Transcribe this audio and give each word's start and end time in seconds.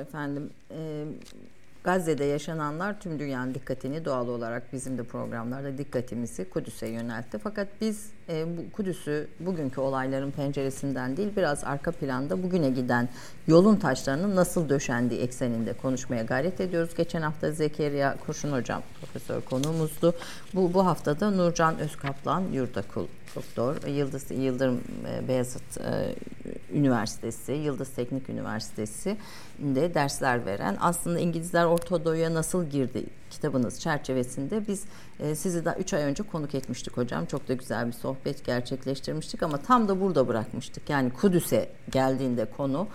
efendim. 0.00 0.50
Ee, 0.70 1.04
Gazze'de 1.84 2.24
yaşananlar 2.24 3.00
tüm 3.00 3.18
dünyanın 3.18 3.54
dikkatini 3.54 4.04
doğal 4.04 4.28
olarak 4.28 4.72
bizim 4.72 4.98
de 4.98 5.02
programlarda 5.02 5.78
dikkatimizi 5.78 6.50
Kudüs'e 6.50 6.86
yöneltti. 6.86 7.38
Fakat 7.38 7.68
biz 7.80 8.10
e, 8.28 8.46
bu 8.56 8.72
Kudüs'ü 8.72 9.28
bugünkü 9.40 9.80
olayların 9.80 10.30
penceresinden 10.30 11.16
değil 11.16 11.28
biraz 11.36 11.64
arka 11.64 11.92
planda 11.92 12.42
bugüne 12.42 12.70
giden 12.70 13.08
yolun 13.46 13.76
taşlarının 13.76 14.36
nasıl 14.36 14.68
döşendiği 14.68 15.20
ekseninde 15.20 15.72
konuşmaya 15.72 16.22
gayret 16.22 16.60
ediyoruz. 16.60 16.94
Geçen 16.94 17.22
hafta 17.22 17.52
Zekeriya 17.52 18.16
Kurşun 18.26 18.52
Hocam 18.52 18.82
profesör 19.00 19.40
konuğumuzdu. 19.40 20.14
Bu, 20.54 20.74
bu 20.74 20.86
haftada 20.86 21.30
Nurcan 21.30 21.78
Özkaplan 21.78 22.42
Yurdakul 22.52 23.06
doktor 23.36 23.86
Yıldız 23.86 24.30
Yıldırım 24.30 24.80
e, 25.08 25.28
Beyazıt 25.28 25.80
e, 25.80 26.14
Üniversitesi, 26.72 27.52
Yıldız 27.52 27.88
Teknik 27.88 28.28
Üniversitesi 28.28 29.16
de 29.58 29.94
dersler 29.94 30.46
veren 30.46 30.76
aslında 30.80 31.18
İngilizler 31.18 31.64
Orta 31.64 32.04
Doğu'ya 32.04 32.34
nasıl 32.34 32.64
girdi 32.64 33.04
kitabınız 33.30 33.80
çerçevesinde 33.80 34.66
biz 34.68 34.84
e, 35.20 35.34
sizi 35.34 35.64
daha 35.64 35.76
3 35.76 35.94
ay 35.94 36.02
önce 36.02 36.22
konuk 36.22 36.54
etmiştik 36.54 36.96
hocam. 36.96 37.26
Çok 37.26 37.48
da 37.48 37.54
güzel 37.54 37.86
bir 37.86 37.92
sohbet 37.92 38.44
gerçekleştirmiştik 38.44 39.42
ama 39.42 39.56
tam 39.56 39.88
da 39.88 40.00
burada 40.00 40.28
bırakmıştık. 40.28 40.90
Yani 40.90 41.10
Kudüs'e 41.10 41.68
geldiğinde 41.90 42.44
konu 42.44 42.88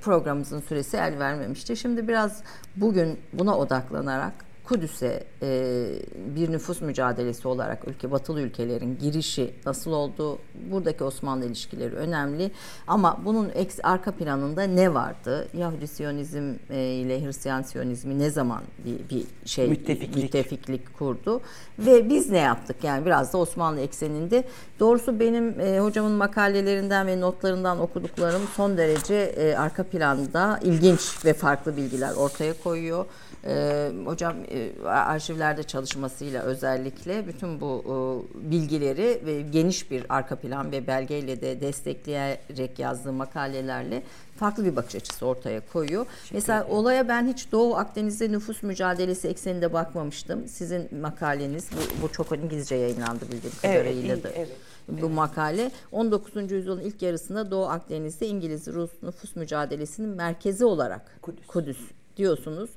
programımızın 0.00 0.60
süresi 0.60 0.96
el 0.96 1.18
vermemişti. 1.18 1.76
Şimdi 1.76 2.08
biraz 2.08 2.42
bugün 2.76 3.20
buna 3.32 3.58
odaklanarak 3.58 4.51
Kudüs'e 4.64 5.24
e, 5.42 5.88
bir 6.14 6.52
nüfus 6.52 6.80
mücadelesi 6.80 7.48
olarak 7.48 7.88
ülke 7.88 8.10
batılı 8.10 8.40
ülkelerin 8.40 8.98
girişi 8.98 9.54
nasıl 9.66 9.92
oldu? 9.92 10.38
Buradaki 10.70 11.04
Osmanlı 11.04 11.46
ilişkileri 11.46 11.94
önemli 11.94 12.50
ama 12.86 13.20
bunun 13.24 13.50
eks, 13.54 13.78
arka 13.82 14.12
planında 14.12 14.62
ne 14.62 14.94
vardı? 14.94 15.48
Yahudi 15.54 15.88
Siyonizm 15.88 16.54
e, 16.70 16.84
ile 16.84 17.24
Hristiyan 17.24 17.62
Siyonizmi 17.62 18.18
ne 18.18 18.30
zaman 18.30 18.62
bir, 18.84 19.16
bir 19.16 19.26
şey 19.44 19.68
müttefiklik. 19.68 20.22
müttefiklik 20.22 20.98
kurdu 20.98 21.40
ve 21.78 22.08
biz 22.08 22.30
ne 22.30 22.38
yaptık? 22.38 22.76
Yani 22.84 23.06
biraz 23.06 23.32
da 23.32 23.38
Osmanlı 23.38 23.80
ekseninde. 23.80 24.44
Doğrusu 24.80 25.20
benim 25.20 25.60
e, 25.60 25.80
hocamın 25.80 26.12
makalelerinden 26.12 27.06
ve 27.06 27.20
notlarından 27.20 27.80
okuduklarım 27.80 28.42
son 28.56 28.76
derece 28.76 29.14
e, 29.14 29.54
arka 29.56 29.82
planda 29.84 30.60
ilginç 30.62 31.24
ve 31.24 31.34
farklı 31.34 31.76
bilgiler 31.76 32.12
ortaya 32.12 32.52
koyuyor. 32.62 33.04
E, 33.46 33.90
hocam 34.04 34.36
e, 34.50 34.88
arşivlerde 34.88 35.62
çalışmasıyla 35.62 36.42
özellikle 36.42 37.26
bütün 37.26 37.60
bu 37.60 37.82
e, 37.84 38.50
bilgileri 38.50 39.22
ve 39.26 39.40
geniş 39.40 39.90
bir 39.90 40.06
arka 40.08 40.36
plan 40.36 40.72
ve 40.72 40.86
belgeyle 40.86 41.40
de 41.40 41.60
destekleyerek 41.60 42.78
yazdığı 42.78 43.12
makalelerle 43.12 44.02
farklı 44.36 44.64
bir 44.64 44.76
bakış 44.76 44.94
açısı 44.94 45.26
ortaya 45.26 45.60
koyuyor. 45.72 46.04
Teşekkür 46.04 46.34
Mesela 46.34 46.60
ederim. 46.60 46.74
olaya 46.74 47.08
ben 47.08 47.26
hiç 47.26 47.52
Doğu 47.52 47.76
Akdeniz'de 47.76 48.32
nüfus 48.32 48.62
mücadelesi 48.62 49.28
ekseninde 49.28 49.72
bakmamıştım. 49.72 50.48
Sizin 50.48 50.98
makaleniz 51.00 51.70
bu, 51.72 52.02
bu 52.02 52.12
çok 52.12 52.32
İngilizce 52.32 52.74
yayınlandı 52.74 53.24
bildiğim 53.32 53.56
kadarıyla 53.62 54.14
evet, 54.14 54.24
da. 54.24 54.30
Evet 54.30 54.48
bu 54.88 55.06
evet. 55.06 55.14
makale 55.14 55.70
19. 55.92 56.52
yüzyılın 56.52 56.80
ilk 56.80 57.02
yarısında 57.02 57.50
Doğu 57.50 57.66
Akdeniz'de 57.66 58.26
İngiliz-Rus 58.26 58.90
nüfus 59.02 59.36
mücadelesinin 59.36 60.08
merkezi 60.08 60.64
olarak 60.64 61.18
Kudüs, 61.22 61.46
Kudüs 61.46 61.78
diyorsunuz. 62.16 62.70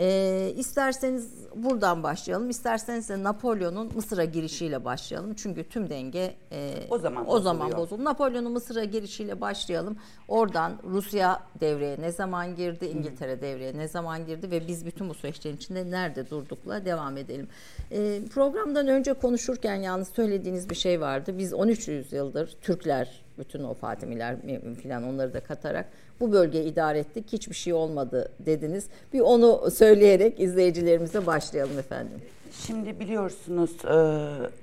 E, 0.00 0.52
isterseniz 0.56 1.28
buradan 1.54 2.02
başlayalım. 2.02 2.50
İsterseniz 2.50 3.08
de 3.08 3.22
Napolyon'un 3.22 3.90
Mısır'a 3.94 4.24
girişiyle 4.24 4.84
başlayalım. 4.84 5.34
Çünkü 5.34 5.64
tüm 5.64 5.90
denge 5.90 6.34
e, 6.52 6.74
o 6.90 6.98
zaman 6.98 7.30
o 7.30 7.40
zaman 7.40 7.72
bozuldu. 7.72 8.04
Napolyon'un 8.04 8.52
Mısır'a 8.52 8.84
girişiyle 8.84 9.40
başlayalım. 9.40 9.96
Oradan 10.28 10.72
Rusya 10.84 11.42
devreye 11.60 12.00
ne 12.00 12.12
zaman 12.12 12.56
girdi? 12.56 12.86
İngiltere 12.86 13.40
devreye 13.40 13.78
ne 13.78 13.88
zaman 13.88 14.26
girdi 14.26 14.50
ve 14.50 14.68
biz 14.68 14.86
bütün 14.86 15.08
bu 15.08 15.14
süreçlerin 15.14 15.56
içinde 15.56 15.90
nerede 15.90 16.30
durdukla 16.30 16.84
devam 16.84 17.16
edelim. 17.16 17.48
E, 17.90 18.20
programdan 18.34 18.88
önce 18.88 19.12
konuşurken 19.12 19.76
yalnız 19.76 20.08
söylediğiniz 20.08 20.70
bir 20.70 20.74
şey 20.74 21.00
vardı. 21.00 21.38
Biz 21.38 21.54
13 21.54 21.88
yüzyıldır 21.88 22.56
Türkler 22.60 23.22
bütün 23.40 23.64
o 23.64 23.74
Fatimiler 23.74 24.36
filan 24.82 25.04
onları 25.04 25.34
da 25.34 25.40
katarak 25.40 25.86
bu 26.20 26.32
bölgeyi 26.32 26.64
idare 26.72 26.98
ettik. 26.98 27.24
Hiçbir 27.32 27.54
şey 27.54 27.72
olmadı 27.72 28.32
dediniz. 28.40 28.86
Bir 29.12 29.20
onu 29.20 29.70
söyleyerek 29.90 30.40
izleyicilerimize 30.40 31.26
başlayalım 31.26 31.78
efendim. 31.78 32.20
Şimdi 32.66 33.00
biliyorsunuz 33.00 33.84
e, 33.84 33.96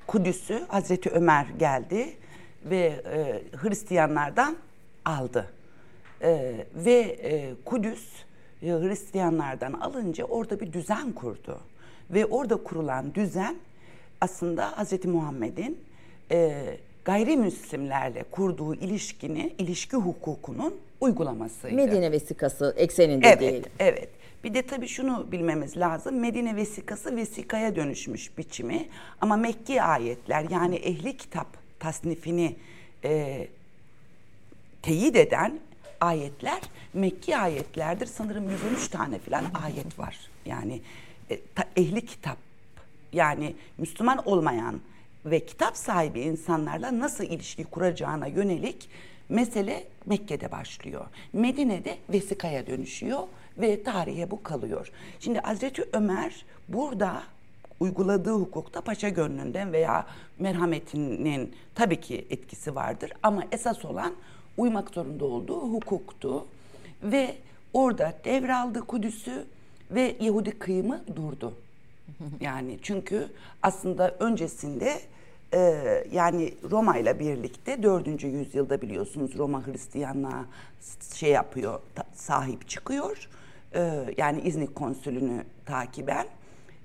Kudüs'ü 0.07 0.61
Hazreti 0.67 1.09
Ömer 1.09 1.45
geldi 1.59 2.07
ve 2.65 3.01
e, 3.13 3.41
Hristiyanlardan 3.57 4.57
aldı. 5.05 5.47
E, 6.21 6.53
ve 6.75 7.17
Kudüs 7.65 8.03
Hristiyanlardan 8.61 9.73
alınca 9.73 10.25
orada 10.25 10.59
bir 10.59 10.73
düzen 10.73 11.11
kurdu. 11.11 11.59
Ve 12.09 12.25
orada 12.25 12.55
kurulan 12.55 13.13
düzen 13.13 13.55
aslında 14.21 14.77
Hazreti 14.77 15.07
Muhammed'in 15.07 15.79
gayrimüslimlerle 17.05 18.23
kurduğu 18.31 18.75
ilişkini, 18.75 19.53
ilişki 19.57 19.97
hukukunun 19.97 20.75
uygulamasıydı. 21.01 21.75
Medine 21.75 22.11
vesikası 22.11 22.73
ekseninde 22.77 23.27
evet, 23.27 23.39
değil. 23.39 23.63
Evet. 23.79 24.09
Bir 24.43 24.53
de 24.53 24.61
tabii 24.61 24.87
şunu 24.87 25.31
bilmemiz 25.31 25.77
lazım. 25.77 26.19
Medine 26.19 26.55
vesikası 26.55 27.15
vesikaya 27.15 27.75
dönüşmüş 27.75 28.37
biçimi. 28.37 28.87
Ama 29.21 29.37
Mekki 29.37 29.81
ayetler 29.81 30.45
yani 30.49 30.75
ehli 30.75 31.17
kitap 31.17 31.47
tasnifini 31.79 32.55
e, 33.03 33.47
teyit 34.81 35.15
eden 35.15 35.59
ayetler 36.01 36.61
Mekki 36.93 37.37
ayetlerdir. 37.37 38.05
Sanırım 38.05 38.49
113 38.49 38.87
tane 38.87 39.19
falan 39.19 39.45
ayet 39.63 39.99
var. 39.99 40.17
Yani 40.45 40.81
e, 41.29 41.39
ta, 41.55 41.63
ehli 41.75 42.05
kitap 42.05 42.37
yani 43.13 43.55
Müslüman 43.77 44.27
olmayan 44.27 44.81
ve 45.25 45.45
kitap 45.45 45.77
sahibi 45.77 46.19
insanlarla 46.19 46.99
nasıl 46.99 47.23
ilişki 47.23 47.63
kuracağına 47.63 48.27
yönelik 48.27 48.89
mesele 49.29 49.83
Mekke'de 50.05 50.51
başlıyor. 50.51 51.05
Medine'de 51.33 51.97
vesikaya 52.09 52.67
dönüşüyor 52.67 53.23
ve 53.57 53.83
tarihe 53.83 54.31
bu 54.31 54.43
kalıyor. 54.43 54.91
Şimdi 55.19 55.39
Hazreti 55.39 55.83
Ömer 55.93 56.45
burada 56.67 57.23
uyguladığı 57.79 58.33
hukukta 58.33 58.81
paşa 58.81 59.09
gönlünden 59.09 59.73
veya 59.73 60.05
merhametinin 60.39 61.55
tabii 61.75 62.01
ki 62.01 62.27
etkisi 62.29 62.75
vardır 62.75 63.11
ama 63.23 63.43
esas 63.51 63.85
olan 63.85 64.13
uymak 64.57 64.89
zorunda 64.89 65.25
olduğu 65.25 65.61
hukuktu 65.61 66.45
ve 67.03 67.35
orada 67.73 68.13
devraldı 68.25 68.81
Kudüs'ü 68.81 69.45
ve 69.91 70.15
Yahudi 70.19 70.51
kıyımı 70.51 71.01
durdu. 71.15 71.53
Yani 72.41 72.79
çünkü 72.81 73.27
aslında 73.63 74.11
öncesinde 74.19 75.01
ee, 75.53 76.03
yani 76.11 76.53
Roma 76.71 76.97
ile 76.97 77.19
birlikte 77.19 77.83
4. 77.83 78.23
yüzyılda 78.23 78.81
biliyorsunuz 78.81 79.37
Roma 79.37 79.67
Hristiyanlığa 79.67 80.45
şey 81.15 81.31
yapıyor, 81.31 81.79
ta, 81.95 82.03
sahip 82.13 82.69
çıkıyor. 82.69 83.29
Ee, 83.77 84.13
yani 84.17 84.41
İznik 84.41 84.75
konsülünü 84.75 85.43
takiben 85.65 86.27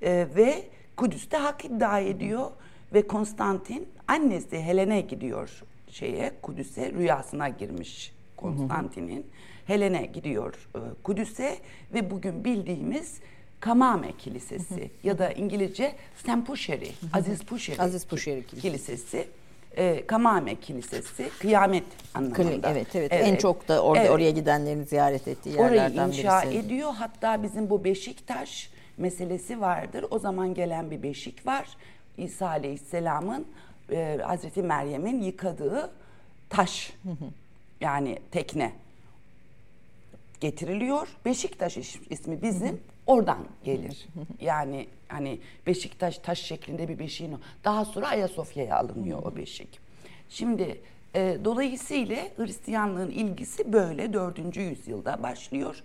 ee, 0.02 0.26
ve 0.37 0.62
Kudüs'te 0.96 1.37
hak 1.37 1.64
iddia 1.64 2.00
ediyor 2.00 2.50
ve 2.94 3.06
Konstantin 3.06 3.88
annesi 4.08 4.61
Helene 4.61 5.00
gidiyor 5.00 5.62
şeye 5.90 6.32
Kudüs'e 6.43 6.93
rüyasına 6.93 7.49
girmiş 7.49 8.12
Konstantin'in. 8.37 9.26
Helene 9.67 10.06
gidiyor 10.06 10.69
e, 10.75 10.78
Kudüs'e 11.02 11.58
ve 11.94 12.11
bugün 12.11 12.44
bildiğimiz 12.44 13.20
Kamame 13.61 14.12
Kilisesi 14.19 14.90
ya 15.02 15.19
da 15.19 15.32
İngilizce 15.32 15.94
St. 16.17 16.46
Pusheri, 16.46 16.88
Aziz 17.12 17.43
Pusheri, 17.43 17.82
Aziz 17.82 18.05
Pusheri 18.05 18.46
Kilisesi. 18.46 18.62
Kilisesi 18.62 19.28
e, 19.76 20.06
Kamame 20.06 20.54
Kilisesi 20.60 21.30
kıyamet 21.38 21.84
anlamında. 22.14 22.70
Evet, 22.70 22.86
evet 22.96 23.12
evet 23.12 23.28
en 23.28 23.36
çok 23.36 23.69
da 23.69 23.76
or- 23.76 23.98
evet. 23.98 24.10
oraya 24.10 24.30
gidenlerin 24.30 24.84
ziyaret 24.84 25.28
ettiği 25.28 25.48
yerlerden 25.56 25.98
Orayı 26.08 26.19
inşa 26.19 26.42
birisi. 26.42 26.58
ediyor. 26.58 26.92
Hatta 26.94 27.42
bizim 27.42 27.70
bu 27.70 27.84
Beşiktaş 27.84 28.70
meselesi 28.98 29.60
vardır. 29.60 30.04
O 30.10 30.19
zaman 30.19 30.54
gelen 30.54 30.90
bir 30.90 31.02
beşik 31.02 31.46
var. 31.46 31.69
İsa 32.19 32.48
Aleyhisselam'ın 32.48 33.46
e, 33.92 34.19
Hazreti 34.22 34.62
Meryem'in 34.62 35.22
yıkadığı 35.22 35.90
taş 36.50 36.92
yani 37.80 38.19
tekne 38.30 38.72
getiriliyor. 40.40 41.08
Beşiktaş 41.24 41.76
ismi 42.10 42.42
bizim 42.42 42.80
oradan 43.06 43.38
gelir. 43.64 44.08
Yani 44.40 44.88
hani 45.08 45.40
Beşiktaş 45.66 46.19
taş 46.19 46.38
şeklinde 46.38 46.88
bir 46.88 46.99
beşiğin 46.99 47.37
daha 47.64 47.84
sonra 47.84 48.08
Ayasofya'ya 48.08 48.76
alınıyor 48.76 49.22
o 49.22 49.37
beşik. 49.37 49.81
Şimdi 50.28 50.81
e, 51.14 51.38
dolayısıyla 51.44 52.16
Hristiyanlığın 52.37 53.10
ilgisi 53.10 53.72
böyle 53.72 54.12
dördüncü 54.12 54.60
yüzyılda 54.60 55.22
başlıyor 55.22 55.82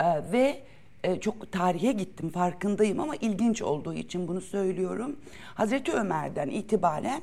e, 0.00 0.32
ve 0.32 0.62
e, 1.04 1.20
çok 1.20 1.52
tarihe 1.52 1.92
gittim 1.92 2.30
farkındayım 2.30 3.00
ama 3.00 3.16
ilginç 3.16 3.62
olduğu 3.62 3.94
için 3.94 4.28
bunu 4.28 4.40
söylüyorum. 4.40 5.16
Hazreti 5.54 5.92
Ömer'den 5.92 6.48
itibaren 6.48 7.22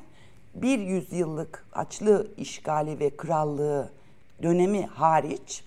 bir 0.54 0.78
yüzyıllık 0.78 1.64
Haçlı 1.70 2.26
işgali 2.36 3.00
ve 3.00 3.16
krallığı 3.16 3.90
dönemi 4.42 4.86
hariç 4.86 5.64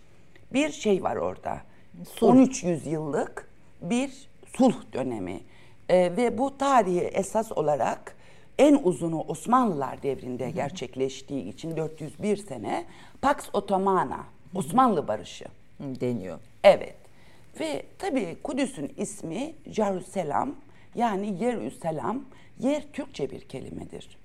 bir 0.53 0.71
şey 0.71 1.03
var 1.03 1.15
orada 1.15 1.61
sulh. 2.15 2.29
13 2.29 2.63
yüzyıllık 2.63 3.49
bir 3.81 4.29
sulh 4.57 4.93
dönemi. 4.93 5.39
E, 5.89 6.17
ve 6.17 6.37
bu 6.37 6.57
tarihi 6.57 6.99
esas 6.99 7.51
olarak 7.51 8.15
en 8.57 8.79
uzunu 8.83 9.21
Osmanlılar 9.21 10.03
devrinde 10.03 10.51
gerçekleştiği 10.51 11.53
için 11.53 11.77
401 11.77 12.37
sene 12.37 12.85
Pax 13.21 13.35
Ottomana, 13.53 14.23
Osmanlı 14.55 15.07
Barışı 15.07 15.45
deniyor. 15.79 16.39
Evet. 16.63 16.95
Ve 17.59 17.83
tabii 17.97 18.37
Kudüs'ün 18.43 18.93
ismi 18.97 19.53
Jerusalem 19.65 20.55
yani 20.95 21.43
Yerüselam 21.43 22.25
yer 22.59 22.83
Türkçe 22.93 23.31
bir 23.31 23.41
kelimedir. 23.41 24.17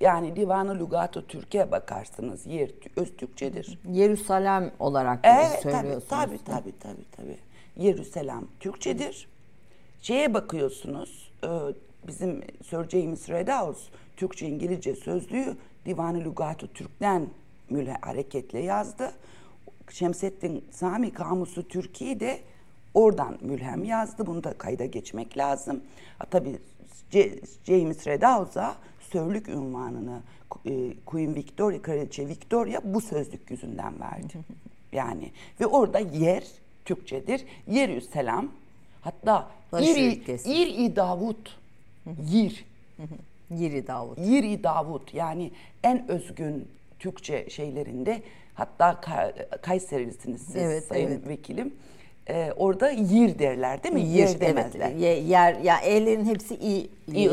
Yani 0.00 0.36
Divanı 0.36 0.78
Lugatı 0.78 1.26
Türkiye 1.26 1.70
bakarsınız 1.70 2.46
yer 2.46 2.70
öz 2.96 3.16
Türkçedir. 3.16 3.78
Yerüsalem 3.90 4.70
olarak 4.78 5.20
evet, 5.22 5.62
söylüyorsunuz. 5.62 6.04
Tabii 6.08 6.38
tabii 6.44 6.44
tabii 6.44 6.72
tabii. 6.80 7.04
tabii. 7.16 7.53
Yerüselam 7.76 8.46
Türkçedir. 8.60 9.28
Şeye 10.02 10.34
bakıyorsunuz 10.34 11.32
e, 11.44 11.48
bizim 12.06 12.42
James 12.70 13.28
Redhouse 13.28 13.80
Türkçe 14.16 14.48
İngilizce 14.48 14.96
sözlüğü 14.96 15.56
Divanı 15.86 16.24
Lugatı 16.24 16.68
Türk'ten 16.68 17.28
müle 17.70 17.96
hareketle 18.00 18.58
yazdı. 18.58 19.12
Şemsettin 19.90 20.64
Sami 20.70 21.12
Kamusu 21.12 21.68
Türkiye 21.68 22.20
de 22.20 22.40
oradan 22.94 23.38
mülhem 23.40 23.84
yazdı. 23.84 24.26
Bunu 24.26 24.44
da 24.44 24.58
kayda 24.58 24.84
geçmek 24.84 25.38
lazım. 25.38 25.82
Ha, 26.18 26.24
tabii 26.30 26.58
James 27.64 28.06
Redhouse'a 28.06 28.76
sörlük 29.12 29.48
ünvanını 29.48 30.22
e, 30.66 30.94
Queen 31.06 31.34
Victoria, 31.34 31.82
Kraliçe 31.82 32.28
Victoria 32.28 32.80
bu 32.84 33.00
sözlük 33.00 33.50
yüzünden 33.50 34.00
verdi. 34.00 34.34
Yani 34.92 35.30
ve 35.60 35.66
orada 35.66 35.98
yer 35.98 36.44
Türkçedir. 36.84 37.44
Yerü 37.70 38.00
selam. 38.00 38.48
Hatta 39.00 39.50
İri, 39.80 40.20
İri 40.46 40.96
Davut. 40.96 41.58
Yir. 42.30 42.64
Yiri 43.50 43.86
Davut. 43.86 44.18
Yiri 44.18 44.64
Davut 44.64 45.14
yani 45.14 45.50
en 45.82 46.10
özgün 46.10 46.68
Türkçe 46.98 47.50
şeylerinde 47.50 48.22
hatta 48.54 49.00
Kayserilisiniz 49.62 50.42
siz 50.42 50.56
evet, 50.56 50.84
sayın 50.84 51.08
evet. 51.08 51.28
vekilim. 51.28 51.74
Ee, 52.28 52.52
orada 52.56 52.90
yir 52.90 53.38
derler 53.38 53.82
değil 53.82 53.94
mi? 53.94 54.00
Yir, 54.00 54.18
yer 54.18 54.40
demezler. 54.40 54.90
Evet, 54.90 55.28
yer 55.28 55.54
ya 55.54 55.78
ellerin 55.78 56.24
hepsi 56.24 56.56
iyi, 56.56 56.90
iyi 57.14 57.30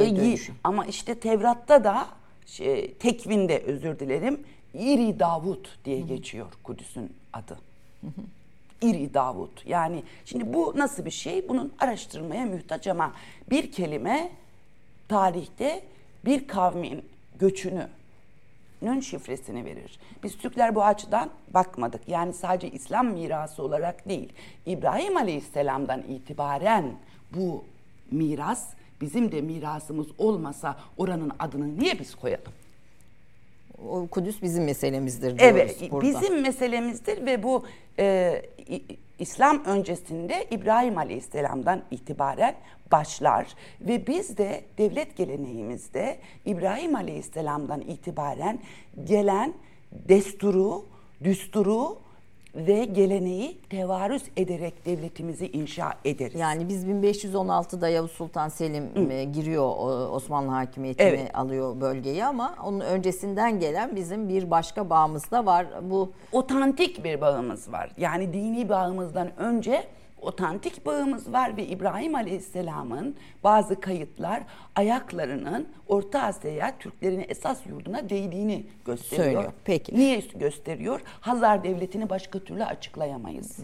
Ama 0.63 0.85
işte 0.85 1.15
Tevrat'ta 1.15 1.83
da 1.83 2.07
şey, 2.45 2.93
tekvinde 2.93 3.59
özür 3.59 3.99
dilerim 3.99 4.39
İri 4.73 5.19
Davut 5.19 5.77
diye 5.85 5.99
Hı-hı. 5.99 6.07
geçiyor 6.07 6.47
Kudüs'ün 6.63 7.13
adı. 7.33 7.59
Hı-hı. 8.01 8.21
İri 8.81 9.13
Davut. 9.13 9.67
Yani 9.67 10.03
şimdi 10.25 10.53
bu 10.53 10.73
nasıl 10.75 11.05
bir 11.05 11.11
şey? 11.11 11.49
Bunun 11.49 11.73
araştırmaya 11.79 12.45
mühtaç 12.45 12.87
ama 12.87 13.13
bir 13.49 13.71
kelime 13.71 14.31
tarihte 15.07 15.83
bir 16.25 16.47
kavmin 16.47 17.05
göçünü 17.39 17.87
nün 18.81 18.99
şifresini 18.99 19.65
verir. 19.65 19.99
Biz 20.23 20.37
Türkler 20.37 20.75
bu 20.75 20.83
açıdan 20.83 21.29
bakmadık. 21.53 22.01
Yani 22.07 22.33
sadece 22.33 22.71
İslam 22.71 23.07
mirası 23.07 23.63
olarak 23.63 24.09
değil. 24.09 24.33
İbrahim 24.65 25.17
Aleyhisselam'dan 25.17 26.01
itibaren 26.01 26.93
bu 27.35 27.63
miras 28.11 28.67
bizim 29.01 29.31
de 29.31 29.41
mirasımız 29.41 30.07
olmasa 30.17 30.79
oranın 30.97 31.31
adını 31.39 31.79
niye 31.79 31.99
biz 31.99 32.15
koyalım? 32.15 32.53
O 33.89 34.07
Kudüs 34.07 34.41
bizim 34.41 34.63
meselemizdir 34.63 35.39
diyoruz 35.39 35.41
evet, 35.43 35.91
burada. 35.91 36.07
bizim 36.07 36.41
meselemizdir 36.41 37.25
ve 37.25 37.43
bu 37.43 37.65
e, 37.99 38.41
İslam 39.19 39.63
öncesinde 39.65 40.47
İbrahim 40.51 40.97
Aleyhisselam'dan 40.97 41.81
itibaren 41.91 42.55
başlar 42.91 43.47
ve 43.81 44.07
biz 44.07 44.37
de 44.37 44.61
devlet 44.77 45.17
geleneğimizde 45.17 46.17
İbrahim 46.45 46.95
Aleyhisselam'dan 46.95 47.81
itibaren 47.81 48.59
gelen 49.03 49.53
desturu, 49.91 50.85
düsturu 51.23 51.97
ve 52.55 52.85
geleneği 52.85 53.57
tevarüz 53.69 54.23
ederek 54.37 54.85
devletimizi 54.85 55.47
inşa 55.47 55.93
ederiz. 56.05 56.39
Yani 56.39 56.69
biz 56.69 56.85
1516'da 56.85 57.89
Yavuz 57.89 58.11
Sultan 58.11 58.49
Selim 58.49 58.83
Hı. 58.95 59.23
giriyor 59.23 59.75
Osmanlı 60.11 60.51
hakimiyetini 60.51 61.07
evet. 61.07 61.35
alıyor 61.35 61.81
bölgeyi 61.81 62.25
ama 62.25 62.55
onun 62.63 62.79
öncesinden 62.79 63.59
gelen 63.59 63.95
bizim 63.95 64.29
bir 64.29 64.51
başka 64.51 64.89
bağımız 64.89 65.31
da 65.31 65.45
var. 65.45 65.67
Bu 65.81 66.11
otantik 66.31 67.03
bir 67.03 67.21
bağımız 67.21 67.71
var. 67.71 67.91
Yani 67.97 68.33
dini 68.33 68.69
bağımızdan 68.69 69.39
önce 69.39 69.83
otantik 70.21 70.85
bağımız 70.85 71.33
var 71.33 71.57
ve 71.57 71.65
İbrahim 71.67 72.15
Aleyhisselam'ın 72.15 73.15
bazı 73.43 73.81
kayıtlar 73.81 74.43
ayaklarının 74.75 75.67
Orta 75.87 76.21
Asya'ya 76.21 76.77
Türklerin 76.79 77.25
esas 77.29 77.65
yurduna 77.65 78.09
değdiğini 78.09 78.65
gösteriyor. 78.85 79.25
Söylüyor. 79.25 79.53
Peki. 79.65 79.95
Niye 79.95 80.23
gösteriyor? 80.35 81.01
Hazar 81.21 81.63
Devleti'ni 81.63 82.09
başka 82.09 82.39
türlü 82.39 82.63
açıklayamayız. 82.63 83.57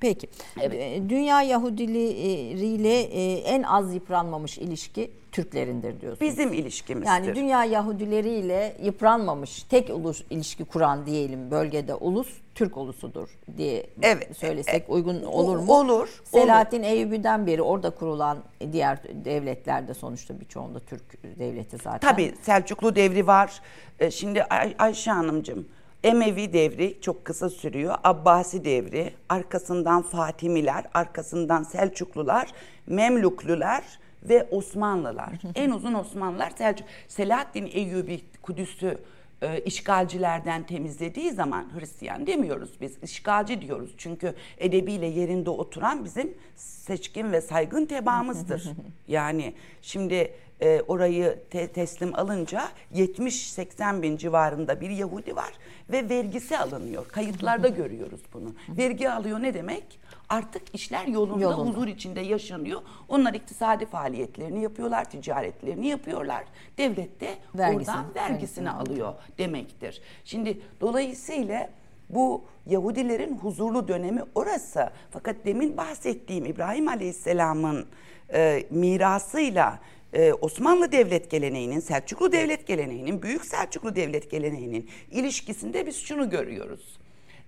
Peki. 0.00 0.28
Evet. 0.60 0.74
Ee, 0.74 1.08
dünya 1.08 1.42
Yahudileriyle 1.42 3.00
e, 3.00 3.32
en 3.32 3.62
az 3.62 3.94
yıpranmamış 3.94 4.58
ilişki 4.58 5.10
Türklerindir 5.36 6.00
diyorsunuz. 6.00 6.20
Bizim 6.20 6.52
ilişkimizdir. 6.52 7.06
Yani 7.06 7.34
dünya 7.34 7.64
Yahudileriyle 7.64 8.76
yıpranmamış 8.82 9.62
tek 9.62 9.90
ulus 9.90 10.22
ilişki 10.30 10.64
kuran 10.64 11.06
diyelim 11.06 11.50
bölgede 11.50 11.94
ulus 11.94 12.28
Türk 12.54 12.76
ulusudur 12.76 13.28
diye 13.56 13.86
evet, 14.02 14.36
söylesek 14.36 14.88
e, 14.88 14.92
uygun 14.92 15.22
olur 15.22 15.56
mu? 15.56 15.72
Olur. 15.72 16.22
Selahattin 16.24 16.80
olur. 16.80 16.86
Eyyubi'den 16.86 17.46
beri 17.46 17.62
orada 17.62 17.90
kurulan 17.90 18.38
diğer 18.72 18.98
devletlerde 19.24 19.94
sonuçta 19.94 20.40
birçoğunda 20.40 20.80
Türk 20.80 21.38
devleti 21.38 21.76
zaten. 21.76 22.10
Tabii 22.10 22.34
Selçuklu 22.42 22.96
devri 22.96 23.26
var. 23.26 23.60
E, 23.98 24.10
şimdi 24.10 24.42
Ay 24.42 24.74
Ayşe 24.78 25.10
Hanımcığım 25.10 25.66
Emevi 26.04 26.52
devri 26.52 26.98
çok 27.00 27.24
kısa 27.24 27.50
sürüyor. 27.50 27.94
Abbasi 28.04 28.64
devri, 28.64 29.12
arkasından 29.28 30.02
Fatimiler, 30.02 30.84
arkasından 30.94 31.62
Selçuklular, 31.62 32.52
Memluklular 32.86 33.84
ve 34.28 34.48
Osmanlılar. 34.50 35.32
en 35.54 35.70
uzun 35.70 35.94
Osmanlılar 35.94 36.50
Selçuk. 36.50 36.86
Selahaddin 37.08 37.70
Eyyubi 37.72 38.20
Kudüs'ü 38.42 38.98
e, 39.42 39.60
işgalcilerden 39.60 40.62
temizlediği 40.62 41.30
zaman 41.30 41.66
Hristiyan 41.78 42.26
demiyoruz 42.26 42.70
biz. 42.80 43.02
işgalci 43.02 43.62
diyoruz. 43.62 43.94
Çünkü 43.98 44.34
edebiyle 44.58 45.06
yerinde 45.06 45.50
oturan 45.50 46.04
bizim 46.04 46.34
seçkin 46.56 47.32
ve 47.32 47.40
saygın 47.40 47.86
tebaamızdır. 47.86 48.70
yani 49.08 49.54
şimdi 49.82 50.32
e, 50.60 50.82
orayı 50.88 51.38
te- 51.50 51.68
teslim 51.68 52.14
alınca 52.14 52.68
70-80 52.94 54.02
bin 54.02 54.16
civarında 54.16 54.80
bir 54.80 54.90
Yahudi 54.90 55.36
var 55.36 55.52
ve 55.90 56.08
vergisi 56.08 56.58
alınıyor. 56.58 57.08
Kayıtlarda 57.08 57.68
görüyoruz 57.82 58.20
bunu. 58.32 58.54
Vergi 58.68 59.10
alıyor 59.10 59.42
ne 59.42 59.54
demek? 59.54 59.84
Artık 60.28 60.62
işler 60.74 61.06
yolunda, 61.06 61.42
yolunda, 61.44 61.70
huzur 61.70 61.88
içinde 61.88 62.20
yaşanıyor. 62.20 62.82
Onlar 63.08 63.34
iktisadi 63.34 63.86
faaliyetlerini 63.86 64.62
yapıyorlar, 64.62 65.10
ticaretlerini 65.10 65.86
yapıyorlar. 65.86 66.44
Devlet 66.78 67.20
de 67.20 67.34
vergisini, 67.54 67.94
oradan 67.94 68.14
vergisini, 68.14 68.32
vergisini 68.32 68.70
alıyor 68.70 69.14
demektir. 69.38 70.02
Şimdi 70.24 70.60
dolayısıyla 70.80 71.70
bu 72.10 72.44
Yahudilerin 72.66 73.38
huzurlu 73.38 73.88
dönemi 73.88 74.22
orası. 74.34 74.90
Fakat 75.10 75.36
demin 75.44 75.76
bahsettiğim 75.76 76.46
İbrahim 76.46 76.88
Aleyhisselam'ın 76.88 77.86
e, 78.32 78.66
mirasıyla 78.70 79.78
e, 80.12 80.32
Osmanlı 80.32 80.92
devlet 80.92 81.30
geleneğinin, 81.30 81.80
Selçuklu 81.80 82.32
devlet 82.32 82.66
geleneğinin, 82.66 83.22
Büyük 83.22 83.44
Selçuklu 83.44 83.96
devlet 83.96 84.30
geleneğinin 84.30 84.90
ilişkisinde 85.10 85.86
biz 85.86 85.96
şunu 85.96 86.30
görüyoruz. 86.30 86.98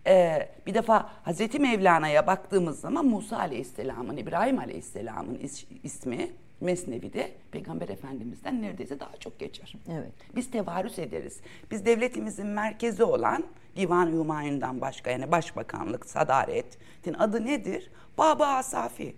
Ee, 0.06 0.48
bir 0.66 0.74
defa 0.74 1.10
Hazreti 1.22 1.58
Mevlana'ya 1.58 2.26
baktığımız 2.26 2.80
zaman 2.80 3.06
Musa 3.06 3.38
Aleyhisselam'ın, 3.38 4.16
İbrahim 4.16 4.58
Aleyhisselam'ın 4.58 5.34
is, 5.34 5.64
ismi 5.82 6.30
Mesnevi'de 6.60 7.32
Peygamber 7.50 7.88
Efendimiz'den 7.88 8.62
neredeyse 8.62 9.00
daha 9.00 9.16
çok 9.16 9.38
geçer. 9.38 9.74
Evet. 9.92 10.12
Biz 10.36 10.50
tevarüs 10.50 10.98
ederiz. 10.98 11.40
Biz 11.70 11.86
devletimizin 11.86 12.46
merkezi 12.46 13.04
olan 13.04 13.44
Divan-ı 13.76 14.10
Humayun'dan 14.10 14.80
başka 14.80 15.10
yani 15.10 15.30
Başbakanlık, 15.30 16.06
Sadaret'in 16.06 17.14
adı 17.14 17.46
nedir? 17.46 17.90
Baba 18.18 18.46
Asafi. 18.46 19.16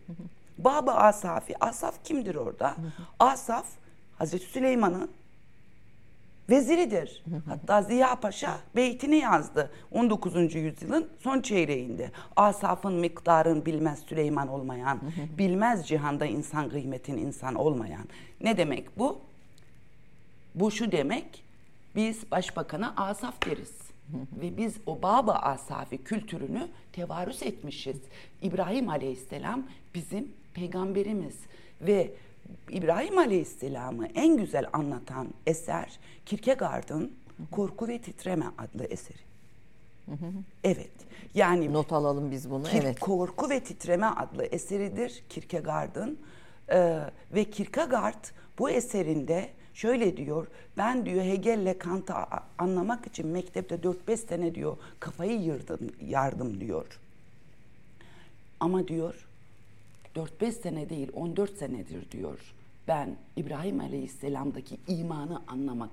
Baba 0.59 0.93
Asafi. 0.93 1.65
Asaf 1.65 2.05
kimdir 2.05 2.35
orada? 2.35 2.75
Asaf 3.19 3.67
Hazreti 4.19 4.45
Süleyman'ın 4.45 5.11
veziridir. 6.51 7.25
Hatta 7.47 7.83
Ziya 7.83 8.21
Paşa 8.21 8.59
beytini 8.77 9.17
yazdı 9.17 9.71
19. 9.93 10.55
yüzyılın 10.55 11.09
son 11.19 11.41
çeyreğinde. 11.41 12.11
Asafın 12.37 12.93
miktarın 12.93 13.67
bilmez 13.67 13.99
Süleyman 13.99 14.49
olmayan, 14.49 15.01
bilmez 15.39 15.89
cihanda 15.89 16.27
insan 16.27 16.69
kıymetin 16.69 17.17
insan 17.17 17.55
olmayan. 17.55 18.05
Ne 18.41 18.57
demek 18.57 18.99
bu? 18.99 19.21
Bu 20.55 20.71
şu 20.71 20.93
demek, 20.93 21.45
biz 21.97 22.31
başbakana 22.31 22.95
Asaf 22.97 23.47
deriz. 23.47 23.81
Ve 24.41 24.57
biz 24.57 24.77
o 24.87 25.03
Baba 25.03 25.33
Asafi 25.33 25.99
kültürünü 25.99 26.69
tevarüs 26.93 27.43
etmişiz. 27.43 27.97
İbrahim 28.43 28.89
Aleyhisselam 28.89 29.63
bizim 29.95 30.33
peygamberimiz 30.55 31.37
ve 31.81 32.11
İbrahim 32.71 33.19
Aleyhisselam'ı 33.19 34.07
en 34.07 34.37
güzel 34.37 34.67
anlatan 34.73 35.29
eser 35.47 35.99
Kierkegaard'ın 36.27 37.13
Korku 37.51 37.89
ve 37.89 37.99
Titreme 37.99 38.47
adlı 38.59 38.85
eseri. 38.85 39.19
Evet. 40.65 40.91
Yani 41.35 41.73
Not 41.73 41.93
alalım 41.93 42.31
biz 42.31 42.51
bunu. 42.51 42.67
Kir- 42.67 42.81
evet. 42.83 43.01
Korku 43.01 43.51
ve 43.51 43.61
Titreme 43.61 44.07
adlı 44.07 44.45
eseridir 44.45 45.23
Kierkegaard'ın. 45.29 46.19
Ee, 46.73 47.01
ve 47.35 47.45
Kierkegaard 47.45 48.25
bu 48.59 48.71
eserinde 48.71 49.51
şöyle 49.75 50.17
diyor. 50.17 50.47
Ben 50.77 51.07
diyor 51.07 51.25
Hegel'le 51.25 51.79
Kant'ı 51.79 52.15
anlamak 52.59 53.07
için 53.07 53.27
mektepte 53.27 53.75
4-5 53.75 54.17
sene 54.17 54.55
diyor 54.55 54.77
kafayı 55.01 55.41
yırdım, 55.41 55.79
yardım 56.09 56.61
diyor. 56.61 57.01
Ama 58.61 58.89
diyor 58.89 59.27
4-5 60.17 60.53
sene 60.53 60.89
değil 60.89 61.09
14 61.15 61.57
senedir 61.57 62.11
diyor. 62.11 62.39
Ben 62.89 63.17
İbrahim 63.37 63.81
Aleyhisselam'daki 63.81 64.77
imanı 64.89 65.43
anlamak 65.49 65.91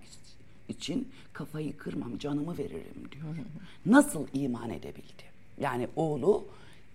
için 0.70 1.12
kafayı 1.34 1.78
kırmam, 1.78 2.18
canımı 2.18 2.58
veririm 2.58 3.10
diyor. 3.12 3.36
Nasıl 3.86 4.28
iman 4.34 4.70
edebildi? 4.70 5.24
Yani 5.60 5.88
oğlu, 5.96 6.46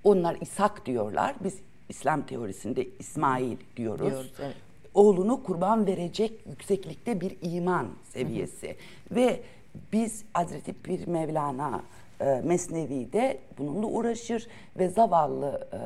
onlar 0.05 0.37
İshak 0.41 0.87
diyorlar. 0.87 1.35
Biz 1.45 1.55
İslam 1.89 2.27
teorisinde 2.27 2.87
İsmail 2.99 3.57
diyoruz. 3.77 4.11
Diyoruz, 4.11 4.33
evet. 4.41 4.57
Oğlunu 4.95 5.43
kurban 5.43 5.87
verecek 5.87 6.33
yükseklikte 6.47 7.21
bir 7.21 7.37
iman 7.43 7.87
seviyesi. 8.05 8.77
Ve 9.11 9.41
biz 9.93 10.25
Hazreti 10.33 10.73
Pir 10.73 11.07
Mevlana 11.07 11.83
e, 12.21 12.43
Mesnevi'de 12.45 13.39
bununla 13.59 13.87
uğraşır 13.87 14.47
ve 14.79 14.89
zavallı 14.89 15.69
e, 15.73 15.79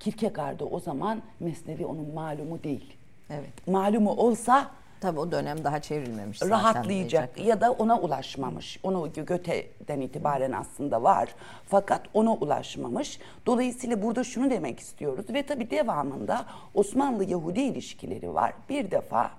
Kierkegaard'ı 0.00 0.66
o 0.66 0.80
zaman 0.80 1.22
Mesnevi 1.40 1.86
onun 1.86 2.14
malumu 2.14 2.62
değil. 2.62 2.96
Evet. 3.30 3.68
Malumu 3.68 4.10
olsa 4.10 4.70
Tabii 5.00 5.20
o 5.20 5.32
dönem 5.32 5.64
daha 5.64 5.80
çevrilmemiş 5.80 6.38
zaten. 6.38 6.50
rahatlayacak 6.50 7.40
ya 7.40 7.60
da 7.60 7.72
ona 7.72 7.98
ulaşmamış. 7.98 8.80
Onu 8.82 9.12
Göte'den 9.12 10.00
itibaren 10.00 10.52
aslında 10.52 11.02
var. 11.02 11.28
Fakat 11.68 12.02
ona 12.14 12.34
ulaşmamış. 12.34 13.18
Dolayısıyla 13.46 14.02
burada 14.02 14.24
şunu 14.24 14.50
demek 14.50 14.80
istiyoruz 14.80 15.24
ve 15.30 15.42
tabii 15.42 15.70
devamında 15.70 16.46
Osmanlı-Yahudi 16.74 17.60
ilişkileri 17.60 18.34
var. 18.34 18.52
Bir 18.68 18.90
defa 18.90 19.30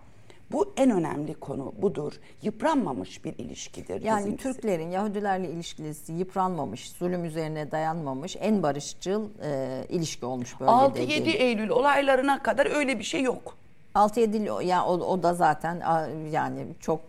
bu 0.51 0.73
en 0.77 0.91
önemli 0.91 1.33
konu 1.33 1.73
budur. 1.81 2.13
Yıpranmamış 2.41 3.25
bir 3.25 3.37
ilişkidir. 3.37 4.01
Yani 4.01 4.19
bizimkisi. 4.19 4.53
Türklerin 4.53 4.89
Yahudilerle 4.89 5.49
ilişkisi 5.49 6.13
yıpranmamış, 6.13 6.91
zulüm 6.91 7.25
üzerine 7.25 7.71
dayanmamış, 7.71 8.35
en 8.39 8.63
barışçıl 8.63 9.29
e, 9.43 9.85
ilişki 9.89 10.25
olmuş 10.25 10.59
bölgede. 10.59 10.73
6-7 10.73 11.29
Eylül 11.29 11.69
olaylarına 11.69 12.43
kadar 12.43 12.75
öyle 12.75 12.99
bir 12.99 13.03
şey 13.03 13.21
yok. 13.21 13.57
6-7 13.95 14.63
ya 14.63 14.85
o, 14.85 14.91
o 14.91 15.23
da 15.23 15.33
zaten 15.33 15.81
yani 16.31 16.65
çok 16.79 16.99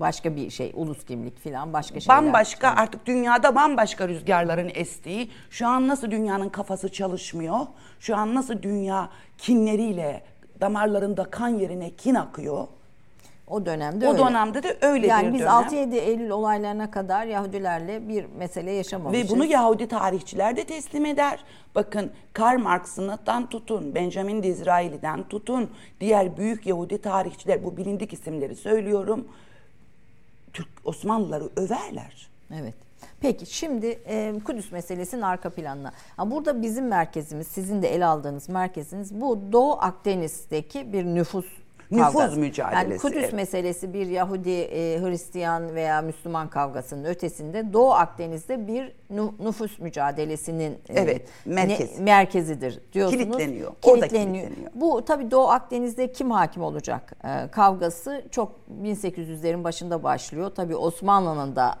başka 0.00 0.36
bir 0.36 0.50
şey, 0.50 0.72
ulus 0.74 1.04
kimlik 1.04 1.44
falan 1.44 1.72
başka 1.72 2.00
şeyler. 2.00 2.22
Bambaşka 2.22 2.68
artık 2.68 3.06
dünyada 3.06 3.54
bambaşka 3.54 4.08
rüzgarların 4.08 4.70
estiği, 4.74 5.30
şu 5.50 5.66
an 5.66 5.88
nasıl 5.88 6.10
dünyanın 6.10 6.48
kafası 6.48 6.92
çalışmıyor, 6.92 7.58
şu 8.00 8.16
an 8.16 8.34
nasıl 8.34 8.62
dünya 8.62 9.08
kinleriyle 9.38 10.22
damarlarında 10.60 11.24
kan 11.24 11.48
yerine 11.48 11.90
kin 11.90 12.14
akıyor. 12.14 12.66
O 13.48 13.66
dönemde 13.66 14.08
O 14.08 14.12
öyle. 14.12 14.24
dönemde 14.24 14.62
de 14.62 14.76
öyle 14.80 15.06
yani 15.06 15.28
bir 15.28 15.32
biz 15.32 15.40
dönem. 15.40 15.50
6-7 15.52 15.94
Eylül 15.94 16.30
olaylarına 16.30 16.90
kadar 16.90 17.26
Yahudilerle 17.26 18.08
bir 18.08 18.24
mesele 18.24 18.72
yaşamamışız. 18.72 19.24
Ve 19.24 19.34
bunu 19.34 19.44
Yahudi 19.44 19.88
tarihçiler 19.88 20.56
de 20.56 20.64
teslim 20.64 21.06
eder. 21.06 21.44
Bakın 21.74 22.10
Karl 22.32 22.58
Marx'ından 22.58 23.48
tutun, 23.48 23.94
Benjamin 23.94 24.42
Disraeli'den 24.42 25.28
tutun, 25.28 25.70
diğer 26.00 26.36
büyük 26.36 26.66
Yahudi 26.66 27.00
tarihçiler, 27.00 27.64
bu 27.64 27.76
bilindik 27.76 28.12
isimleri 28.12 28.56
söylüyorum. 28.56 29.28
Türk 30.52 30.68
Osmanlıları 30.84 31.48
överler. 31.56 32.28
Evet. 32.54 32.74
Peki 33.20 33.46
şimdi 33.46 33.86
e, 33.86 34.34
Kudüs 34.44 34.72
meselesinin 34.72 35.22
arka 35.22 35.50
planına. 35.50 35.92
Ha, 36.16 36.30
burada 36.30 36.62
bizim 36.62 36.88
merkezimiz, 36.88 37.46
sizin 37.46 37.82
de 37.82 37.94
ele 37.94 38.06
aldığınız 38.06 38.48
merkeziniz 38.48 39.20
bu 39.20 39.52
Doğu 39.52 39.72
Akdeniz'deki 39.72 40.92
bir 40.92 41.04
nüfus 41.04 41.46
Nüfus 41.90 42.12
kavgası. 42.12 42.36
mücadelesi, 42.38 42.90
Yani 42.90 42.98
Kudüs 42.98 43.16
evet. 43.18 43.32
meselesi 43.32 43.92
bir 43.94 44.06
Yahudi, 44.06 44.50
e, 44.50 45.00
Hristiyan 45.00 45.74
veya 45.74 46.02
Müslüman 46.02 46.48
kavgasının 46.50 47.04
ötesinde 47.04 47.72
Doğu 47.72 47.92
Akdeniz'de 47.92 48.66
bir 48.66 48.92
nüfus 49.44 49.78
mücadelesinin 49.78 50.72
e, 50.72 50.78
Evet, 50.94 51.28
merkez. 51.46 52.00
merkezidir 52.00 52.80
diyorsunuz. 52.92 53.22
Kilitleniyor, 53.24 53.72
Kilitleniyor. 53.82 54.46
kilitleniyor. 54.46 54.70
Bu 54.74 55.04
tabii 55.04 55.30
Doğu 55.30 55.48
Akdeniz'de 55.48 56.12
kim 56.12 56.30
hakim 56.30 56.62
olacak 56.62 57.12
e, 57.24 57.48
kavgası 57.50 58.22
çok 58.30 58.52
1800'lerin 58.82 59.64
başında 59.64 60.02
başlıyor. 60.02 60.50
Tabii 60.56 60.76
Osmanlı'nın 60.76 61.56
da 61.56 61.74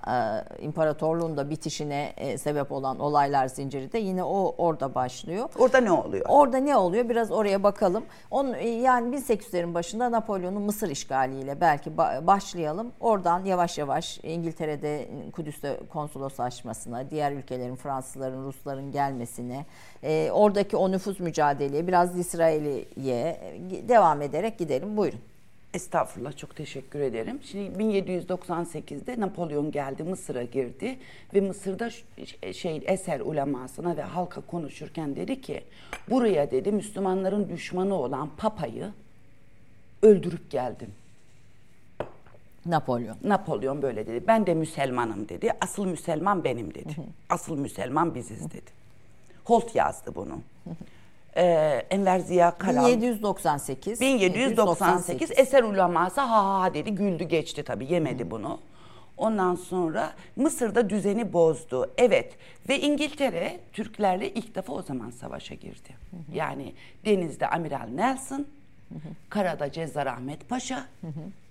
e, 0.58 0.64
imparatorluğun 0.64 1.36
da 1.36 1.50
bitişine 1.50 2.12
e, 2.16 2.38
sebep 2.38 2.72
olan 2.72 2.98
olaylar 3.00 3.46
zinciri 3.48 3.92
de 3.92 3.98
yine 3.98 4.24
o 4.24 4.54
orada 4.58 4.94
başlıyor. 4.94 5.48
Orada 5.58 5.78
ne 5.78 5.92
oluyor? 5.92 6.26
Orada 6.28 6.56
ne 6.58 6.76
oluyor? 6.76 7.08
Biraz 7.08 7.30
oraya 7.32 7.62
bakalım. 7.62 8.04
Onun 8.30 8.54
e, 8.54 8.68
yani 8.68 9.16
1800'lerin 9.16 9.74
başında 9.74 9.95
Napolyon'un 10.04 10.62
Mısır 10.62 10.90
işgaliyle 10.90 11.60
belki 11.60 11.90
ba- 11.90 12.26
başlayalım. 12.26 12.92
Oradan 13.00 13.44
yavaş 13.44 13.78
yavaş 13.78 14.20
İngiltere'de 14.22 15.08
Kudüs'te 15.32 15.80
konsoloslaşmasına, 15.92 17.10
diğer 17.10 17.32
ülkelerin 17.32 17.76
Fransızların, 17.76 18.44
Rusların 18.44 18.92
gelmesine, 18.92 19.66
e, 20.02 20.30
oradaki 20.32 20.76
o 20.76 20.90
nüfus 20.92 21.20
mücadeleye, 21.20 21.86
biraz 21.86 22.18
İsrail'e 22.18 22.78
e, 23.10 23.38
devam 23.88 24.22
ederek 24.22 24.58
gidelim. 24.58 24.96
Buyurun. 24.96 25.20
Estağfurullah 25.74 26.36
çok 26.36 26.56
teşekkür 26.56 27.00
ederim. 27.00 27.40
Şimdi 27.44 27.82
1798'de 27.82 29.20
Napolyon 29.20 29.70
geldi 29.70 30.02
Mısır'a 30.02 30.42
girdi 30.42 30.98
ve 31.34 31.40
Mısır'da 31.40 31.90
ş- 31.90 32.52
şey 32.52 32.82
eser 32.86 33.20
ulemasına 33.20 33.96
ve 33.96 34.02
halka 34.02 34.40
konuşurken 34.40 35.16
dedi 35.16 35.40
ki 35.40 35.62
buraya 36.10 36.50
dedi 36.50 36.72
Müslümanların 36.72 37.48
düşmanı 37.48 37.94
olan 37.94 38.28
Papa'yı 38.36 38.88
öldürüp 40.02 40.50
geldim. 40.50 40.90
Napolyon. 42.66 43.16
Napolyon 43.24 43.82
böyle 43.82 44.06
dedi. 44.06 44.26
Ben 44.26 44.46
de 44.46 44.54
Müslümanım 44.54 45.28
dedi. 45.28 45.50
Asıl 45.60 45.86
Müslüman 45.86 46.44
benim 46.44 46.74
dedi. 46.74 46.96
Asıl 47.28 47.58
Müslüman 47.58 48.14
biziz 48.14 48.50
dedi. 48.50 48.70
Holt 49.44 49.74
yazdı 49.74 50.12
bunu. 50.14 50.38
Ee, 51.36 51.42
Enver 51.90 52.18
Ziya 52.18 52.58
Karal. 52.58 52.86
1798. 52.86 54.00
1798 54.00 55.30
eser 55.36 55.62
uleması 55.62 56.20
ha 56.20 56.62
ha 56.62 56.74
dedi 56.74 56.90
güldü 56.94 57.24
geçti 57.24 57.62
tabii 57.62 57.92
yemedi 57.92 58.30
bunu. 58.30 58.58
Ondan 59.16 59.54
sonra 59.54 60.12
Mısır'da 60.36 60.90
düzeni 60.90 61.32
bozdu. 61.32 61.90
Evet 61.98 62.34
ve 62.68 62.80
İngiltere 62.80 63.60
Türklerle 63.72 64.32
ilk 64.32 64.54
defa 64.54 64.72
o 64.72 64.82
zaman 64.82 65.10
savaşa 65.10 65.54
girdi. 65.54 65.88
Yani 66.34 66.74
denizde 67.04 67.48
Amiral 67.48 67.88
Nelson, 67.88 68.46
karada 69.30 69.72
Cezzar 69.72 70.06
Ahmet 70.06 70.48
Paşa. 70.48 70.86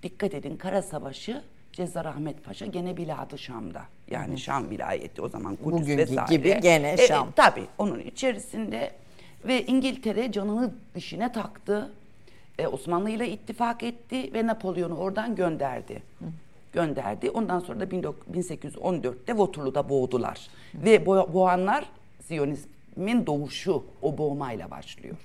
Dikkat 0.03 0.33
edin 0.33 0.57
kara 0.57 0.81
savaşı 0.81 1.41
Cezzar 1.73 2.05
Ahmet 2.05 2.43
Paşa 2.45 2.65
gene 2.65 2.97
Biladı 2.97 3.37
Şam'da. 3.37 3.81
Yani 4.11 4.37
Şam 4.37 4.69
vilayeti 4.69 5.21
o 5.21 5.29
zaman 5.29 5.55
Kudüs 5.55 5.81
Bugünkü 5.81 5.97
vesaire. 5.97 6.35
gibi 6.35 6.59
gene 6.61 6.87
Evet, 6.89 7.07
Şam. 7.07 7.31
Tabii 7.35 7.65
onun 7.77 7.99
içerisinde 7.99 8.91
ve 9.47 9.65
İngiltere 9.65 10.31
canını 10.31 10.71
dişine 10.95 11.31
taktı. 11.31 11.91
E, 12.59 12.67
Osmanlı 12.67 13.09
ile 13.09 13.29
ittifak 13.29 13.83
etti 13.83 14.33
ve 14.33 14.47
Napolyon'u 14.47 14.95
oradan 14.95 15.35
gönderdi. 15.35 16.03
Gönderdi. 16.73 17.29
Ondan 17.29 17.59
sonra 17.59 17.79
da 17.79 17.85
19- 17.85 18.13
1814'te 18.33 19.25
Waterloo'da 19.33 19.89
boğdular. 19.89 20.47
Ve 20.75 20.95
bo- 20.95 21.33
boğanlar 21.33 21.85
Siyonizmin 22.27 23.25
doğuşu 23.25 23.83
o 24.01 24.17
boğmayla 24.17 24.71
başlıyor. 24.71 25.15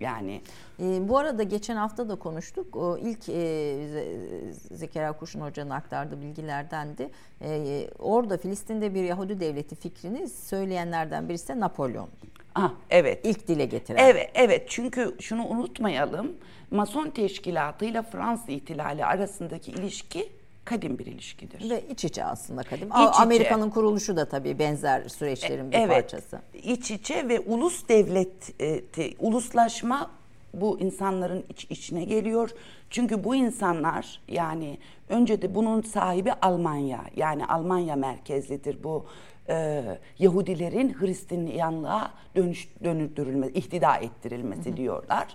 Yani 0.00 0.40
E, 0.80 1.08
bu 1.08 1.18
arada 1.18 1.42
geçen 1.42 1.76
hafta 1.76 2.08
da 2.08 2.14
konuştuk. 2.16 2.76
O 2.76 2.98
ilk 2.98 3.28
e, 3.28 3.32
Ze- 3.32 4.52
Zekeriya 4.74 5.12
Kurşun 5.12 5.40
Hoca'nın 5.40 5.70
aktardığı 5.70 6.20
bilgilerdendi. 6.20 7.10
E, 7.42 7.86
orada 7.98 8.36
Filistin'de 8.38 8.94
bir 8.94 9.02
Yahudi 9.02 9.40
devleti 9.40 9.74
fikrini 9.76 10.28
söyleyenlerden 10.28 11.28
birisi 11.28 11.48
de 11.48 11.60
Napolyon. 11.60 12.08
ah 12.54 12.72
evet. 12.90 13.20
İlk 13.26 13.48
dile 13.48 13.64
getiren. 13.64 13.98
Evet, 14.04 14.30
evet. 14.34 14.64
Çünkü 14.68 15.16
şunu 15.20 15.46
unutmayalım. 15.46 16.32
Mason 16.70 17.10
teşkilatıyla 17.10 18.02
Fransız 18.02 18.48
ihtilali 18.48 19.04
arasındaki 19.04 19.70
ilişki 19.70 20.28
kadim 20.68 20.98
bir 20.98 21.06
ilişkidir. 21.06 21.70
Ve 21.70 21.82
iç 21.90 22.04
içe 22.04 22.24
aslında 22.24 22.62
kadim. 22.62 22.88
İç. 22.88 23.20
Amerika'nın 23.20 23.70
kuruluşu 23.70 24.16
da 24.16 24.24
tabii 24.24 24.58
benzer 24.58 25.08
süreçlerin 25.08 25.70
bir 25.70 25.76
evet, 25.76 25.88
parçası. 25.88 26.38
iç 26.62 26.90
içe 26.90 27.28
ve 27.28 27.40
ulus 27.40 27.88
devlet, 27.88 28.60
e, 28.60 28.84
te- 28.84 29.14
uluslaşma 29.18 30.10
bu 30.54 30.80
insanların 30.80 31.44
iç 31.48 31.66
içine 31.70 32.04
geliyor. 32.04 32.50
Çünkü 32.90 33.24
bu 33.24 33.34
insanlar 33.34 34.20
yani 34.28 34.78
önce 35.08 35.42
de 35.42 35.54
bunun 35.54 35.82
sahibi 35.82 36.32
Almanya. 36.32 37.04
Yani 37.16 37.46
Almanya 37.46 37.96
merkezlidir 37.96 38.84
bu 38.84 39.06
e, 39.48 39.84
Yahudilerin 40.18 40.96
Hristiyanlığa 41.00 42.10
dönüş, 42.36 42.68
dönüldürülmesi, 42.84 43.52
ihtida 43.52 43.96
ettirilmesi 43.96 44.76
diyorlar. 44.76 45.26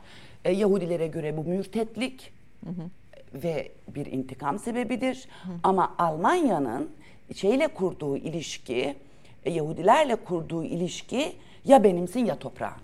E, 0.46 0.52
Yahudilere 0.52 1.08
göre 1.08 1.38
bu 1.38 1.44
mürtetlik 1.44 2.34
ve 3.34 3.72
bir 3.88 4.06
intikam 4.06 4.60
sebebidir. 4.60 5.28
Ama 5.64 5.96
Almanya'nın 5.98 6.90
şeyle 7.36 7.68
kurduğu 7.68 8.18
ilişki, 8.18 8.96
e, 9.46 9.52
Yahudilerle 9.52 10.16
kurduğu 10.16 10.64
ilişki 10.64 11.36
ya 11.66 11.84
benimsin 11.84 12.26
ya 12.26 12.40
toprağın. 12.40 12.82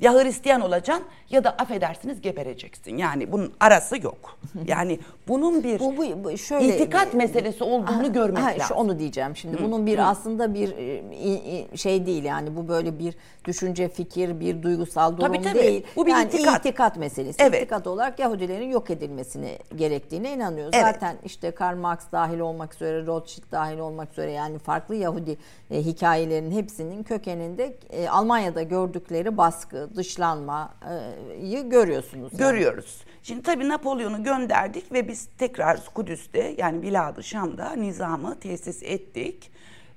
Ya 0.00 0.14
Hristiyan 0.14 0.60
olacaksın 0.60 1.04
ya 1.30 1.44
da 1.44 1.50
affedersiniz 1.50 2.20
gebereceksin. 2.20 2.96
Yani 2.96 3.32
bunun 3.32 3.52
arası 3.60 4.02
yok. 4.02 4.38
Yani 4.66 4.98
bunun 5.28 5.64
bir 5.64 5.80
Bu, 5.80 5.96
bu, 5.96 6.24
bu 6.24 6.38
şöyle 6.38 6.76
itikat 6.76 7.14
meselesi 7.14 7.64
olduğunu 7.64 8.12
görmek 8.12 8.42
Ha, 8.44 8.52
şu 8.52 8.60
lazım. 8.60 8.76
onu 8.76 8.98
diyeceğim 8.98 9.36
şimdi. 9.36 9.62
Bunun 9.62 9.86
bir 9.86 10.10
aslında 10.10 10.54
bir 10.54 10.72
e, 10.78 11.76
şey 11.76 12.06
değil 12.06 12.24
yani 12.24 12.56
bu 12.56 12.68
böyle 12.68 12.98
bir 12.98 13.14
düşünce, 13.44 13.88
fikir, 13.88 14.40
bir 14.40 14.62
duygusal 14.62 15.16
durum 15.16 15.32
Tabii, 15.32 15.42
tabii. 15.42 15.58
değil. 15.58 15.86
Bu 15.96 16.06
bir 16.06 16.10
yani 16.10 16.28
itikat. 16.28 16.60
itikat 16.66 16.96
meselesi. 16.96 17.42
Evet. 17.42 17.62
İtikat 17.62 17.86
olarak 17.86 18.18
Yahudilerin 18.18 18.70
yok 18.70 18.90
edilmesine 18.90 19.58
gerektiğine 19.76 20.34
inanıyor. 20.34 20.68
Evet. 20.72 20.84
Zaten 20.84 21.16
işte 21.24 21.50
Karl 21.50 21.76
Marx 21.76 22.00
dahil 22.12 22.38
olmak 22.38 22.74
üzere, 22.74 23.06
Rothschild 23.06 23.52
dahil 23.52 23.78
olmak 23.78 24.12
üzere 24.12 24.32
yani 24.32 24.58
farklı 24.58 24.94
Yahudi 24.94 25.38
e, 25.70 25.82
hikayelerin 25.82 26.50
hepsinin 26.50 27.02
kökeninde 27.02 27.76
e, 27.90 28.08
Almanya'da 28.08 28.62
gördükleri 28.62 29.36
baskı, 29.36 29.89
dışlanmayı 29.96 31.68
görüyorsunuz. 31.70 32.32
yani. 32.32 32.38
Görüyoruz. 32.38 33.04
Şimdi 33.22 33.42
tabii 33.42 33.68
Napolyon'u 33.68 34.22
gönderdik 34.24 34.92
ve 34.92 35.08
biz 35.08 35.28
tekrar 35.38 35.84
Kudüs'te 35.94 36.54
yani 36.58 36.82
Bilad-ı 36.82 37.22
Şam'da 37.22 37.72
nizamı 37.72 38.40
tesis 38.40 38.82
ettik. 38.82 39.50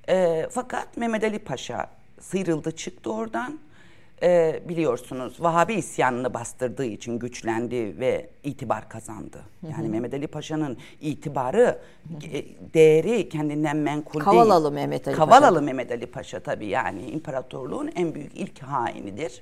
Ee, 0.10 0.48
fakat 0.52 0.98
Mehmet 0.98 1.24
Ali 1.24 1.40
Paşa 1.40 1.88
sıyrıldı 2.20 2.72
çıktı 2.72 3.14
oradan. 3.14 3.60
Ee, 4.24 4.64
biliyorsunuz 4.70 5.42
Vahabi 5.42 5.74
isyanını 5.74 6.34
bastırdığı 6.34 6.86
için 6.86 7.20
güçlendi 7.20 8.00
ve 8.00 8.30
itibar 8.44 8.90
kazandı. 8.90 9.42
Yani 9.72 9.90
Mehmet 9.90 10.14
Ali 10.14 10.28
Paşa'nın 10.28 10.78
itibarı, 11.02 11.80
e, 12.34 12.46
değeri 12.74 13.30
kendinden 13.30 13.78
menkul 13.78 14.14
değil. 14.14 14.26
Kavalalı 14.26 14.72
Mehmet 14.72 15.08
Ali 15.08 15.16
Paşa. 15.16 15.26
Kavalalı 15.30 15.62
Mehmet 15.62 15.92
Ali 15.92 16.06
Paşa 16.06 16.40
tabii 16.40 16.68
yani 16.68 17.02
imparatorluğun 17.10 17.92
en 17.96 18.16
büyük 18.16 18.36
ilk 18.36 18.60
hainidir. 18.62 19.42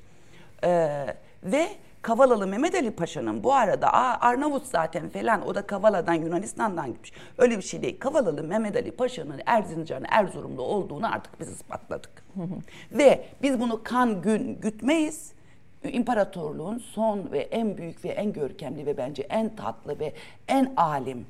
Ee, 0.63 1.15
ve 1.44 1.68
Kavalalı 2.01 2.48
Mehmet 2.48 2.75
Ali 2.75 2.91
Paşa'nın 2.91 3.44
bu 3.44 3.53
arada 3.53 3.94
Arnavut 4.22 4.65
zaten 4.65 5.10
falan 5.10 5.48
o 5.48 5.56
da 5.56 5.68
Kavala'dan 5.68 6.13
Yunanistan'dan 6.13 6.88
gitmiş. 6.88 7.12
Öyle 7.38 7.58
bir 7.58 7.62
şey 7.62 7.82
değil. 7.82 8.00
Kavalalı 8.00 8.44
Mehmet 8.44 8.75
Ali 8.75 8.91
Paşa'nın 8.91 9.41
Erzincan, 9.46 10.03
Erzurumlu 10.10 10.62
olduğunu 10.62 11.13
artık 11.13 11.39
biz 11.39 11.50
ispatladık. 11.50 12.24
ve 12.91 13.25
biz 13.41 13.60
bunu 13.60 13.84
kan 13.84 14.22
gün 14.22 14.60
gütmeyiz. 14.62 15.32
İmparatorluğun 15.84 16.77
son 16.77 17.32
ve 17.32 17.39
en 17.39 17.77
büyük 17.77 18.06
ve 18.06 18.10
en 18.10 18.34
görkemli 18.34 18.86
ve 18.86 18.98
bence 18.98 19.24
en 19.24 19.56
tatlı 19.56 20.00
ve 20.00 20.13
en 20.48 20.74
alim 20.77 21.25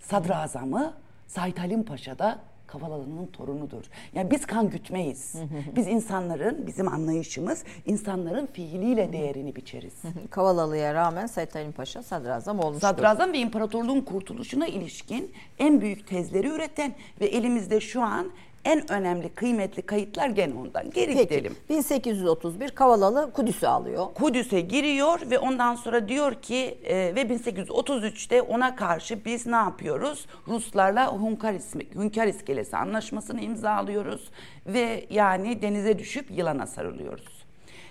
sadrazamı 0.00 0.94
Said 1.26 1.58
Halim 1.58 1.84
Paşa 1.84 2.18
da 2.18 2.38
Kavalalı'nın 2.78 3.26
torunudur. 3.26 3.84
Yani 4.14 4.30
biz 4.30 4.46
kan 4.46 4.70
gütmeyiz. 4.70 5.34
Biz 5.76 5.86
insanların, 5.86 6.66
bizim 6.66 6.88
anlayışımız 6.88 7.64
insanların 7.86 8.46
fiiliyle 8.46 9.12
değerini 9.12 9.56
biçeriz. 9.56 9.94
Kavalalı'ya 10.30 10.94
rağmen 10.94 11.26
Said 11.26 11.54
Halim 11.54 11.72
Paşa 11.72 12.02
sadrazam 12.02 12.60
olmuştur. 12.60 12.80
Sadrazam 12.80 13.32
ve 13.32 13.38
imparatorluğun 13.38 14.00
kurtuluşuna 14.00 14.66
ilişkin 14.66 15.32
en 15.58 15.80
büyük 15.80 16.06
tezleri 16.06 16.48
üreten 16.48 16.94
ve 17.20 17.26
elimizde 17.26 17.80
şu 17.80 18.02
an 18.02 18.30
en 18.64 18.92
önemli 18.92 19.28
kıymetli 19.28 19.82
kayıtlar 19.82 20.28
gene 20.28 20.54
ondan. 20.54 20.90
Geri 20.90 21.14
Peki, 21.14 21.22
gidelim. 21.22 21.56
1831 21.68 22.70
Kavalalı 22.70 23.32
Kudüs'ü 23.32 23.66
alıyor. 23.66 24.06
Kudüs'e 24.14 24.60
giriyor 24.60 25.20
ve 25.30 25.38
ondan 25.38 25.74
sonra 25.74 26.08
diyor 26.08 26.34
ki 26.34 26.78
e, 26.84 26.96
ve 27.14 27.22
1833'te 27.22 28.42
ona 28.42 28.76
karşı 28.76 29.24
biz 29.24 29.46
ne 29.46 29.56
yapıyoruz? 29.56 30.26
Ruslarla 30.48 31.12
Hunkar, 31.12 31.54
ismi, 31.54 31.84
Hünkar 31.94 32.26
İskelesi 32.26 32.76
anlaşmasını 32.76 33.40
imzalıyoruz 33.40 34.30
ve 34.66 35.06
yani 35.10 35.62
denize 35.62 35.98
düşüp 35.98 36.30
yılana 36.30 36.66
sarılıyoruz. 36.66 37.44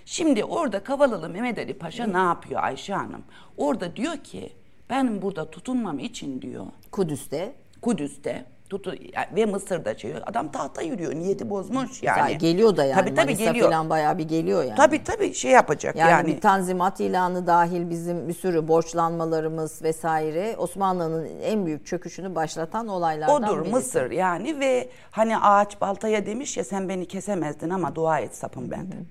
Şimdi 0.06 0.44
orada 0.44 0.84
Kavalalı 0.84 1.30
Mehmet 1.30 1.58
Ali 1.58 1.74
Paşa 1.74 2.08
ne 2.08 2.18
yapıyor 2.18 2.64
Ayşe 2.64 2.94
Hanım? 2.94 3.24
Orada 3.58 3.96
diyor 3.96 4.18
ki 4.18 4.54
ben 4.90 5.22
burada 5.22 5.52
tutunmam 5.52 6.00
için 6.00 6.42
diyor 6.42 6.66
Kudüs'te. 6.92 7.56
Kudüs'te 7.82 8.46
tutu 8.70 8.96
ve 9.36 9.46
Mısır'da 9.46 9.98
şey 9.98 10.14
adam 10.26 10.52
tahta 10.52 10.82
yürüyor 10.82 11.16
niyeti 11.16 11.50
bozmuş 11.50 12.04
yani. 12.04 12.20
Yani 12.20 12.38
geliyor 12.38 12.78
da 12.78 12.86
yani. 12.86 13.00
Tabii 13.00 13.16
tabii 13.16 13.26
Manisa 13.26 13.44
geliyor. 13.44 13.66
falan 13.70 13.90
bayağı 13.90 14.18
bir 14.18 14.24
geliyor 14.24 14.64
yani. 14.64 14.76
Tabii 14.78 15.04
tabii 15.04 15.34
şey 15.34 15.52
yapacak 15.52 15.96
Yani, 15.96 16.12
yani. 16.12 16.28
bir 16.28 16.42
tanzimat 16.42 17.00
ilanı 17.00 17.48
dahil 17.48 17.90
bizim 17.90 18.28
bir 18.28 18.34
sürü 18.34 18.68
borçlanmalarımız 18.68 19.84
vesaire 19.84 20.56
Osmanlı'nın 20.58 21.30
en 21.44 21.66
büyük 21.66 21.86
çöküşünü 21.86 22.36
başlatan 22.36 22.88
olaylardan 22.88 23.44
Odur 23.44 23.60
birisi. 23.60 23.72
Mısır 23.72 24.12
yani 24.12 24.60
ve 24.60 24.90
hani 25.12 25.38
ağaç 25.38 25.82
baltaya 25.82 26.26
demiş 26.26 26.58
ya 26.58 26.64
sen 26.64 26.90
beni 26.90 27.06
kesemezdin 27.06 27.70
ama 27.70 27.96
dua 27.96 28.20
et 28.20 28.36
sapın 28.36 28.72
benden. 28.72 29.06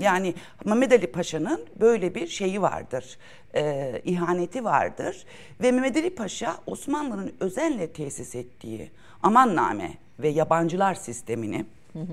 Yani 0.00 0.34
Mehmet 0.64 0.92
Ali 0.92 1.06
Paşa'nın 1.06 1.60
böyle 1.80 2.14
bir 2.14 2.26
şeyi 2.26 2.62
vardır, 2.62 3.18
e, 3.54 4.02
ihaneti 4.04 4.64
vardır. 4.64 5.24
Ve 5.62 5.72
Mehmet 5.72 5.96
Ali 5.96 6.14
Paşa 6.14 6.56
Osmanlı'nın 6.66 7.32
özenle 7.40 7.92
tesis 7.92 8.34
ettiği 8.34 8.90
amanname 9.22 9.94
ve 10.18 10.28
yabancılar 10.28 10.94
sistemini, 10.94 11.64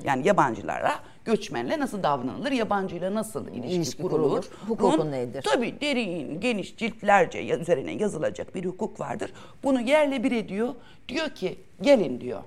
yani 0.04 0.28
yabancılara 0.28 1.00
göçmenle 1.26 1.80
nasıl 1.80 2.04
davranılır, 2.04 2.52
yabancıyla 2.52 3.14
nasıl 3.14 3.48
ilişki, 3.48 3.76
İlişki 3.76 4.02
kurulur. 4.02 4.30
kurulur, 4.30 4.46
hukukun 4.68 5.00
Bunun 5.00 5.12
nedir? 5.12 5.42
Tabii 5.54 5.82
derin, 5.82 6.40
geniş 6.42 6.78
ciltlerce 6.78 7.56
üzerine 7.56 7.92
yazılacak 7.92 8.56
bir 8.56 8.66
hukuk 8.66 9.00
vardır. 9.00 9.34
Bunu 9.64 9.82
yerle 9.82 10.24
bir 10.24 10.32
ediyor. 10.32 10.76
Diyor 11.08 11.30
ki 11.30 11.58
gelin 11.82 12.22
diyor. 12.22 12.42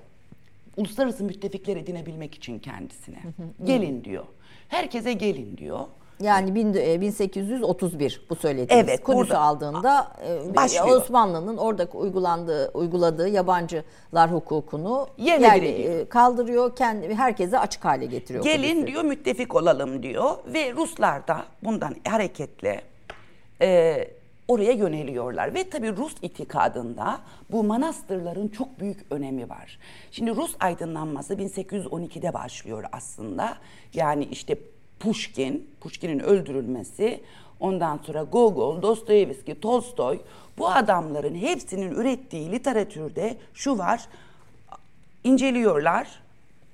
Uluslararası 0.77 1.23
müttefikler 1.23 1.77
edinebilmek 1.77 2.35
için 2.35 2.59
kendisine. 2.59 3.19
Gelin 3.63 4.03
diyor. 4.03 4.25
Herkese 4.67 5.13
gelin 5.13 5.57
diyor. 5.57 5.79
Yani 6.21 6.55
bin- 6.55 6.73
e, 6.73 7.01
1831 7.01 8.21
bu 8.29 8.35
söylediğiniz. 8.35 8.85
Evet, 8.89 9.03
Kudüs'ü 9.03 9.33
aldığında 9.33 10.07
e, 10.27 10.55
başlıyor. 10.55 11.01
Osmanlı'nın 11.01 11.57
orada 11.57 11.87
uygulandığı 11.93 12.71
uyguladığı 12.73 13.29
yabancılar 13.29 14.31
hukukunu 14.31 15.07
Yerle 15.17 15.45
yerli, 15.45 15.61
bir 15.61 15.73
ediyor. 15.73 15.99
e, 15.99 16.09
kaldırıyor. 16.09 16.75
Kendi 16.75 17.15
herkese 17.15 17.59
açık 17.59 17.85
hale 17.85 18.05
getiriyor. 18.05 18.43
Gelin 18.43 18.73
Kudüs'ü. 18.75 18.87
diyor 18.87 19.03
müttefik 19.03 19.55
olalım 19.55 20.03
diyor 20.03 20.31
ve 20.45 20.73
Ruslar 20.73 21.27
da 21.27 21.45
bundan 21.63 21.95
hareketle 22.07 22.81
e, 23.61 23.97
oraya 24.47 24.71
yöneliyorlar. 24.71 25.53
Ve 25.53 25.69
tabii 25.69 25.97
Rus 25.97 26.15
itikadında 26.21 27.19
bu 27.51 27.63
manastırların 27.63 28.47
çok 28.47 28.79
büyük 28.79 29.05
önemi 29.09 29.49
var. 29.49 29.79
Şimdi 30.11 30.35
Rus 30.35 30.55
aydınlanması 30.59 31.33
1812'de 31.33 32.33
başlıyor 32.33 32.83
aslında. 32.91 33.57
Yani 33.93 34.25
işte 34.25 34.57
Pushkin, 34.99 35.69
Pushkin'in 35.81 36.19
öldürülmesi, 36.19 37.23
ondan 37.59 37.99
sonra 38.05 38.23
Gogol, 38.23 38.81
Dostoyevski, 38.81 39.59
Tolstoy 39.59 40.19
bu 40.57 40.69
adamların 40.69 41.35
hepsinin 41.35 41.91
ürettiği 41.91 42.51
literatürde 42.51 43.37
şu 43.53 43.77
var 43.77 44.07
inceliyorlar 45.23 46.19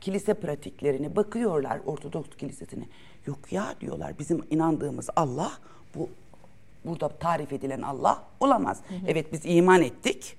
kilise 0.01 0.33
pratiklerini, 0.33 1.15
bakıyorlar 1.15 1.79
Ortodoks 1.85 2.37
kilisesine. 2.37 2.83
Yok 3.25 3.51
ya 3.51 3.75
diyorlar 3.81 4.19
bizim 4.19 4.43
inandığımız 4.49 5.09
Allah 5.15 5.51
bu 5.95 6.09
burada 6.85 7.09
tarif 7.09 7.53
edilen 7.53 7.81
Allah 7.81 8.23
olamaz. 8.39 8.81
Evet 9.07 9.33
biz 9.33 9.41
iman 9.43 9.81
ettik. 9.81 10.37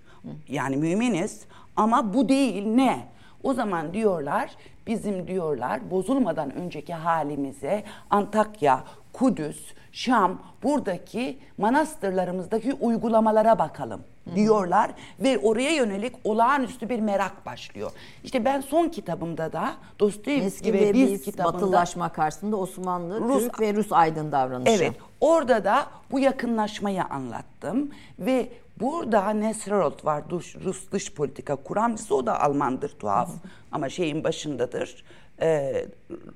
Yani 0.48 0.76
müminiz 0.76 1.46
ama 1.76 2.14
bu 2.14 2.28
değil 2.28 2.66
ne? 2.66 3.08
O 3.42 3.54
zaman 3.54 3.94
diyorlar 3.94 4.50
bizim 4.86 5.26
diyorlar 5.26 5.90
bozulmadan 5.90 6.54
önceki 6.54 6.94
halimize 6.94 7.84
Antakya, 8.10 8.84
Kudüs, 9.12 9.74
Şam 9.92 10.38
buradaki 10.62 11.38
manastırlarımızdaki 11.58 12.74
uygulamalara 12.74 13.58
bakalım 13.58 14.04
diyorlar 14.34 14.90
ve 15.20 15.38
oraya 15.38 15.70
yönelik 15.70 16.12
olağanüstü 16.24 16.88
bir 16.88 17.00
merak 17.00 17.46
başlıyor. 17.46 17.90
İşte 18.24 18.44
ben 18.44 18.60
son 18.60 18.88
kitabımda 18.88 19.52
da 19.52 19.72
Dostoyevski 20.00 20.72
ve 20.72 20.94
Biz 20.94 21.12
biz 21.12 21.22
kitabında 21.22 21.54
batılılaşma 21.54 22.12
karşısında 22.12 22.56
Osmanlı, 22.56 23.20
Rus- 23.20 23.38
Türk 23.38 23.60
ve 23.60 23.74
Rus 23.74 23.92
aydın 23.92 24.32
davranışı. 24.32 24.72
Evet. 24.72 24.92
Orada 25.20 25.64
da 25.64 25.86
bu 26.10 26.18
yakınlaşmayı 26.18 27.04
anlattım 27.04 27.90
ve 28.18 28.48
Burada 28.80 29.30
Nesrarot 29.30 30.04
var 30.04 30.24
Rus, 30.64 30.90
dış 30.92 31.14
politika 31.14 31.56
kuramcısı 31.56 32.16
o 32.16 32.26
da 32.26 32.40
Almandır 32.40 32.88
tuhaf 32.88 33.30
ama 33.72 33.88
şeyin 33.88 34.24
başındadır. 34.24 35.04
Ee, 35.42 35.86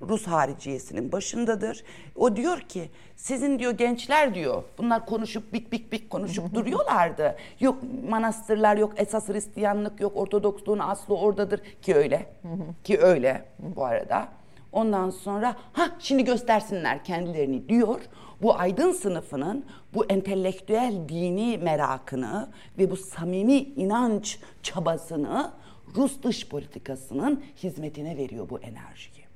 Rus 0.08 0.26
hariciyesinin 0.26 1.12
başındadır. 1.12 1.84
O 2.16 2.36
diyor 2.36 2.60
ki 2.60 2.90
sizin 3.16 3.58
diyor 3.58 3.72
gençler 3.72 4.34
diyor 4.34 4.62
bunlar 4.78 5.06
konuşup 5.06 5.52
bik 5.52 5.72
bik 5.72 5.92
bik 5.92 6.10
konuşup 6.10 6.54
duruyorlardı. 6.54 7.36
Yok 7.60 7.78
manastırlar 8.08 8.76
yok 8.76 8.92
esas 8.96 9.28
Hristiyanlık 9.28 10.00
yok 10.00 10.16
Ortodoksluğun 10.16 10.78
aslı 10.78 11.16
oradadır 11.16 11.60
ki 11.82 11.94
öyle 11.94 12.26
ki 12.84 12.98
öyle 13.00 13.44
bu 13.58 13.84
arada. 13.84 14.28
Ondan 14.72 15.10
sonra 15.10 15.56
ha 15.72 15.88
şimdi 15.98 16.24
göstersinler 16.24 17.04
kendilerini 17.04 17.68
diyor. 17.68 18.00
Bu 18.42 18.58
aydın 18.58 18.92
sınıfının 18.92 19.64
bu 19.94 20.04
entelektüel 20.06 20.94
dini 21.08 21.58
merakını 21.58 22.48
ve 22.78 22.90
bu 22.90 22.96
samimi 22.96 23.56
inanç 23.56 24.38
çabasını 24.62 25.50
Rus 25.96 26.22
dış 26.22 26.48
politikasının 26.48 27.44
hizmetine 27.62 28.16
veriyor 28.16 28.46
bu 28.50 28.58
enerjiyi. 28.58 29.26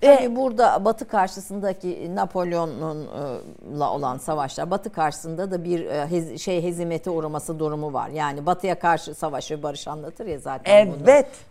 Tabii 0.00 0.36
burada 0.36 0.84
Batı 0.84 1.08
karşısındaki 1.08 2.14
Napolyon'la 2.14 3.90
olan 3.92 4.18
savaşlar, 4.18 4.70
Batı 4.70 4.92
karşısında 4.92 5.50
da 5.50 5.64
bir 5.64 5.84
e, 5.86 6.06
hez, 6.06 6.40
şey 6.40 6.62
hezimete 6.62 7.10
uğraması 7.10 7.58
durumu 7.58 7.92
var. 7.92 8.08
Yani 8.08 8.46
Batı'ya 8.46 8.78
karşı 8.78 9.14
savaş 9.14 9.50
ve 9.50 9.62
barış 9.62 9.88
anlatır 9.88 10.26
ya 10.26 10.38
zaten 10.38 10.86
Evet. 10.86 10.94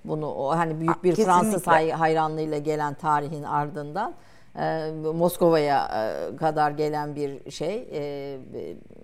bunu. 0.05 0.15
Bunu 0.15 0.27
o 0.31 0.49
hani 0.49 0.79
büyük 0.79 1.03
bir 1.03 1.09
Kesinlikle. 1.09 1.23
Fransız 1.33 1.67
hay- 1.67 1.91
hayranlığıyla 1.91 2.57
gelen 2.57 2.93
tarihin 2.93 3.43
ardından 3.43 4.13
e, 4.59 4.91
Moskova'ya 5.13 5.87
e, 6.33 6.35
kadar 6.35 6.71
gelen 6.71 7.15
bir 7.15 7.51
şey 7.51 7.87
e, 7.93 8.37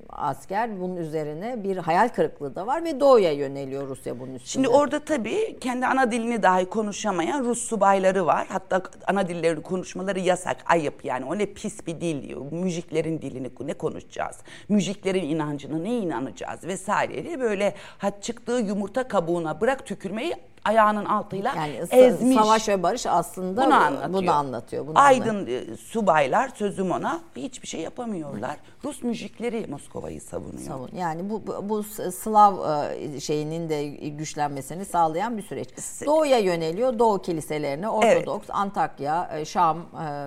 asker 0.09 0.81
bunun 0.81 0.95
üzerine 0.95 1.63
bir 1.63 1.77
hayal 1.77 2.09
kırıklığı 2.09 2.55
da 2.55 2.67
var 2.67 2.83
ve 2.83 2.99
doğuya 2.99 3.31
yöneliyor 3.31 3.87
Rusya 3.87 4.19
bunun 4.19 4.35
üstünde. 4.35 4.49
Şimdi 4.51 4.67
orada 4.67 5.05
tabii 5.05 5.59
kendi 5.59 5.85
ana 5.85 6.11
dilini 6.11 6.43
dahi 6.43 6.65
konuşamayan 6.65 7.43
Rus 7.43 7.59
subayları 7.59 8.25
var. 8.25 8.47
Hatta 8.49 8.81
ana 9.07 9.27
dillerini 9.27 9.63
konuşmaları 9.63 10.19
yasak, 10.19 10.57
ayıp 10.65 11.05
yani. 11.05 11.25
O 11.25 11.37
ne 11.37 11.45
pis 11.45 11.87
bir 11.87 12.01
dil 12.01 12.23
diyor. 12.23 12.51
Müziklerin 12.51 13.21
dilini 13.21 13.51
ne 13.59 13.73
konuşacağız? 13.73 14.37
Müziklerin 14.69 15.23
inancına 15.23 15.77
ne 15.77 15.97
inanacağız 15.97 16.63
vesaire. 16.63 17.39
Böyle 17.39 17.73
ha 17.97 18.21
çıktığı 18.21 18.51
yumurta 18.51 19.07
kabuğuna 19.07 19.61
bırak 19.61 19.85
tükürmeyi 19.85 20.35
ayağının 20.65 21.05
altıyla 21.05 21.53
yani 21.55 21.79
ezmiş. 21.91 22.37
savaş 22.37 22.69
ve 22.69 22.83
barış 22.83 23.05
aslında 23.05 23.61
Bunu 23.65 23.71
bu- 23.71 23.75
anlatıyor. 23.75 24.13
Bunu 24.13 24.31
anlatıyor. 24.31 24.87
Bunu 24.87 24.99
Aydın 24.99 25.47
e, 25.47 25.77
subaylar 25.77 26.51
sözüm 26.55 26.91
ona 26.91 27.19
hiçbir 27.35 27.67
şey 27.67 27.81
yapamıyorlar. 27.81 28.57
Rus 28.85 29.03
müzikleri 29.03 29.67
Moskova'yı 29.69 30.21
savunuyor. 30.21 30.67
Savun. 30.67 30.89
Yani 30.97 31.29
bu, 31.29 31.47
bu, 31.47 31.69
bu 31.69 31.83
Slav 32.11 32.81
e, 32.91 33.19
şeyinin 33.19 33.69
de 33.69 33.87
güçlenmesini 34.09 34.85
sağlayan 34.85 35.37
bir 35.37 35.43
süreç. 35.43 35.69
Doğuya 36.05 36.37
yöneliyor. 36.37 36.99
Doğu 36.99 37.21
kiliselerine 37.21 37.89
Ortodoks, 37.89 38.47
Antakya, 38.49 39.29
e, 39.37 39.45
Şam 39.45 39.77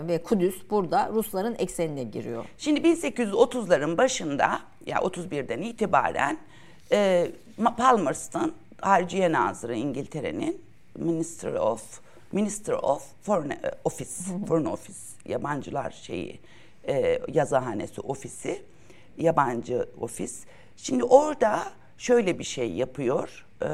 ve 0.08 0.22
Kudüs 0.22 0.70
burada 0.70 1.10
Rusların 1.12 1.54
eksenine 1.58 2.04
giriyor. 2.04 2.44
Şimdi 2.58 2.80
1830'ların 2.80 3.96
başında 3.96 4.58
ya 4.86 4.98
31'den 4.98 5.62
itibaren 5.62 6.38
e, 6.92 7.30
Palmerston 7.76 8.52
Harciye 8.84 9.32
Nazırı 9.32 9.76
İngiltere'nin 9.76 10.62
Minister 10.98 11.52
of 11.52 12.00
Minister 12.32 12.72
of 12.72 13.02
Foreign 13.22 13.52
Office, 13.84 14.10
Foreign 14.48 14.64
Office 14.64 14.98
yabancılar 15.24 15.90
şeyi 15.90 16.40
e, 16.88 17.18
yazıhanesi 17.32 18.00
ofisi, 18.00 18.62
yabancı 19.18 19.88
ofis. 20.00 20.44
Şimdi 20.76 21.04
orada 21.04 21.62
şöyle 21.98 22.38
bir 22.38 22.44
şey 22.44 22.72
yapıyor. 22.72 23.46
E, 23.62 23.68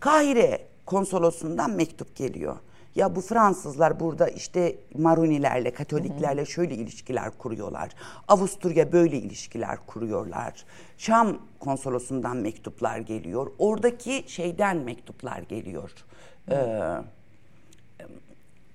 Kahire 0.00 0.66
konsolosundan 0.86 1.70
mektup 1.70 2.16
geliyor. 2.16 2.56
Ya 2.94 3.16
bu 3.16 3.20
Fransızlar 3.20 4.00
burada 4.00 4.28
işte 4.28 4.76
Marunilerle, 4.98 5.70
Katoliklerle 5.70 6.46
şöyle 6.46 6.74
ilişkiler 6.74 7.30
kuruyorlar. 7.38 7.90
Avusturya 8.28 8.92
böyle 8.92 9.16
ilişkiler 9.16 9.78
kuruyorlar. 9.86 10.64
Şam 10.98 11.38
konsolosundan 11.60 12.36
mektuplar 12.36 12.98
geliyor. 12.98 13.52
Oradaki 13.58 14.24
şeyden 14.26 14.76
mektuplar 14.76 15.38
geliyor. 15.38 15.90
Ee, 16.50 16.56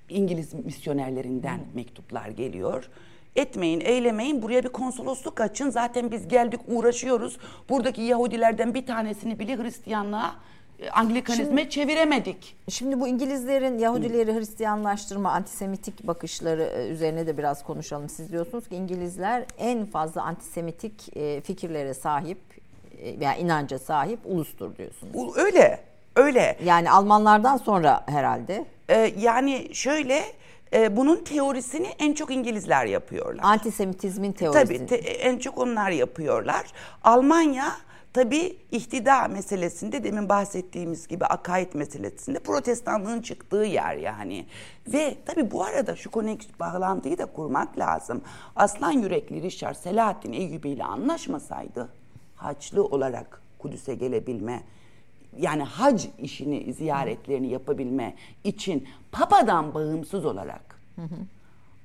İngiliz 0.09 0.53
misyonerlerinden 0.53 1.59
mektuplar 1.73 2.27
geliyor. 2.29 2.89
Etmeyin, 3.35 3.81
eylemeyin, 3.81 4.41
buraya 4.41 4.63
bir 4.63 4.69
konsolosluk 4.69 5.41
açın. 5.41 5.69
Zaten 5.69 6.11
biz 6.11 6.27
geldik, 6.27 6.59
uğraşıyoruz. 6.67 7.37
Buradaki 7.69 8.01
Yahudilerden 8.01 8.73
bir 8.73 8.85
tanesini 8.85 9.39
bile 9.39 9.57
Hristiyanlığa, 9.57 10.35
Anglikanizme 10.91 11.69
çeviremedik. 11.69 12.55
Şimdi 12.69 12.99
bu 12.99 13.07
İngilizlerin 13.07 13.77
Yahudileri 13.77 14.33
Hristiyanlaştırma, 14.35 15.31
antisemitik 15.31 16.07
bakışları 16.07 16.63
e, 16.63 16.87
üzerine 16.87 17.27
de 17.27 17.37
biraz 17.37 17.63
konuşalım. 17.63 18.09
Siz 18.09 18.31
diyorsunuz 18.31 18.67
ki 18.69 18.75
İngilizler 18.75 19.43
en 19.57 19.85
fazla 19.85 20.21
antisemitik 20.21 21.17
e, 21.17 21.41
fikirlere 21.41 21.93
sahip 21.93 22.37
e, 23.01 23.19
veya 23.19 23.35
inanca 23.35 23.79
sahip 23.79 24.19
ulustur 24.25 24.75
diyorsunuz. 24.77 25.13
Bu 25.13 25.37
öyle, 25.37 25.79
öyle. 26.15 26.57
Yani 26.65 26.91
Almanlardan 26.91 27.57
sonra 27.57 28.03
herhalde 28.07 28.65
Ee, 28.91 29.13
yani 29.19 29.67
şöyle, 29.75 30.23
e, 30.73 30.97
bunun 30.97 31.23
teorisini 31.23 31.87
en 31.99 32.13
çok 32.13 32.31
İngilizler 32.31 32.85
yapıyorlar. 32.85 33.43
antisemitizmin 33.43 34.31
teorisi. 34.31 34.65
Tabii 34.65 34.85
te- 34.85 34.95
en 34.95 35.37
çok 35.39 35.57
onlar 35.57 35.89
yapıyorlar. 35.91 36.65
Almanya 37.03 37.71
tabii 38.13 38.57
ihtida 38.71 39.27
meselesinde 39.27 40.03
demin 40.03 40.29
bahsettiğimiz 40.29 41.07
gibi 41.07 41.25
akaid 41.25 41.73
meselesinde 41.73 42.39
protestanlığın 42.39 43.21
çıktığı 43.21 43.63
yer 43.63 43.95
yani. 43.95 44.45
Ve 44.87 45.17
tabii 45.25 45.51
bu 45.51 45.63
arada 45.63 45.95
şu 45.95 46.11
konek 46.11 46.59
bağlantıyı 46.59 47.17
da 47.17 47.25
kurmak 47.25 47.79
lazım. 47.79 48.21
Aslan 48.55 48.91
yürekli 48.91 49.41
Richard 49.41 49.75
Selahaddin 49.75 50.33
Eyyubi 50.33 50.69
ile 50.69 50.83
anlaşmasaydı 50.83 51.89
haçlı 52.35 52.83
olarak 52.85 53.41
Kudüs'e 53.59 53.95
gelebilme 53.95 54.63
yani 55.37 55.63
hac 55.63 56.05
işini 56.19 56.73
ziyaretlerini 56.73 57.47
yapabilme 57.47 58.15
için 58.43 58.87
papadan 59.11 59.73
bağımsız 59.73 60.25
olarak 60.25 60.79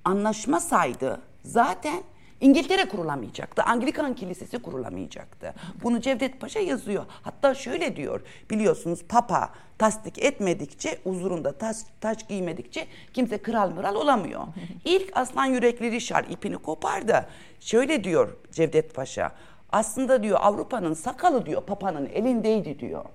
anlaşmasaydı 0.05 1.21
zaten 1.45 2.03
İngiltere 2.41 2.89
kurulamayacaktı. 2.89 3.63
Anglikan 3.63 4.15
Kilisesi 4.15 4.59
kurulamayacaktı. 4.59 5.55
Bunu 5.83 6.01
Cevdet 6.01 6.41
Paşa 6.41 6.61
yazıyor. 6.61 7.05
Hatta 7.23 7.55
şöyle 7.55 7.97
diyor. 7.97 8.21
Biliyorsunuz 8.51 9.05
Papa 9.09 9.51
tasdik 9.79 10.19
etmedikçe, 10.19 10.99
huzurunda 11.05 11.53
taç, 11.53 11.77
taç 12.01 12.29
giymedikçe 12.29 12.87
kimse 13.13 13.39
kral 13.39 13.71
mıral 13.71 13.95
olamıyor. 13.95 14.43
İlk 14.85 15.17
aslan 15.17 15.47
yürekli 15.47 15.91
Richard 15.91 16.31
ipini 16.31 16.59
kopardı. 16.59 17.29
Şöyle 17.61 18.05
diyor 18.05 18.37
Cevdet 18.53 18.95
Paşa. 18.95 19.33
Aslında 19.73 20.23
diyor 20.23 20.39
Avrupa'nın 20.43 20.95
sakalı 20.95 21.47
diyor 21.47 21.63
Papa'nın 21.63 22.07
elindeydi 22.07 22.79
diyor. 22.79 23.05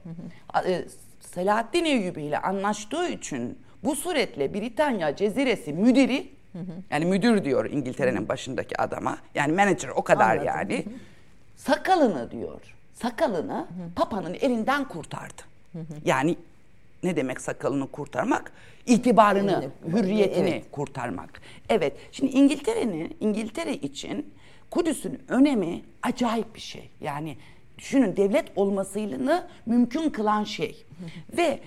E, 0.68 0.86
Selahaddin 1.20 1.86
Eyyubi 1.86 2.24
ile 2.24 2.38
anlaştığı 2.40 3.08
için 3.08 3.60
bu 3.84 3.96
suretle 3.96 4.54
Britanya 4.54 5.16
Ceziresi 5.16 5.74
müdiri 5.74 6.39
yani 6.92 7.06
müdür 7.06 7.44
diyor 7.46 7.66
İngiltere'nin 7.70 8.28
başındaki 8.30 8.82
adama. 8.82 9.18
Yani 9.36 9.54
manager 9.54 9.90
o 9.90 10.04
kadar 10.04 10.30
Anladım. 10.38 10.48
yani. 10.48 10.86
Sakalını 11.56 12.32
diyor. 12.32 12.76
Sakalını 12.94 13.68
Papa'nın 13.96 14.34
elinden 14.34 14.88
kurtardı. 14.88 15.42
Yani 16.06 16.36
ne 17.04 17.16
demek 17.16 17.42
sakalını 17.42 17.88
kurtarmak? 17.88 18.52
İtibarını, 18.86 19.70
hürriyetini 19.88 20.50
Evet. 20.50 20.66
kurtarmak. 20.72 21.42
Evet. 21.70 21.94
Şimdi 22.12 22.32
İngiltere'nin 22.32 23.18
İngiltere 23.20 23.74
için 23.74 24.34
Kudüs'ün 24.72 25.22
önemi 25.28 25.82
acayip 26.04 26.56
bir 26.56 26.60
şey. 26.60 26.90
Yani 27.02 27.38
düşünün 27.78 28.16
devlet 28.18 28.46
olmasını 28.56 29.48
mümkün 29.66 30.10
kılan 30.10 30.44
şey. 30.44 30.86
Ve 31.38 31.60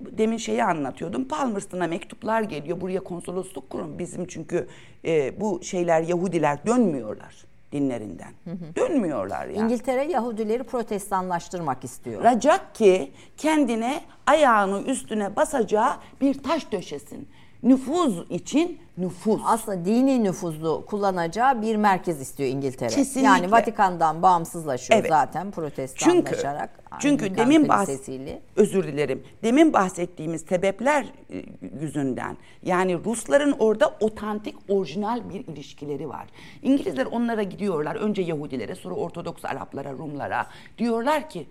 demin 0.00 0.36
şeyi 0.36 0.64
anlatıyordum. 0.64 1.28
Palmerston'a 1.28 1.86
mektuplar 1.86 2.42
geliyor. 2.42 2.80
Buraya 2.80 3.00
konsolosluk 3.00 3.70
kurun. 3.70 3.98
Bizim 3.98 4.26
çünkü 4.26 4.66
e, 5.04 5.40
bu 5.40 5.62
şeyler 5.62 6.02
Yahudiler 6.02 6.66
dönmüyorlar 6.66 7.46
dinlerinden. 7.72 8.32
Dönmüyorlar 8.76 9.46
yani. 9.46 9.58
İngiltere 9.58 10.04
Yahudileri 10.04 10.62
protestanlaştırmak 10.62 11.84
istiyor. 11.84 12.24
Racak 12.24 12.74
ki 12.74 13.10
kendine 13.36 14.00
ayağını 14.26 14.82
üstüne 14.82 15.36
basacağı 15.36 15.92
bir 16.20 16.42
taş 16.42 16.72
döşesin. 16.72 17.28
Nüfuz 17.62 18.30
için 18.30 18.78
nüfuz. 18.98 19.40
Aslında 19.44 19.84
dini 19.84 20.24
nüfuzu 20.24 20.84
kullanacağı 20.86 21.62
bir 21.62 21.76
merkez 21.76 22.20
istiyor 22.20 22.50
İngiltere. 22.50 22.88
Kesinlikle. 22.88 23.28
Yani 23.28 23.50
Vatikan'dan 23.52 24.22
bağımsızlaşıyor 24.22 25.00
Evet. 25.00 25.10
zaten 25.10 25.42
Çünkü 25.42 25.54
protestanlaşarak. 25.54 26.70
çünkü 26.98 27.24
Anglikan 27.24 27.46
demin 27.50 27.68
bahs 27.68 27.86
kilisesiyle. 27.86 28.42
özür 28.56 28.84
dilerim. 28.84 29.22
Demin 29.42 29.72
bahsettiğimiz 29.72 30.40
sebepler 30.42 31.06
e, 31.30 31.42
yüzünden 31.80 32.36
yani 32.62 33.04
Rusların 33.04 33.52
orada 33.58 33.96
otantik 34.00 34.56
orijinal 34.68 35.30
bir 35.30 35.46
ilişkileri 35.46 36.08
var. 36.08 36.26
İngilizler 36.62 37.06
onlara 37.06 37.42
gidiyorlar 37.42 37.96
önce 37.96 38.22
Yahudilere 38.22 38.74
sonra 38.74 38.94
Ortodoks 38.94 39.44
Araplara, 39.44 39.92
Rumlara 39.92 40.46
diyorlar 40.78 41.30
ki 41.30 41.46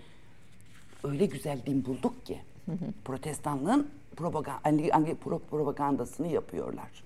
öyle 1.04 1.26
güzel 1.26 1.60
din 1.66 1.86
bulduk 1.86 2.26
ki 2.26 2.38
protestanlığın 3.06 3.88
propaganda, 4.16 4.60
propagandasını 5.52 6.28
yapıyorlar. 6.28 7.04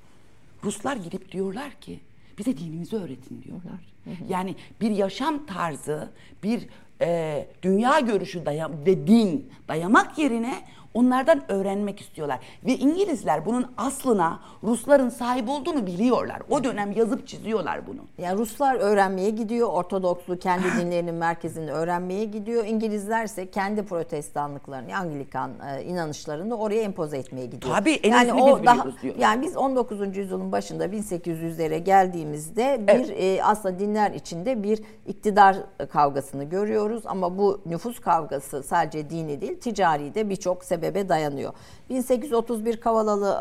Ruslar 0.63 0.95
gidip 0.95 1.31
diyorlar 1.31 1.71
ki 1.71 1.99
bize 2.37 2.57
dinimizi 2.57 2.95
öğretin 2.95 3.41
diyorlar. 3.41 3.89
Yani 4.29 4.55
bir 4.81 4.91
yaşam 4.91 5.45
tarzı, 5.45 6.09
bir 6.43 6.67
e, 7.01 7.47
dünya 7.61 7.99
görüşü 7.99 8.45
daya, 8.45 8.69
ve 8.85 9.07
din 9.07 9.51
dayamak 9.67 10.17
yerine 10.17 10.63
onlardan 10.93 11.51
öğrenmek 11.51 12.01
istiyorlar. 12.01 12.39
Ve 12.65 12.71
İngilizler 12.71 13.45
bunun 13.45 13.71
aslına 13.77 14.39
Rusların 14.63 15.09
sahip 15.09 15.49
olduğunu 15.49 15.87
biliyorlar. 15.87 16.41
O 16.49 16.63
dönem 16.63 16.91
yazıp 16.91 17.27
çiziyorlar 17.27 17.87
bunu. 17.87 17.99
Yani 18.17 18.37
Ruslar 18.39 18.75
öğrenmeye 18.75 19.29
gidiyor, 19.29 19.69
Ortodokslu 19.69 20.39
kendi 20.39 20.65
dinlerinin 20.81 21.15
merkezinde 21.15 21.71
öğrenmeye 21.71 22.25
gidiyor. 22.25 22.65
İngilizler 22.65 23.25
ise 23.25 23.51
kendi 23.51 23.83
protestanlıklarını, 23.83 24.97
Anglikan 24.97 25.51
e, 25.71 25.83
inanışlarını 25.83 26.57
oraya 26.57 26.81
empoze 26.81 27.17
etmeye 27.17 27.45
gidiyor. 27.45 27.75
Tabii, 27.75 27.93
en 27.93 28.11
yani 28.11 28.33
o 28.33 28.57
biz 28.57 28.65
daha, 28.65 28.75
biliyoruz 28.75 29.01
diyor. 29.01 29.15
Yani 29.19 29.41
biz 29.41 29.57
19. 29.57 30.17
yüzyılın 30.17 30.51
başında 30.51 30.85
1800'lere 30.85 31.77
geldiğimizde 31.77 32.81
bir 32.87 33.09
e, 33.17 33.43
aslında 33.43 33.79
dinler 33.79 34.11
içinde 34.11 34.63
bir 34.63 34.83
iktidar 35.07 35.57
kavgasını 35.91 36.43
görüyoruz 36.43 37.03
ama 37.05 37.37
bu 37.37 37.61
nüfus 37.65 37.99
kavgası 37.99 38.63
sadece 38.63 39.09
dini 39.09 39.41
değil, 39.41 39.59
ticari 39.59 40.15
de 40.15 40.29
birçok 40.29 40.63
sebebe 40.79 41.09
dayanıyor. 41.09 41.53
1831 41.89 42.77
Kavalalı 42.77 43.37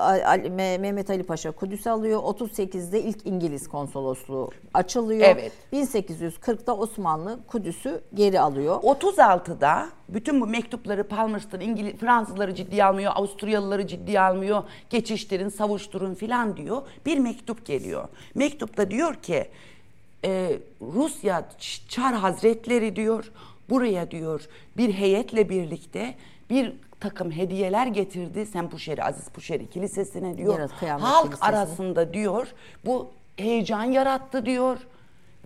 Mehmet 0.81 1.11
Ali 1.11 1.23
Paşa 1.23 1.51
Kudüs'ü 1.51 1.91
alıyor. 1.91 2.21
38'de 2.23 3.03
ilk 3.03 3.27
İngiliz 3.27 3.69
konsolosluğu 3.69 4.51
açılıyor. 4.75 5.29
Evet. 5.29 5.53
1840'da 5.73 6.77
Osmanlı 6.77 7.39
Kudüs'ü 7.47 8.01
geri 8.15 8.41
alıyor. 8.41 8.83
36'da 8.83 9.89
bütün 10.09 10.41
bu 10.41 10.47
mektupları 10.47 11.05
Palmerston 11.05 11.61
İngiliz 11.61 11.97
Fransızları 11.97 12.55
ciddiye 12.55 12.85
almıyor, 12.85 13.13
Avusturyalıları 13.15 13.87
ciddiye 13.87 14.21
almıyor. 14.21 14.63
Geçiştirin, 14.91 15.49
savuşturun 15.49 16.15
filan 16.15 16.57
diyor. 16.57 16.83
Bir 17.07 17.19
mektup 17.19 17.67
geliyor. 17.67 18.09
Mektupta 18.35 18.91
diyor 18.91 19.15
ki 19.15 19.49
e, 20.25 20.59
Rusya 20.81 21.49
Çar 21.89 22.15
Hazretleri 22.15 22.97
diyor 22.97 23.33
buraya 23.71 24.11
diyor 24.11 24.49
bir 24.77 24.93
heyetle 24.93 25.49
birlikte 25.49 26.15
bir 26.51 26.73
takım 27.01 27.31
hediyeler 27.31 27.87
getirdi 27.87 28.47
Sempuşeri 28.47 29.05
Aziz 29.05 29.29
Puşeri 29.29 29.71
Kilisesi'ne 29.71 30.39
diyor. 30.39 30.59
Evet, 30.59 30.71
Halk 31.01 31.23
Kilisesi'ne. 31.25 31.49
arasında 31.49 32.15
diyor 32.15 32.47
bu 32.87 33.11
heyecan 33.37 33.85
yarattı 33.85 34.47
diyor. 34.47 34.79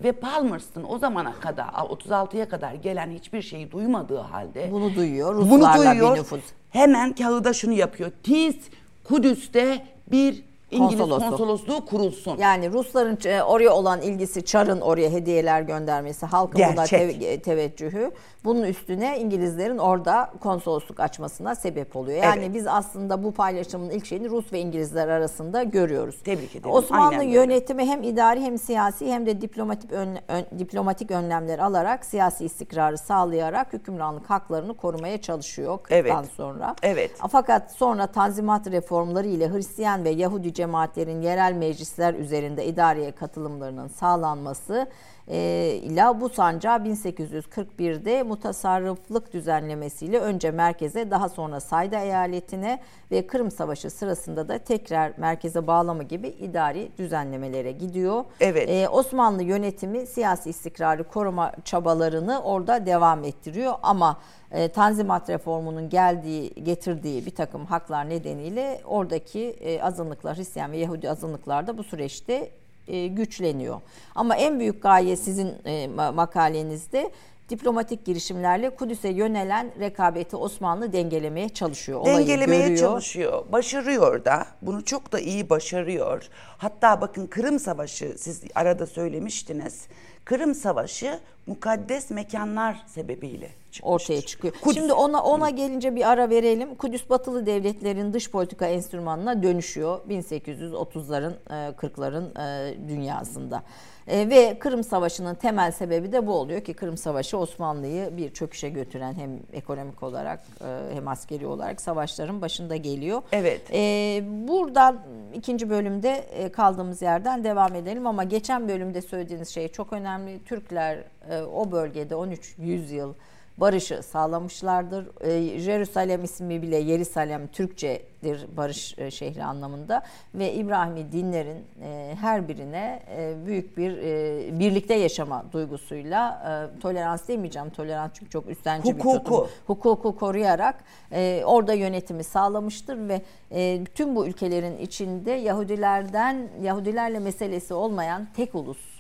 Ve 0.05 0.13
Palmerston 0.13 0.85
o 0.89 0.99
zamana 0.99 1.33
kadar 1.33 1.65
36'ya 1.69 2.49
kadar 2.49 2.75
gelen 2.75 3.11
hiçbir 3.11 3.43
şeyi 3.43 3.71
duymadığı 3.71 4.19
halde 4.19 4.69
Bunu 4.73 4.95
duyuyor. 4.95 5.35
bunu 5.37 5.45
Ruslarla 5.59 5.91
duyuyor. 5.93 6.15
bir 6.15 6.21
nüfus. 6.21 6.41
Hemen 6.71 7.13
kağıda 7.13 7.53
şunu 7.53 7.73
yapıyor. 7.73 8.11
Tiz 8.23 8.57
Kudüs'te 9.05 9.87
bir 10.11 10.45
İngiliz 10.73 10.99
Konsolosluğu. 10.99 11.29
konsolosluğu 11.31 11.85
kurulsun. 11.87 12.37
Yani 12.39 12.73
Rusların 12.73 13.19
e, 13.25 13.43
oraya 13.43 13.71
olan 13.73 14.01
ilgisi, 14.01 14.45
Çar'ın 14.45 14.81
oraya 14.81 15.11
hediyeler 15.11 15.63
göndermesi, 15.63 16.27
halkın 16.27 16.61
buna 16.73 16.85
tev- 16.85 17.41
teveccühü. 17.43 18.11
Bunun 18.45 18.63
üstüne 18.63 19.21
İngilizlerin 19.21 19.79
orada 19.79 20.31
konsolosluk 20.41 21.01
açmasına 21.01 21.55
sebep 21.55 21.97
oluyor. 21.97 22.23
Yani 22.23 22.45
Evet. 22.45 22.55
biz 22.55 22.67
aslında 22.67 23.23
bu 23.25 23.33
paylaşımın 23.33 23.91
ilk 23.91 24.07
şeyini 24.07 24.31
Rus 24.31 24.53
ve 24.53 24.61
İngilizler 24.61 25.09
arasında 25.09 25.63
görüyoruz. 25.63 26.17
Tebrik 26.25 26.57
ederim. 26.57 26.71
Osmanlı 26.75 27.05
Aynen 27.07 27.21
böyle. 27.21 27.31
yönetimi 27.39 27.87
hem 27.87 28.03
idari 28.03 28.41
hem 28.41 28.59
siyasi 28.59 29.13
hem 29.13 29.27
de 29.27 29.41
diplomatik 29.41 29.93
ön- 29.93 30.19
ön- 30.29 30.59
diplomatik 30.59 31.11
önlemler 31.11 31.59
alarak 31.59 32.05
siyasi 32.05 32.45
istikrarı 32.45 32.99
sağlayarak 32.99 33.73
hükümranlık 33.73 34.31
haklarını 34.31 34.75
korumaya 34.77 35.21
çalışıyor 35.21 35.79
40'tan 35.79 35.95
Evet. 35.97 36.15
sonra. 36.37 36.75
Evet. 36.83 37.11
Fakat 37.31 37.73
sonra 37.73 38.07
Tanzimat 38.07 38.67
reformları 38.71 39.27
ile 39.29 39.53
Hristiyan 39.53 40.05
ve 40.05 40.11
Yahudi 40.11 40.55
cemaatlerin 40.63 41.21
yerel 41.23 41.53
meclisler 41.53 42.15
üzerinde 42.15 42.67
idareye 42.67 43.13
katılımlarının 43.13 43.89
sağlanması 43.89 44.87
ile 45.29 46.21
bu 46.21 46.29
sancağı 46.29 46.79
1841'de 46.79 48.23
mutasarrıflık 48.23 49.33
düzenlemesiyle 49.33 50.19
önce 50.19 50.51
merkeze 50.51 51.11
daha 51.11 51.29
sonra 51.29 51.61
Sayda 51.61 52.01
eyaletine 52.01 52.81
ve 53.11 53.27
Kırım 53.27 53.51
Savaşı 53.51 53.91
sırasında 53.91 54.49
da 54.49 54.59
tekrar 54.59 55.13
merkeze 55.17 55.67
bağlama 55.67 56.03
gibi 56.03 56.29
idari 56.29 56.93
düzenlemelere 56.99 57.73
gidiyor. 57.73 58.25
Evet. 58.41 58.71
E, 58.71 58.89
Osmanlı 58.89 59.43
yönetimi 59.43 60.07
siyasi 60.07 60.51
istikrarı 60.51 61.05
koruma 61.05 61.53
çabalarını 61.65 62.43
orada 62.43 62.87
devam 62.87 63.25
ettiriyor 63.25 63.75
ama 63.83 64.17
e, 64.51 64.69
Tanzimat 64.69 65.31
reformunun 65.31 65.89
geldiği 65.89 66.55
getirdiği 66.55 67.27
bir 67.27 67.35
takım 67.35 67.67
haklar 67.67 68.09
nedeniyle 68.09 68.81
oradaki 68.85 69.41
e, 69.41 69.83
azınlıklar 69.83 70.37
Hristiyan 70.37 70.73
ve 70.73 70.77
Yahudi 70.77 71.11
azınlıklar 71.11 71.67
da 71.67 71.79
bu 71.79 71.85
süreçte 71.85 72.51
güçleniyor. 72.87 73.81
Ama 74.15 74.37
en 74.37 74.61
büyük 74.61 74.83
gaye 74.83 75.17
sizin 75.17 75.49
e, 75.65 75.71
ma- 75.87 76.15
makalenizde 76.15 77.11
diplomatik 77.49 78.05
girişimlerle 78.05 78.71
Kudüs'e 78.71 79.09
yönelen 79.09 79.73
rekabeti 79.81 80.37
Osmanlı 80.37 80.93
dengelemeye 80.93 81.49
çalışıyor. 81.49 82.01
Olayı 82.01 82.19
dengelemeye 82.19 82.63
görüyor. 82.63 82.79
çalışıyor. 82.81 83.45
Başarıyor 83.53 84.25
da. 84.25 84.47
Bunu 84.63 84.85
çok 84.85 85.13
da 85.13 85.21
iyi 85.21 85.51
başarıyor. 85.51 86.29
Hatta 86.59 87.01
bakın 87.01 87.27
Kırım 87.27 87.59
Savaşı 87.59 88.15
siz 88.19 88.43
arada 88.55 88.87
söylemiştiniz. 88.87 89.87
Kırım 90.25 90.55
Savaşı 90.55 91.19
mukaddes 91.47 92.11
mekanlar 92.11 92.83
sebebiyle 92.87 93.49
çıkmıştır. 93.71 93.95
ortaya 93.95 94.21
çıkıyor. 94.27 94.55
Kudüs. 94.61 94.77
Şimdi 94.77 94.93
ona 94.93 95.23
ona 95.23 95.51
gelince 95.51 95.97
bir 95.97 96.11
ara 96.11 96.31
verelim. 96.31 96.75
Kudüs 96.75 97.11
batılı 97.11 97.47
devletlerin 97.47 98.13
dış 98.13 98.31
politika 98.31 98.67
enstrümanına 98.67 99.43
dönüşüyor 99.43 100.01
1830'ların 100.09 101.33
e, 101.51 101.53
40'ların 101.77 102.25
e, 102.39 102.89
dünyasında. 102.89 103.63
E, 104.09 104.31
ve 104.31 104.59
Kırım 104.59 104.85
Savaşı'nın 104.85 105.35
temel 105.35 105.73
sebebi 105.73 106.13
de 106.13 106.27
bu 106.27 106.33
oluyor 106.33 106.61
ki 106.61 106.75
Kırım 106.75 106.97
Savaşı 106.97 107.39
Osmanlı'yı 107.39 108.17
bir 108.17 108.35
çöküşe 108.35 108.69
götüren 108.69 109.15
hem 109.15 109.31
ekonomik 109.53 110.03
olarak 110.03 110.41
e, 110.61 110.95
hem 110.95 111.09
askeri 111.09 111.47
olarak 111.47 111.81
savaşların 111.81 112.43
başında 112.43 112.77
geliyor. 112.77 113.23
Evet. 113.33 113.61
E, 113.73 114.23
buradan 114.49 114.99
ikinci 115.35 115.71
bölümde 115.71 116.11
e, 116.11 116.53
kaldığımız 116.53 117.03
yerden 117.03 117.45
devam 117.45 117.75
edelim 117.75 118.07
ama 118.07 118.25
geçen 118.25 118.69
bölümde 118.69 119.03
söylediğiniz 119.03 119.49
şey 119.49 119.69
çok 119.69 119.93
önemli. 119.93 120.12
Türkler 120.47 120.99
e, 121.31 121.43
o 121.43 121.73
bölgede 121.73 122.15
13 122.15 122.55
yüzyıl 122.59 123.15
barışı 123.59 124.03
sağlamışlardır. 124.03 125.07
E, 125.21 125.59
Jerusalem 125.59 126.25
ismi 126.25 126.63
bile 126.63 126.77
Yerisalem 126.77 127.47
Türkçedir 127.47 128.47
barış 128.57 128.99
e, 128.99 129.11
şehri 129.11 129.45
anlamında 129.45 130.03
ve 130.35 130.53
İbrahimi 130.53 131.13
dinlerin 131.13 131.65
e, 131.83 132.17
her 132.21 132.49
birine 132.49 133.03
e, 133.17 133.47
büyük 133.47 133.77
bir 133.77 133.99
e, 133.99 134.59
birlikte 134.59 134.95
yaşama 134.95 135.45
duygusuyla 135.53 136.43
e, 136.77 136.81
tolerans 136.81 137.29
demeyeceğim 137.29 137.71
tolerans 137.71 138.11
çünkü 138.15 138.31
çok 138.31 138.49
üstenci 138.49 138.85
bir 138.85 139.05
Hukuku. 139.05 139.19
tutum 139.25 139.49
hukuku 139.67 140.17
koruyarak 140.17 140.85
e, 141.13 141.43
orada 141.47 141.73
yönetimi 141.75 142.25
sağlamıştır 142.25 143.09
ve 143.09 143.23
e, 143.51 143.85
tüm 143.85 144.17
bu 144.17 144.27
ülkelerin 144.27 144.79
içinde 144.79 145.31
Yahudilerden 145.31 146.49
Yahudilerle 146.63 147.19
meselesi 147.19 147.75
olmayan 147.75 148.29
tek 148.37 148.55
ulus 148.55 148.92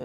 e, 0.00 0.04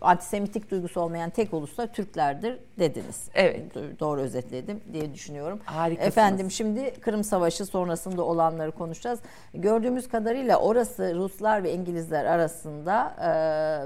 antisemitik 0.00 0.70
duygusu 0.70 1.00
olmayan 1.00 1.30
tek 1.30 1.54
ulus 1.54 1.78
da 1.78 1.86
Türklerdir 1.86 2.58
dediniz. 2.78 3.28
Evet. 3.34 3.76
Do- 3.76 3.98
Doğru 4.00 4.20
özetledim 4.20 4.80
diye 4.92 5.14
düşünüyorum. 5.14 5.60
Harikasınız. 5.64 6.08
Efendim 6.08 6.50
şimdi 6.50 7.00
Kırım 7.00 7.24
Savaşı 7.24 7.66
sonrasında 7.66 8.22
olanları 8.22 8.72
konuşacağız. 8.72 9.20
Gördüğümüz 9.54 10.08
kadarıyla 10.08 10.56
orası 10.58 11.14
Ruslar 11.14 11.62
ve 11.64 11.72
İngilizler 11.74 12.24
arasında 12.24 13.14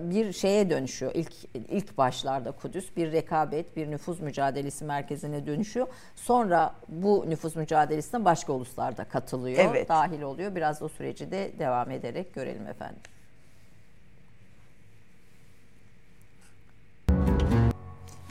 e, 0.02 0.10
bir 0.10 0.32
şeye 0.32 0.70
dönüşüyor. 0.70 1.12
İlk 1.14 1.32
ilk 1.54 1.98
başlarda 1.98 2.52
Kudüs 2.52 2.96
bir 2.96 3.12
rekabet, 3.12 3.76
bir 3.76 3.90
nüfuz 3.90 4.20
mücadelesi 4.20 4.84
merkezine 4.84 5.46
dönüşüyor. 5.46 5.86
Sonra 6.16 6.74
bu 6.88 7.24
nüfuz 7.28 7.56
mücadelesine 7.56 8.24
başka 8.24 8.52
uluslar 8.52 8.96
da 8.96 9.04
katılıyor, 9.04 9.58
Evet. 9.70 9.88
dahil 9.88 10.22
oluyor. 10.22 10.54
Biraz 10.54 10.82
o 10.82 10.88
süreci 10.88 11.30
de 11.30 11.50
devam 11.58 11.90
ederek 11.90 12.34
görelim 12.34 12.66
efendim. 12.66 12.98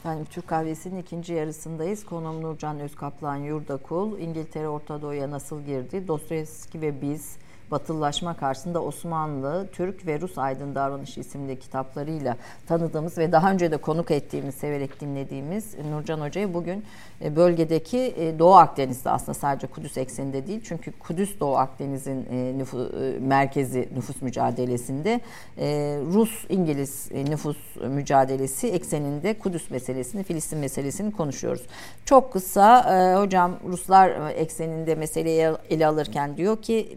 Efendim 0.06 0.26
Türk 0.30 0.48
kahvesinin 0.48 1.02
ikinci 1.02 1.34
yarısındayız. 1.34 2.06
Konuğum 2.06 2.42
Nurcan 2.42 2.80
Özkaplan 2.80 3.36
Yurdakul. 3.36 4.20
İngiltere 4.20 4.68
Orta 4.70 5.02
Doğu'ya 5.02 5.32
nasıl 5.32 5.62
girdi? 5.62 6.08
Dostoyevski 6.08 6.82
ve 6.82 7.02
biz 7.02 7.38
batılılaşma 7.72 8.38
karşısında 8.38 8.84
Osmanlı, 8.84 9.68
Türk 9.72 10.08
ve 10.08 10.22
Rus 10.22 10.38
Aydın 10.38 10.76
Davranışı 10.76 11.20
isimli 11.20 11.60
kitaplarıyla 11.60 12.38
tanıdığımız 12.68 13.18
ve 13.18 13.32
daha 13.32 13.52
önce 13.52 13.72
de 13.72 13.78
konuk 13.78 14.12
ettiğimiz, 14.12 14.56
severek 14.56 15.02
dinlediğimiz 15.02 15.76
Nurcan 15.92 16.22
Hoca'yı 16.22 16.54
bugün 16.54 16.84
e, 17.22 17.36
bölgedeki 17.36 17.98
e, 17.98 18.40
Doğu 18.40 18.54
Akdeniz'de 18.56 19.10
aslında 19.10 19.34
sadece 19.34 19.68
Kudüs 19.68 19.98
ekseninde 19.98 20.48
değil 20.48 20.62
çünkü 20.64 20.92
Kudüs 20.92 21.40
Doğu 21.40 21.58
Akdeniz'in 21.58 22.26
e, 22.32 22.58
nüfus, 22.58 22.90
merkezi 23.20 23.90
nüfus 23.96 24.22
mücadelesinde 24.22 25.22
Rus-İngiliz 26.14 27.12
nüfus 27.30 27.58
mücadelesi 27.90 28.68
ekseninde 28.68 29.40
Kudüs 29.40 29.70
meselesini, 29.70 30.24
Filistin 30.24 30.60
meselesini 30.60 31.12
konuşuyoruz. 31.12 31.64
Çok 32.06 32.34
kısa 32.34 32.86
hocam 33.22 33.52
Ruslar 33.68 34.32
ekseninde 34.32 34.96
meseleyi 34.96 35.52
ele 35.70 35.88
alırken 35.88 36.38
diyor 36.38 36.62
ki 36.62 36.96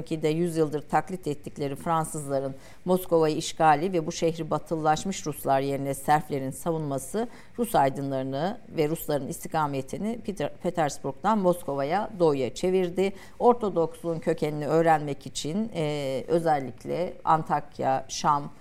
1812'de 0.00 0.28
100 0.28 0.56
yıldır 0.56 0.88
taklit 0.88 1.26
ettikleri 1.26 1.76
Fransızların 1.76 2.54
Moskova'yı 2.84 3.36
işgali 3.36 3.92
ve 3.92 4.06
bu 4.06 4.12
şehri 4.12 4.50
batılılaşmış 4.50 5.26
Ruslar 5.26 5.60
yerine 5.60 5.94
Serflerin 5.94 6.50
savunması 6.50 7.28
Rus 7.58 7.74
aydınlarını 7.74 8.60
ve 8.68 8.88
Rusların 8.88 9.28
istikametini 9.28 10.20
Peter, 10.26 10.56
Petersburg'dan 10.56 11.38
Moskova'ya 11.38 12.10
doğuya 12.18 12.54
çevirdi. 12.54 13.12
Ortodoksluğun 13.38 14.18
kökenini 14.18 14.66
öğrenmek 14.66 15.26
için 15.26 15.70
e, 15.74 16.24
özellikle 16.28 17.12
Antakya, 17.24 18.04
Şam, 18.08 18.52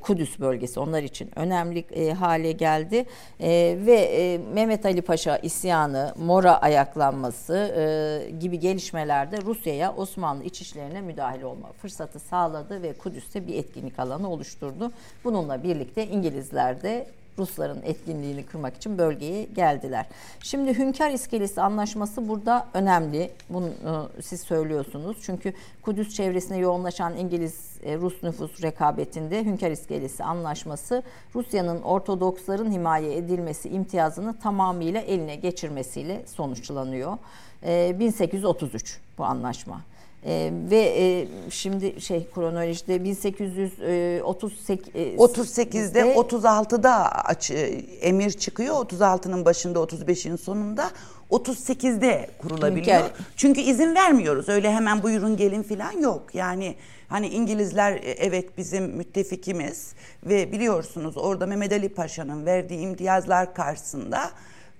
Kudüs 0.00 0.40
bölgesi 0.40 0.80
onlar 0.80 1.02
için 1.02 1.30
önemli 1.36 1.78
e, 1.78 2.12
hale 2.12 2.52
geldi 2.52 3.06
e, 3.40 3.78
ve 3.86 3.94
e, 3.94 4.38
Mehmet 4.38 4.86
Ali 4.86 5.02
Paşa 5.02 5.36
isyanı, 5.36 6.14
Mora 6.18 6.60
ayaklanması 6.60 7.54
e, 7.76 8.30
gibi 8.30 8.60
gelişmelerde 8.60 9.42
Rusya'ya 9.42 9.94
Osmanlı 9.96 10.44
iç 10.44 10.60
işlerine 10.60 11.00
müdahale 11.00 11.46
olma 11.46 11.72
fırsatı 11.72 12.18
sağladı 12.18 12.82
ve 12.82 12.92
Kudüs'te 12.92 13.46
bir 13.46 13.54
etkinlik 13.54 13.98
alanı 13.98 14.30
oluşturdu. 14.30 14.92
Bununla 15.24 15.62
birlikte 15.62 16.06
İngilizler 16.06 16.82
de 16.82 17.06
Rusların 17.38 17.82
etkinliğini 17.82 18.46
kırmak 18.46 18.76
için 18.76 18.98
bölgeye 18.98 19.44
geldiler. 19.44 20.06
Şimdi 20.42 20.78
Hünkar 20.78 21.10
İskelesi 21.10 21.60
Anlaşması 21.60 22.28
burada 22.28 22.66
önemli. 22.74 23.30
Bunu 23.50 23.68
e, 23.68 24.22
siz 24.22 24.40
söylüyorsunuz. 24.40 25.16
Çünkü 25.22 25.52
Kudüs 25.82 26.14
çevresine 26.14 26.58
yoğunlaşan 26.58 27.16
İngiliz 27.16 27.76
e, 27.82 27.96
Rus 27.96 28.22
nüfus 28.22 28.62
rekabetinde 28.62 29.44
Hünkar 29.44 29.70
İskelesi 29.70 30.24
Anlaşması 30.24 31.02
Rusya'nın 31.34 31.82
Ortodoksların 31.82 32.72
himaye 32.72 33.16
edilmesi 33.16 33.68
imtiyazını 33.68 34.38
tamamıyla 34.38 35.00
eline 35.00 35.36
geçirmesiyle 35.36 36.22
sonuçlanıyor. 36.26 37.18
1833 37.62 38.94
e, 38.94 39.18
bu 39.18 39.24
anlaşma. 39.24 39.80
Ee, 40.26 40.50
ve 40.70 40.94
e, 40.98 41.26
şimdi 41.50 42.00
şey 42.00 42.26
kronolojide 42.34 43.04
1838 43.04 44.94
e, 44.94 45.14
38'de 45.16 46.14
36'da 46.14 47.12
aç, 47.12 47.50
e, 47.50 47.56
emir 48.00 48.30
çıkıyor. 48.30 48.74
36'nın 48.74 49.44
başında 49.44 49.78
35'in 49.78 50.36
sonunda 50.36 50.90
38'de 51.30 52.30
kurulabiliyor. 52.38 52.96
Hünkar. 52.96 53.12
Çünkü 53.36 53.60
izin 53.60 53.94
vermiyoruz. 53.94 54.48
Öyle 54.48 54.72
hemen 54.72 55.02
buyurun 55.02 55.36
gelin 55.36 55.62
falan 55.62 55.92
yok. 55.92 56.34
Yani 56.34 56.74
hani 57.08 57.28
İngilizler 57.28 57.92
e, 57.92 58.10
evet 58.10 58.58
bizim 58.58 58.84
müttefikimiz 58.84 59.94
ve 60.26 60.52
biliyorsunuz 60.52 61.16
orada 61.16 61.46
Mehmet 61.46 61.72
Ali 61.72 61.88
Paşa'nın 61.88 62.46
verdiği 62.46 62.80
imtiyazlar 62.80 63.54
karşısında 63.54 64.30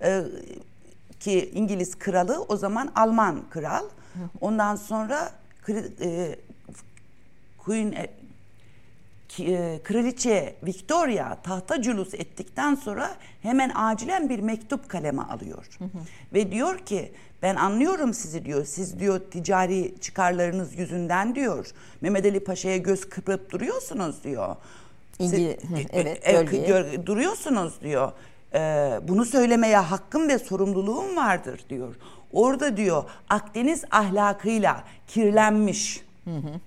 e, 0.01 0.21
ki 1.19 1.49
İngiliz 1.53 1.95
kralı 1.95 2.45
o 2.47 2.57
zaman 2.57 2.91
Alman 2.95 3.49
kral. 3.49 3.85
Ondan 4.41 4.75
sonra 4.75 5.31
e, 6.01 6.35
Queen 7.57 7.91
e, 7.91 8.09
e, 9.39 9.79
Kraliçe 9.83 10.55
Victoria 10.63 11.35
tahta 11.35 11.81
cülus 11.81 12.13
ettikten 12.13 12.75
sonra 12.75 13.15
hemen 13.41 13.71
acilen 13.75 14.29
bir 14.29 14.39
mektup 14.39 14.89
kaleme 14.89 15.21
alıyor. 15.21 15.67
Hı 15.79 15.83
hı. 15.85 15.89
Ve 16.33 16.51
diyor 16.51 16.79
ki 16.79 17.11
ben 17.41 17.55
anlıyorum 17.55 18.13
sizi 18.13 18.45
diyor. 18.45 18.65
Siz 18.65 18.99
diyor 18.99 19.21
ticari 19.31 19.95
çıkarlarınız 20.01 20.79
yüzünden 20.79 21.35
diyor. 21.35 21.71
Mehmet 22.01 22.25
Ali 22.25 22.39
Paşa'ya 22.39 22.77
göz 22.77 23.09
kırpıp 23.09 23.51
duruyorsunuz 23.51 24.23
diyor. 24.23 24.55
İlgi, 25.19 25.57
Siz, 25.61 25.85
evet, 25.93 26.27
e, 26.53 27.05
duruyorsunuz 27.05 27.81
diyor. 27.81 28.11
E, 28.55 28.59
bunu 29.07 29.25
söylemeye 29.25 29.77
hakkım 29.77 30.27
ve 30.27 30.39
sorumluluğum 30.39 31.15
vardır 31.15 31.59
diyor. 31.69 31.95
Orada 32.33 32.77
diyor 32.77 33.03
Akdeniz 33.29 33.83
ahlakıyla 33.91 34.83
kirlenmiş 35.07 36.01
hı 36.23 36.35
hı. 36.35 36.59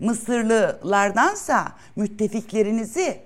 Mısırlılardansa 0.00 1.68
müttefiklerinizi 1.96 3.20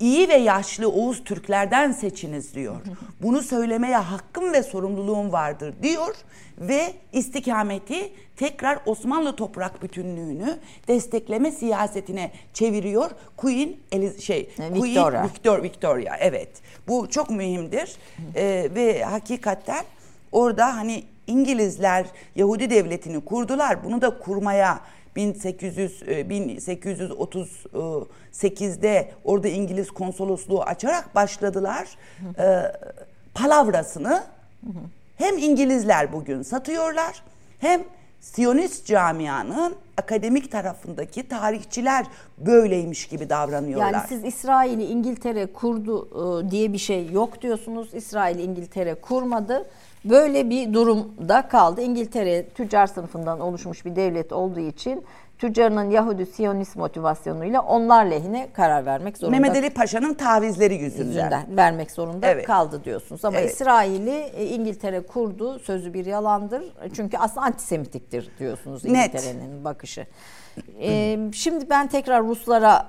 iyi 0.00 0.28
ve 0.28 0.34
yaşlı 0.34 0.88
Oğuz 0.88 1.24
Türklerden 1.24 1.92
seçiniz 1.92 2.54
diyor. 2.54 2.76
Bunu 3.22 3.42
söylemeye 3.42 3.96
hakkım 3.96 4.52
ve 4.52 4.62
sorumluluğum 4.62 5.32
vardır 5.32 5.74
diyor 5.82 6.16
ve 6.58 6.92
istikameti 7.12 8.12
tekrar 8.36 8.78
Osmanlı 8.86 9.36
toprak 9.36 9.82
bütünlüğünü 9.82 10.58
destekleme 10.88 11.50
siyasetine 11.50 12.32
çeviriyor. 12.54 13.10
Queen 13.36 13.76
Eliz 13.92 14.22
şey 14.22 14.50
e, 14.58 14.74
Victoria. 14.74 15.10
Queen 15.10 15.24
Victor 15.24 15.62
Victoria 15.62 16.16
evet. 16.16 16.48
Bu 16.88 17.10
çok 17.10 17.30
mühimdir. 17.30 17.96
Ee, 18.34 18.70
ve 18.74 19.04
hakikaten 19.04 19.84
orada 20.32 20.76
hani 20.76 21.04
İngilizler 21.26 22.06
Yahudi 22.36 22.70
devletini 22.70 23.24
kurdular. 23.24 23.84
Bunu 23.84 24.02
da 24.02 24.18
kurmaya 24.18 24.80
1800 25.16 26.02
1830 26.06 27.64
8'de 28.42 29.10
orada 29.24 29.48
İngiliz 29.48 29.90
konsolosluğu 29.90 30.62
açarak 30.62 31.14
başladılar 31.14 31.88
e, 32.38 32.62
palavrasını. 33.34 34.24
Hem 35.16 35.38
İngilizler 35.38 36.12
bugün 36.12 36.42
satıyorlar 36.42 37.22
hem 37.58 37.82
Siyonist 38.20 38.86
camianın 38.86 39.74
akademik 39.96 40.52
tarafındaki 40.52 41.28
tarihçiler 41.28 42.06
böyleymiş 42.38 43.08
gibi 43.08 43.28
davranıyorlar. 43.28 43.92
Yani 43.92 44.04
siz 44.08 44.24
İsrail'i 44.24 44.84
İngiltere 44.84 45.46
kurdu 45.46 46.08
e, 46.46 46.50
diye 46.50 46.72
bir 46.72 46.78
şey 46.78 47.10
yok 47.10 47.42
diyorsunuz. 47.42 47.94
İsrail 47.94 48.38
İngiltere 48.38 48.94
kurmadı. 48.94 49.66
Böyle 50.04 50.50
bir 50.50 50.72
durumda 50.72 51.48
kaldı. 51.48 51.80
İngiltere 51.80 52.48
tüccar 52.48 52.86
sınıfından 52.86 53.40
oluşmuş 53.40 53.84
bir 53.84 53.96
devlet 53.96 54.32
olduğu 54.32 54.60
için 54.60 55.04
tüccarının 55.38 55.90
Yahudi 55.90 56.26
Siyonist 56.26 56.76
motivasyonuyla 56.76 57.60
onlar 57.60 58.04
lehine 58.04 58.48
karar 58.52 58.86
vermek 58.86 59.18
zorunda. 59.18 59.40
Mehmet 59.40 59.56
Ali 59.56 59.70
Paşa'nın 59.70 60.14
tavizleri 60.14 60.74
yüzünden. 60.74 61.06
yüzünden 61.06 61.56
vermek 61.56 61.90
zorunda 61.90 62.26
evet. 62.26 62.46
kaldı 62.46 62.84
diyorsunuz. 62.84 63.24
Ama 63.24 63.38
evet. 63.38 63.52
İsrail'i 63.52 64.30
e, 64.36 64.46
İngiltere 64.46 65.00
kurdu 65.00 65.58
sözü 65.58 65.94
bir 65.94 66.06
yalandır. 66.06 66.64
Çünkü 66.94 67.16
aslında 67.18 67.46
antisemitiktir 67.46 68.30
diyorsunuz 68.38 68.84
İngiltere'nin 68.84 69.64
bakışı. 69.64 70.06
Ee, 70.80 71.18
şimdi 71.32 71.70
ben 71.70 71.86
tekrar 71.86 72.24
Ruslara 72.24 72.86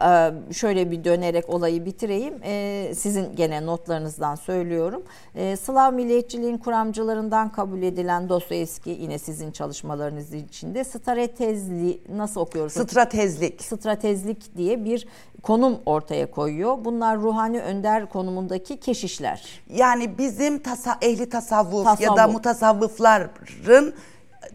e, 0.49 0.53
şöyle 0.53 0.91
bir 0.91 1.03
dönerek 1.03 1.49
olayı 1.49 1.85
bitireyim. 1.85 2.33
E, 2.43 2.91
sizin 2.95 3.35
gene 3.35 3.65
notlarınızdan 3.65 4.35
söylüyorum. 4.35 5.03
E, 5.35 5.55
Slav 5.55 5.93
milliyetçiliğin 5.93 6.57
kuramcılarından 6.57 7.51
kabul 7.51 7.81
edilen 7.81 8.29
Dostoyevski 8.29 8.89
yine 8.89 9.19
sizin 9.19 9.51
çalışmalarınız 9.51 10.33
içinde 10.33 10.83
stratezli 10.83 12.01
nasıl 12.09 12.41
okuyoruz? 12.41 12.73
Stratezlik. 12.73 13.63
Stratezlik 13.63 14.57
diye 14.57 14.85
bir 14.85 15.07
konum 15.43 15.79
ortaya 15.85 16.31
koyuyor. 16.31 16.77
Bunlar 16.85 17.17
ruhani 17.17 17.61
önder 17.61 18.09
konumundaki 18.09 18.79
keşişler. 18.79 19.41
Yani 19.69 20.17
bizim 20.17 20.59
tasa, 20.59 20.97
ehli 21.01 21.29
tasavvuf, 21.29 21.83
tasavvuf 21.83 22.01
ya 22.01 22.15
da 22.15 22.27
mutasavvıfların 22.27 23.93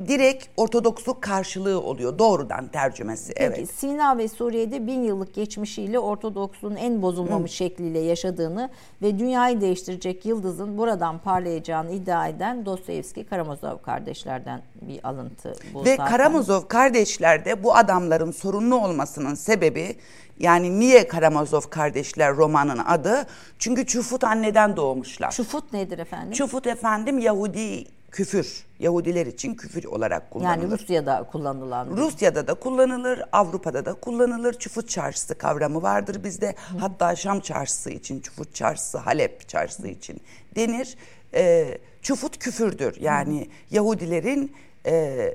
direkt 0.09 0.47
Ortodoksluk 0.57 1.23
karşılığı 1.23 1.81
oluyor. 1.81 2.19
Doğrudan 2.19 2.69
tercümesi. 2.69 3.33
Peki, 3.37 3.43
evet. 3.45 3.71
Sina 3.71 4.19
ve 4.19 4.29
Suriye'de 4.29 4.87
bin 4.87 5.03
yıllık 5.03 5.35
geçmişiyle 5.35 5.99
Ortodoksluğun 5.99 6.77
en 6.77 7.03
bozulmamış 7.03 7.51
Hı. 7.51 7.57
şekliyle 7.57 7.99
yaşadığını 7.99 8.71
ve 9.03 9.19
dünyayı 9.19 9.61
değiştirecek 9.61 10.27
yıldızın 10.27 10.79
buradan 10.79 11.19
parlayacağını 11.19 11.91
iddia 11.91 12.29
eden 12.29 12.67
Dostoyevski 12.67 13.25
Karamazov 13.25 13.79
kardeşlerden 13.79 14.63
bir 14.83 15.09
alıntı 15.09 15.55
bu. 15.75 15.85
Ve 15.85 15.97
zaten. 15.97 16.11
Karamazov 16.11 16.63
kardeşlerde 16.69 17.65
bu 17.65 17.77
adamların 17.77 18.31
sorunlu 18.31 18.85
olmasının 18.85 19.35
sebebi 19.35 19.97
yani 20.39 20.81
niye 20.81 21.09
Karamazov 21.09 21.61
kardeşler 21.61 22.37
romanın 22.37 22.79
adı? 22.79 23.27
Çünkü 23.59 23.87
Çufut 23.87 24.25
anneden 24.25 24.77
doğmuşlar. 24.77 25.31
Çufut 25.31 25.73
nedir 25.73 25.99
efendim? 25.99 26.33
Çufut 26.33 26.67
efendim 26.67 27.19
Yahudi 27.19 27.85
küfür. 28.13 28.65
Yahudiler 28.79 29.27
için 29.27 29.55
küfür 29.55 29.85
olarak 29.85 30.31
kullanılır. 30.31 30.63
Yani 30.63 30.71
Rusya'da 30.71 31.23
kullanılan. 31.33 31.97
Rusya'da 31.97 32.47
da 32.47 32.55
kullanılır, 32.55 33.23
Avrupa'da 33.33 33.85
da 33.85 33.95
kullanılır. 33.95 34.55
Çufut 34.55 34.89
çarşısı 34.89 35.39
kavramı 35.39 35.83
vardır 35.83 36.25
bizde. 36.25 36.55
Hı. 36.73 36.79
Hatta 36.79 37.17
Şam 37.17 37.41
çarşısı 37.41 37.91
için, 37.91 38.21
Çufut 38.21 38.55
çarşısı, 38.55 38.99
Halep 38.99 39.49
çarşısı 39.49 39.89
için 39.89 40.21
denir. 40.57 40.97
E, 41.35 41.79
çufut 42.03 42.39
küfürdür. 42.39 42.97
Yani 43.01 43.41
Hı. 43.41 43.75
Yahudilerin 43.75 44.53
e, 44.87 45.35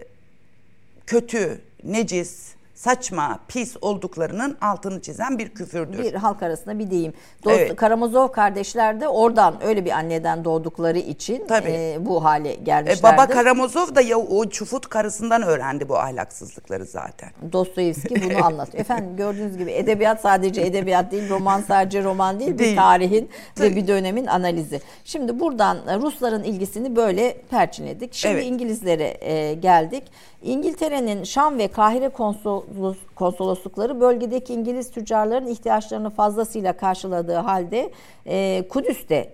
kötü, 1.07 1.61
necis, 1.83 2.56
saçma, 2.77 3.39
pis 3.47 3.77
olduklarının 3.81 4.57
altını 4.61 5.01
çizen 5.01 5.37
bir 5.37 5.49
küfürdür. 5.49 6.03
Bir 6.03 6.13
halk 6.13 6.43
arasında 6.43 6.79
bir 6.79 6.91
deyim. 6.91 7.13
Dost, 7.45 7.55
Evet. 7.57 7.75
Karamazov 7.75 8.27
kardeşler 8.27 9.01
de 9.01 9.07
oradan 9.07 9.55
öyle 9.63 9.85
bir 9.85 9.91
anneden 9.91 10.45
doğdukları 10.45 10.97
için 10.97 11.47
Tabii. 11.47 11.69
e, 11.71 11.97
bu 11.99 12.23
hale 12.23 12.49
E, 12.51 12.55
gelmişlerdi. 12.55 13.03
baba 13.03 13.27
Karamazov 13.27 13.95
da 13.95 14.01
ya 14.01 14.17
o 14.17 14.49
çufut 14.49 14.89
karısından 14.89 15.41
öğrendi 15.43 15.89
bu 15.89 15.97
ahlaksızlıkları 15.97 16.85
zaten. 16.85 17.29
Dostoyevski 17.51 18.15
bunu 18.23 18.45
anlatıyor. 18.45 18.81
Efendim 18.81 19.17
gördüğünüz 19.17 19.57
gibi 19.57 19.71
edebiyat 19.71 20.21
sadece 20.21 20.61
edebiyat 20.61 21.11
değil, 21.11 21.29
roman 21.29 21.61
sadece 21.67 22.03
roman 22.03 22.39
değil, 22.39 22.51
bir 22.53 22.57
Değil. 22.59 22.75
tarihin 22.75 23.29
Tabii. 23.55 23.71
ve 23.71 23.75
bir 23.75 23.87
dönemin 23.87 24.25
analizi. 24.25 24.81
Şimdi 25.03 25.39
buradan 25.39 25.77
e, 25.87 25.95
Rusların 25.97 26.43
ilgisini 26.43 26.95
böyle 26.95 27.37
perçinledik. 27.49 28.13
Şimdi 28.13 28.33
Evet. 28.35 28.45
İngilizlere 28.45 29.17
e, 29.21 29.53
geldik. 29.53 30.03
İngiltere'nin 30.43 31.23
Şam 31.23 31.57
ve 31.57 31.67
Kahire 31.67 32.09
konsolos, 32.09 32.97
konsoloslukları 33.15 34.01
bölgedeki 34.01 34.53
İngiliz 34.53 34.91
tüccarların 34.91 35.47
ihtiyaçlarını 35.47 36.09
fazlasıyla 36.09 36.73
karşıladığı 36.73 37.35
halde 37.35 37.91
e, 38.27 38.63
Kudüs'te 38.69 39.33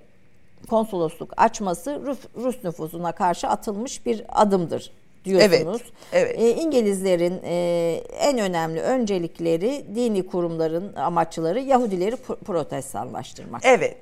konsolosluk 0.69 1.33
açması 1.37 2.01
Rus, 2.05 2.19
Rus 2.35 2.63
nüfusuna 2.63 3.11
karşı 3.11 3.47
atılmış 3.47 4.05
bir 4.05 4.23
adımdır 4.29 4.91
diyorsunuz. 5.25 5.81
Evet, 6.13 6.37
evet. 6.37 6.39
E, 6.39 6.61
İngilizlerin 6.61 7.39
e, 7.43 8.01
en 8.19 8.37
önemli 8.39 8.81
öncelikleri 8.81 9.85
dini 9.95 10.27
kurumların 10.27 10.95
amaçları 10.95 11.59
Yahudileri 11.59 12.15
pro- 12.15 12.35
protestanlaştırmak 12.35 13.61
Evet. 13.65 13.97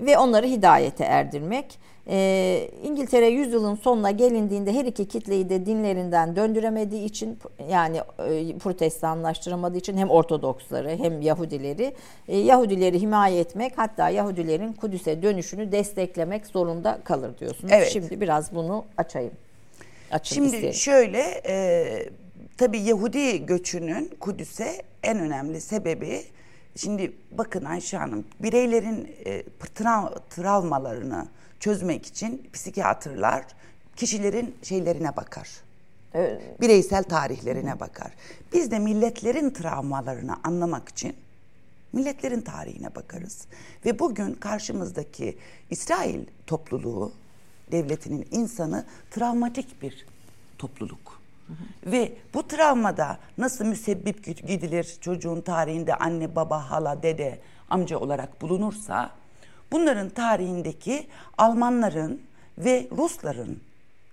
ve 0.00 0.18
onları 0.18 0.46
hidayete 0.46 1.04
erdirmek. 1.04 1.78
E, 2.08 2.68
İngiltere 2.82 3.26
yüzyılın 3.28 3.74
sonuna 3.74 4.10
gelindiğinde 4.10 4.72
her 4.72 4.84
iki 4.84 5.08
kitleyi 5.08 5.48
de 5.48 5.66
dinlerinden 5.66 6.36
döndüremediği 6.36 7.04
için 7.04 7.38
yani 7.70 8.00
e, 8.18 8.58
protestanlaştıramadığı 8.58 9.78
için 9.78 9.96
hem 9.96 10.10
Ortodoksları 10.10 10.96
hem 10.96 11.22
Yahudileri 11.22 11.94
e, 12.28 12.36
Yahudileri 12.38 13.00
himaye 13.00 13.40
etmek 13.40 13.72
hatta 13.78 14.08
Yahudilerin 14.08 14.72
Kudüs'e 14.72 15.22
dönüşünü 15.22 15.72
desteklemek 15.72 16.46
zorunda 16.46 16.98
kalır 17.04 17.38
diyorsunuz. 17.38 17.72
Evet. 17.72 17.88
Şimdi 17.92 18.20
biraz 18.20 18.54
bunu 18.54 18.84
açayım. 18.96 19.32
Açın 20.10 20.34
Şimdi 20.34 20.56
isterim. 20.56 20.74
şöyle 20.74 21.42
e, 21.46 22.08
tabii 22.58 22.80
Yahudi 22.80 23.46
göçünün 23.46 24.10
Kudüs'e 24.20 24.82
en 25.02 25.18
önemli 25.18 25.60
sebebi 25.60 26.22
şimdi 26.76 27.12
bakın 27.30 27.64
Ayşe 27.64 27.96
Hanım 27.96 28.24
bireylerin 28.40 29.08
e, 29.26 29.42
tra- 29.74 30.18
travmalarını 30.30 31.26
çözmek 31.60 32.06
için 32.06 32.48
psikiyatrlar 32.52 33.44
kişilerin 33.96 34.54
şeylerine 34.62 35.16
bakar. 35.16 35.48
Evet. 36.14 36.60
Bireysel 36.60 37.04
tarihlerine 37.04 37.80
bakar. 37.80 38.12
Biz 38.52 38.70
de 38.70 38.78
milletlerin 38.78 39.50
travmalarını 39.50 40.36
anlamak 40.44 40.88
için 40.88 41.16
milletlerin 41.92 42.40
tarihine 42.40 42.94
bakarız. 42.94 43.46
Ve 43.86 43.98
bugün 43.98 44.34
karşımızdaki 44.34 45.38
İsrail 45.70 46.26
topluluğu, 46.46 47.12
devletinin 47.72 48.28
insanı 48.30 48.84
travmatik 49.10 49.82
bir 49.82 50.06
topluluk. 50.58 51.20
Ve 51.86 52.12
bu 52.34 52.48
travmada 52.48 53.18
nasıl 53.38 53.64
müsebbip 53.64 54.26
gid- 54.26 54.46
gidilir 54.46 54.96
çocuğun 55.00 55.40
tarihinde 55.40 55.94
anne, 55.94 56.36
baba, 56.36 56.70
hala, 56.70 57.02
dede, 57.02 57.38
amca 57.70 57.98
olarak 57.98 58.42
bulunursa 58.42 59.10
bunların 59.72 60.08
tarihindeki 60.08 61.06
Almanların 61.38 62.20
ve 62.58 62.88
Rusların 62.96 63.60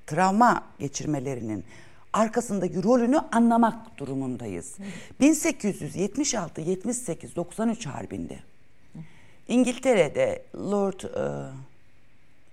travma 0.08 0.64
geçirmelerinin 0.80 1.64
arkasındaki 2.14 2.84
rolünü 2.84 3.20
anlamak 3.32 3.97
durumundayız. 3.97 4.78
1876, 5.20 6.62
78, 6.62 7.36
93 7.36 7.86
harbinde 7.86 8.39
İngiltere'de 9.47 10.43
Lord 10.56 11.02
e, 11.02 11.52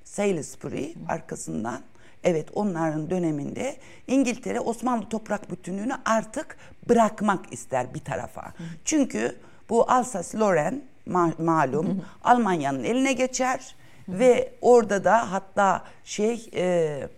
Salisbury 0.04 0.94
arkasından 1.08 1.80
evet 2.24 2.48
onların 2.54 3.10
döneminde 3.10 3.76
İngiltere 4.06 4.60
Osmanlı 4.60 5.08
toprak 5.08 5.50
bütünlüğünü 5.50 5.94
artık 6.04 6.56
bırakmak 6.88 7.52
ister 7.52 7.94
bir 7.94 8.00
tarafa. 8.00 8.54
Çünkü 8.84 9.36
bu 9.68 9.82
Alsace-Lorraine 9.82 10.80
ma- 11.08 11.42
malum 11.42 12.04
Almanya'nın 12.24 12.84
eline 12.84 13.12
geçer 13.12 13.74
ve 14.08 14.52
orada 14.60 15.04
da 15.04 15.32
hatta 15.32 15.84
şey 16.04 16.50
e, 16.54 17.08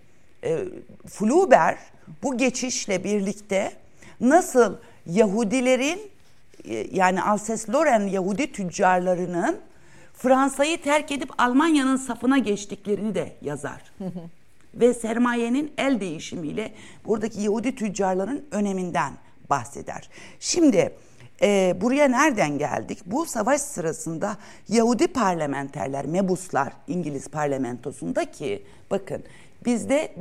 e, 0.45 0.59
Fluber 1.07 1.79
bu 2.23 2.39
geçişle 2.39 3.05
birlikte 3.05 3.73
nasıl 4.21 4.77
Yahudilerin 5.07 6.01
e, 6.65 6.87
yani 6.93 7.23
Alsace-Lorraine 7.23 8.11
Yahudi 8.11 8.53
tüccarlarının 8.53 9.59
Fransa'yı 10.15 10.83
terk 10.83 11.13
edip 11.13 11.31
Almanya'nın 11.39 11.97
safına 11.97 12.39
geçtiklerini 12.39 13.15
de 13.15 13.33
yazar. 13.43 13.93
Ve 14.75 14.95
sermayenin 14.95 15.73
el 15.79 16.01
değişimiyle 16.01 16.73
buradaki 17.05 17.41
Yahudi 17.41 17.75
tüccarların 17.75 18.45
öneminden 18.51 19.13
bahseder. 19.51 20.09
Şimdi 20.41 20.95
e, 21.43 21.77
buraya 21.81 22.09
nereden 22.09 22.59
geldik? 22.59 22.99
Bu 23.07 23.27
savaş 23.27 23.61
sırasında 23.61 24.37
Yahudi 24.69 25.07
parlamenterler, 25.07 26.07
mebuslar 26.07 26.73
İngiliz 26.89 27.29
parlamentosunda 27.29 28.31
ki 28.31 28.63
bakın 28.91 29.23
bizde 29.65 30.13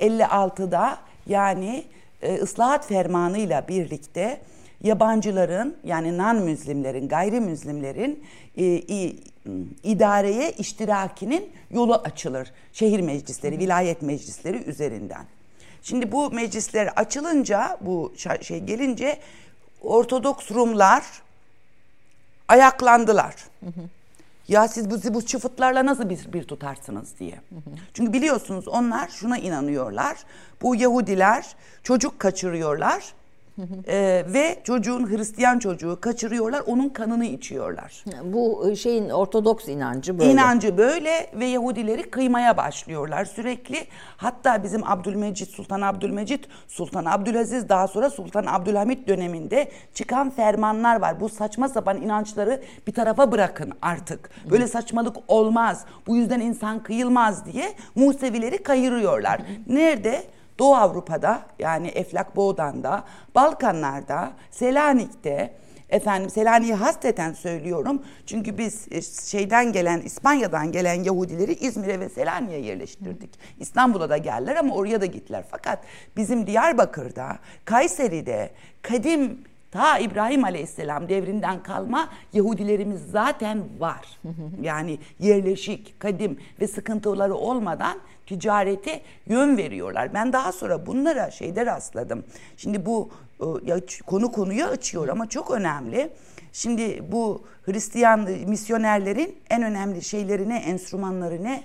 1856'da 0.00 0.98
yani 1.26 1.84
e, 2.22 2.34
ıslahat 2.36 2.86
fermanıyla 2.88 3.68
birlikte 3.68 4.40
yabancıların 4.82 5.76
yani 5.84 6.08
non-müslimlerin, 6.18 7.08
gayrimüslimlerin 7.08 8.24
e, 8.56 8.64
i- 8.64 9.16
idareye 9.82 10.50
iştirakinin 10.52 11.50
yolu 11.70 11.94
açılır. 11.94 12.52
Şehir 12.72 13.00
meclisleri, 13.00 13.58
vilayet 13.58 14.02
meclisleri 14.02 14.56
üzerinden. 14.64 15.24
Şimdi 15.82 16.12
bu 16.12 16.30
meclisler 16.30 16.86
açılınca, 16.96 17.78
bu 17.80 18.12
şey 18.40 18.60
gelince 18.60 19.18
Ortodoks 19.82 20.50
Rumlar 20.50 21.04
ayaklandılar. 22.48 23.34
Ya 24.48 24.68
siz 24.68 24.90
bu, 24.90 25.14
bu 25.14 25.26
çıfıtlarla 25.26 25.86
nasıl 25.86 26.10
bir, 26.10 26.32
bir 26.32 26.44
tutarsınız 26.44 27.18
diye. 27.18 27.40
Çünkü 27.94 28.12
biliyorsunuz 28.12 28.68
onlar 28.68 29.08
şuna 29.08 29.38
inanıyorlar. 29.38 30.16
Bu 30.62 30.76
Yahudiler 30.76 31.46
çocuk 31.82 32.20
kaçırıyorlar. 32.20 33.12
Ee, 33.88 34.24
ve 34.28 34.60
çocuğun 34.64 35.10
Hristiyan 35.10 35.58
çocuğu 35.58 35.98
kaçırıyorlar, 36.00 36.62
onun 36.66 36.88
kanını 36.88 37.24
içiyorlar. 37.24 38.04
Bu 38.24 38.70
e, 38.70 38.76
şeyin 38.76 39.08
Ortodoks 39.10 39.68
inancı 39.68 40.18
böyle. 40.18 40.30
İnancı 40.30 40.78
böyle 40.78 41.26
ve 41.34 41.46
Yahudileri 41.46 42.02
kıymaya 42.02 42.56
başlıyorlar 42.56 43.24
sürekli. 43.24 43.76
Hatta 44.16 44.62
bizim 44.62 44.90
Abdülmecit, 44.90 45.50
Sultan 45.50 45.80
Abdülmecit, 45.80 46.48
Sultan 46.68 47.04
Abdülaziz 47.04 47.68
daha 47.68 47.88
sonra 47.88 48.10
Sultan 48.10 48.46
Abdülhamit 48.46 49.08
döneminde 49.08 49.70
çıkan 49.94 50.30
fermanlar 50.30 51.00
var. 51.00 51.20
Bu 51.20 51.28
saçma 51.28 51.68
sapan 51.68 52.02
inançları 52.02 52.62
bir 52.86 52.92
tarafa 52.92 53.32
bırakın 53.32 53.72
artık. 53.82 54.30
Böyle 54.50 54.66
saçmalık 54.66 55.16
olmaz. 55.28 55.84
Bu 56.06 56.16
yüzden 56.16 56.40
insan 56.40 56.82
kıyılmaz 56.82 57.46
diye 57.46 57.72
Musevileri 57.94 58.62
kayırıyorlar. 58.62 59.40
Nerede? 59.66 60.22
Doğu 60.62 60.74
Avrupa'da 60.74 61.42
yani 61.58 61.88
Eflak 61.88 62.36
Boğdan'da, 62.36 63.04
Balkanlar'da, 63.34 64.32
Selanik'te, 64.50 65.54
Efendim 65.88 66.30
Selanik'i 66.30 66.74
hasreten 66.74 67.32
söylüyorum. 67.32 68.02
Çünkü 68.26 68.58
biz 68.58 68.86
e, 68.90 69.02
şeyden 69.02 69.72
gelen, 69.72 70.00
İspanya'dan 70.00 70.72
gelen 70.72 71.02
Yahudileri 71.02 71.52
İzmir'e 71.52 72.00
ve 72.00 72.08
Selanik'e 72.08 72.56
yerleştirdik. 72.56 73.30
İstanbul'a 73.60 74.10
da 74.10 74.16
geldiler 74.16 74.56
ama 74.56 74.74
oraya 74.74 75.00
da 75.00 75.06
gittiler. 75.06 75.44
Fakat 75.50 75.78
bizim 76.16 76.46
Diyarbakır'da, 76.46 77.38
Kayseri'de, 77.64 78.50
kadim 78.82 79.44
ta 79.70 79.98
İbrahim 79.98 80.44
Aleyhisselam 80.44 81.08
devrinden 81.08 81.62
kalma 81.62 82.08
Yahudilerimiz 82.32 83.00
zaten 83.10 83.62
var. 83.78 84.20
Yani 84.60 84.98
yerleşik, 85.18 86.00
kadim 86.00 86.38
ve 86.60 86.68
sıkıntıları 86.68 87.34
olmadan 87.34 87.98
ticarete 88.26 89.02
yön 89.26 89.56
veriyorlar. 89.56 90.14
Ben 90.14 90.32
daha 90.32 90.52
sonra 90.52 90.86
bunlara 90.86 91.30
şeyde 91.30 91.66
rastladım. 91.66 92.24
Şimdi 92.56 92.86
bu 92.86 93.10
e, 93.40 93.44
ya, 93.64 93.80
konu 94.06 94.32
konuya 94.32 94.68
açıyor 94.68 95.08
ama 95.08 95.28
çok 95.28 95.50
önemli. 95.50 96.10
Şimdi 96.52 97.12
bu 97.12 97.42
Hristiyan 97.62 98.20
misyonerlerin 98.46 99.38
en 99.50 99.62
önemli 99.62 100.02
şeylerine, 100.02 100.58
enstrümanları 100.58 101.44
ne? 101.44 101.62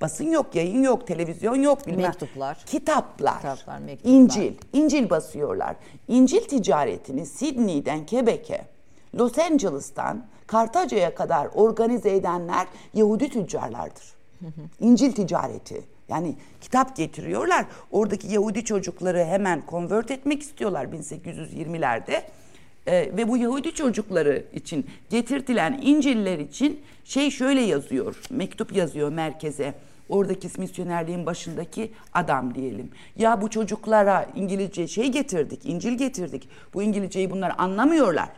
Basın 0.00 0.30
yok, 0.30 0.54
yayın 0.54 0.82
yok, 0.82 1.06
televizyon 1.06 1.54
yok 1.56 1.86
bilmem. 1.86 2.02
Mektuplar. 2.02 2.58
Kitaplar, 2.66 3.36
Kitaplar. 3.36 3.78
mektuplar. 3.78 4.12
İncil. 4.12 4.52
İncil 4.72 5.10
basıyorlar. 5.10 5.76
İncil 6.08 6.40
ticaretini 6.40 7.26
Sydney'den 7.26 8.06
Quebec'e, 8.06 8.64
Los 9.14 9.38
Angeles'tan 9.38 10.26
Kartaca'ya 10.46 11.14
kadar 11.14 11.48
organize 11.54 12.16
edenler 12.16 12.66
Yahudi 12.94 13.28
tüccarlardır. 13.28 14.04
İncil 14.80 15.12
ticareti 15.12 15.82
Yani 16.10 16.34
kitap 16.60 16.96
getiriyorlar. 16.96 17.66
Oradaki 17.90 18.26
Yahudi 18.26 18.64
çocukları 18.64 19.24
hemen 19.24 19.62
convert 19.70 20.10
etmek 20.10 20.42
istiyorlar 20.42 20.84
1820'lerde. 20.84 22.22
Ee, 22.86 23.10
ve 23.16 23.28
bu 23.28 23.36
Yahudi 23.36 23.74
çocukları 23.74 24.44
için 24.52 24.86
getirtilen 25.10 25.80
İncil'ler 25.82 26.38
için 26.38 26.80
şey 27.04 27.30
şöyle 27.30 27.60
yazıyor. 27.60 28.16
Mektup 28.30 28.76
yazıyor 28.76 29.12
merkeze. 29.12 29.74
Oradaki 30.08 30.60
misyonerliğin 30.60 31.26
başındaki 31.26 31.92
adam 32.14 32.54
diyelim. 32.54 32.90
Ya 33.16 33.42
bu 33.42 33.50
çocuklara 33.50 34.26
İngilizce 34.34 34.88
şey 34.88 35.08
getirdik, 35.12 35.66
İncil 35.66 35.92
getirdik. 35.92 36.48
Bu 36.74 36.82
İngilizceyi 36.82 37.30
bunlar 37.30 37.54
anlamıyorlar. 37.58 38.28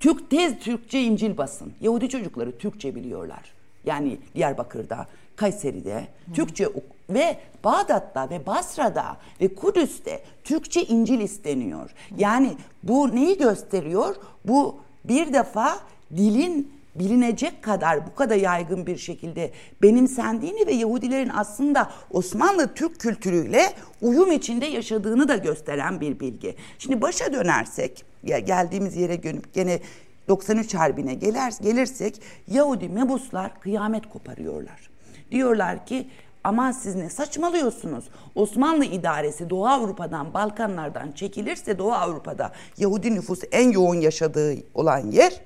Türk 0.00 0.30
tez 0.30 0.58
Türkçe 0.58 1.00
İncil 1.00 1.36
basın. 1.36 1.72
Yahudi 1.80 2.08
çocukları 2.08 2.58
Türkçe 2.58 2.94
biliyorlar. 2.94 3.52
Yani 3.84 4.18
Diyarbakır'da, 4.34 5.06
Kayseri'de 5.36 6.00
Hı. 6.26 6.32
Türkçe 6.32 6.68
ve 7.10 7.36
Bağdat'ta 7.64 8.30
ve 8.30 8.46
Basra'da 8.46 9.16
ve 9.40 9.54
Kudüs'te 9.54 10.22
Türkçe 10.44 10.82
İncil 10.82 11.20
isteniyor. 11.20 11.90
Yani 12.16 12.52
bu 12.82 13.16
neyi 13.16 13.38
gösteriyor? 13.38 14.16
Bu 14.44 14.76
bir 15.04 15.32
defa 15.32 15.78
dilin 16.16 16.72
bilinecek 16.94 17.62
kadar 17.62 18.06
bu 18.06 18.14
kadar 18.14 18.36
yaygın 18.36 18.86
bir 18.86 18.96
şekilde 18.96 19.50
benimsendiğini 19.82 20.66
ve 20.66 20.72
Yahudilerin 20.72 21.30
aslında 21.34 21.90
Osmanlı 22.10 22.74
Türk 22.74 23.00
kültürüyle 23.00 23.72
uyum 24.00 24.32
içinde 24.32 24.66
yaşadığını 24.66 25.28
da 25.28 25.36
gösteren 25.36 26.00
bir 26.00 26.20
bilgi. 26.20 26.54
Şimdi 26.78 27.02
başa 27.02 27.32
dönersek 27.32 28.04
ya 28.22 28.38
geldiğimiz 28.38 28.96
yere 28.96 29.22
dönüp 29.22 29.54
gene 29.54 29.80
93 30.28 30.74
Harbi'ne 30.74 31.14
gelir, 31.14 31.62
gelirsek 31.62 32.22
Yahudi 32.48 32.88
mebuslar 32.88 33.60
kıyamet 33.60 34.08
koparıyorlar. 34.08 34.91
Diyorlar 35.32 35.86
ki 35.86 36.08
ama 36.44 36.72
siz 36.72 36.94
ne 36.94 37.10
saçmalıyorsunuz? 37.10 38.04
Osmanlı 38.34 38.84
idaresi 38.84 39.50
Doğu 39.50 39.66
Avrupa'dan, 39.66 40.34
Balkanlardan 40.34 41.12
çekilirse 41.12 41.78
Doğu 41.78 41.92
Avrupa'da 41.92 42.52
Yahudi 42.78 43.14
nüfusu 43.14 43.46
en 43.52 43.70
yoğun 43.70 43.94
yaşadığı 43.94 44.54
olan 44.74 44.98
yer 44.98 45.40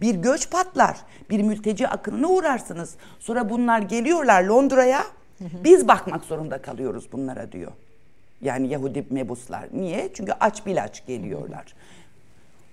bir 0.00 0.14
göç 0.14 0.50
patlar. 0.50 0.96
Bir 1.30 1.42
mülteci 1.42 1.88
akınına 1.88 2.28
uğrarsınız. 2.28 2.94
Sonra 3.18 3.50
bunlar 3.50 3.78
geliyorlar 3.78 4.44
Londra'ya. 4.44 5.04
Biz 5.64 5.88
bakmak 5.88 6.24
zorunda 6.24 6.62
kalıyoruz 6.62 7.12
bunlara 7.12 7.52
diyor. 7.52 7.72
Yani 8.42 8.68
Yahudi 8.68 9.06
mebuslar. 9.10 9.68
Niye? 9.72 10.10
Çünkü 10.14 10.32
aç 10.40 10.66
bilaç 10.66 11.06
geliyorlar. 11.06 11.74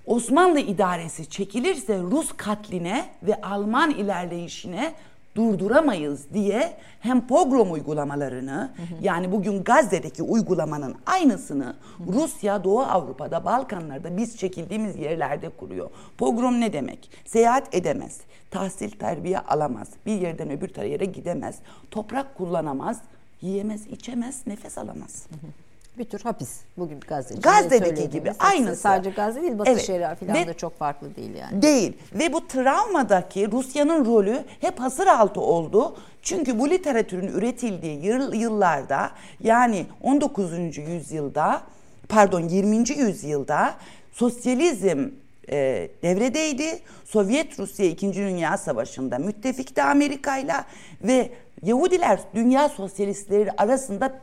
Osmanlı 0.05 0.59
idaresi 0.59 1.29
çekilirse 1.29 1.99
Rus 1.99 2.31
katline 2.37 3.05
ve 3.23 3.41
Alman 3.41 3.91
ilerleyişine 3.91 4.93
durduramayız 5.35 6.33
diye 6.33 6.77
hem 6.99 7.27
pogrom 7.27 7.71
uygulamalarını 7.71 8.71
hı 8.75 8.81
hı. 8.81 8.95
yani 9.01 9.31
bugün 9.31 9.63
Gazze'deki 9.63 10.23
uygulamanın 10.23 10.95
aynısını 11.05 11.75
hı 11.97 12.03
hı. 12.03 12.13
Rusya 12.13 12.63
Doğu 12.63 12.81
Avrupa'da 12.81 13.45
Balkanlarda 13.45 14.17
biz 14.17 14.37
çekildiğimiz 14.37 14.95
yerlerde 14.95 15.49
kuruyor. 15.49 15.89
Pogrom 16.17 16.61
ne 16.61 16.73
demek? 16.73 17.11
Seyahat 17.25 17.75
edemez, 17.75 18.21
tahsil 18.51 18.91
terbiye 18.91 19.39
alamaz, 19.39 19.87
bir 20.05 20.21
yerden 20.21 20.49
öbür 20.49 20.83
yere 20.83 21.05
gidemez, 21.05 21.55
toprak 21.91 22.37
kullanamaz, 22.37 23.01
yiyemez, 23.41 23.87
içemez, 23.87 24.47
nefes 24.47 24.77
alamaz. 24.77 25.27
Hı 25.29 25.47
hı 25.47 25.64
bir 25.97 26.05
tür 26.05 26.19
hapis. 26.19 26.59
Bugün 26.77 26.99
Gazze'de. 26.99 27.39
Gazze'deki 27.39 28.09
gibi 28.09 28.31
aynısı. 28.39 28.75
Sadece 28.75 29.09
Gazze 29.09 29.41
değil 29.41 29.59
Batı 29.59 29.71
evet. 29.71 29.85
Şeria 29.85 30.15
falan 30.15 30.33
Ve 30.33 30.47
da 30.47 30.53
çok 30.53 30.79
farklı 30.79 31.15
değil 31.15 31.35
yani. 31.35 31.61
Değil. 31.61 31.93
Ve 32.13 32.33
bu 32.33 32.47
travmadaki 32.47 33.51
Rusya'nın 33.51 34.05
rolü 34.05 34.43
hep 34.61 34.79
hasır 34.79 35.07
altı 35.07 35.41
oldu. 35.41 35.95
Çünkü 36.21 36.59
bu 36.59 36.69
literatürün 36.69 37.27
üretildiği 37.27 38.05
yıllarda 38.33 39.11
yani 39.39 39.85
19. 40.01 40.77
yüzyılda 40.77 41.61
pardon 42.09 42.41
20. 42.41 42.77
yüzyılda 42.97 43.73
sosyalizm 44.11 45.09
e, 45.49 45.89
devredeydi. 46.03 46.79
Sovyet 47.05 47.59
Rusya 47.59 47.85
2. 47.85 48.13
Dünya 48.13 48.57
Savaşı'nda 48.57 49.17
müttefikti 49.17 49.83
Amerika'yla 49.83 50.65
ve 51.03 51.31
Yahudiler 51.63 52.19
dünya 52.35 52.69
sosyalistleri 52.69 53.51
arasında 53.51 54.13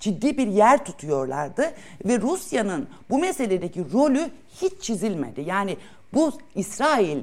ciddi 0.00 0.38
bir 0.38 0.46
yer 0.46 0.84
tutuyorlardı 0.84 1.72
ve 2.04 2.20
Rusya'nın 2.20 2.88
bu 3.10 3.18
meseledeki 3.18 3.92
rolü 3.92 4.30
hiç 4.62 4.72
çizilmedi. 4.80 5.40
Yani 5.40 5.76
bu 6.14 6.32
İsrail 6.54 7.22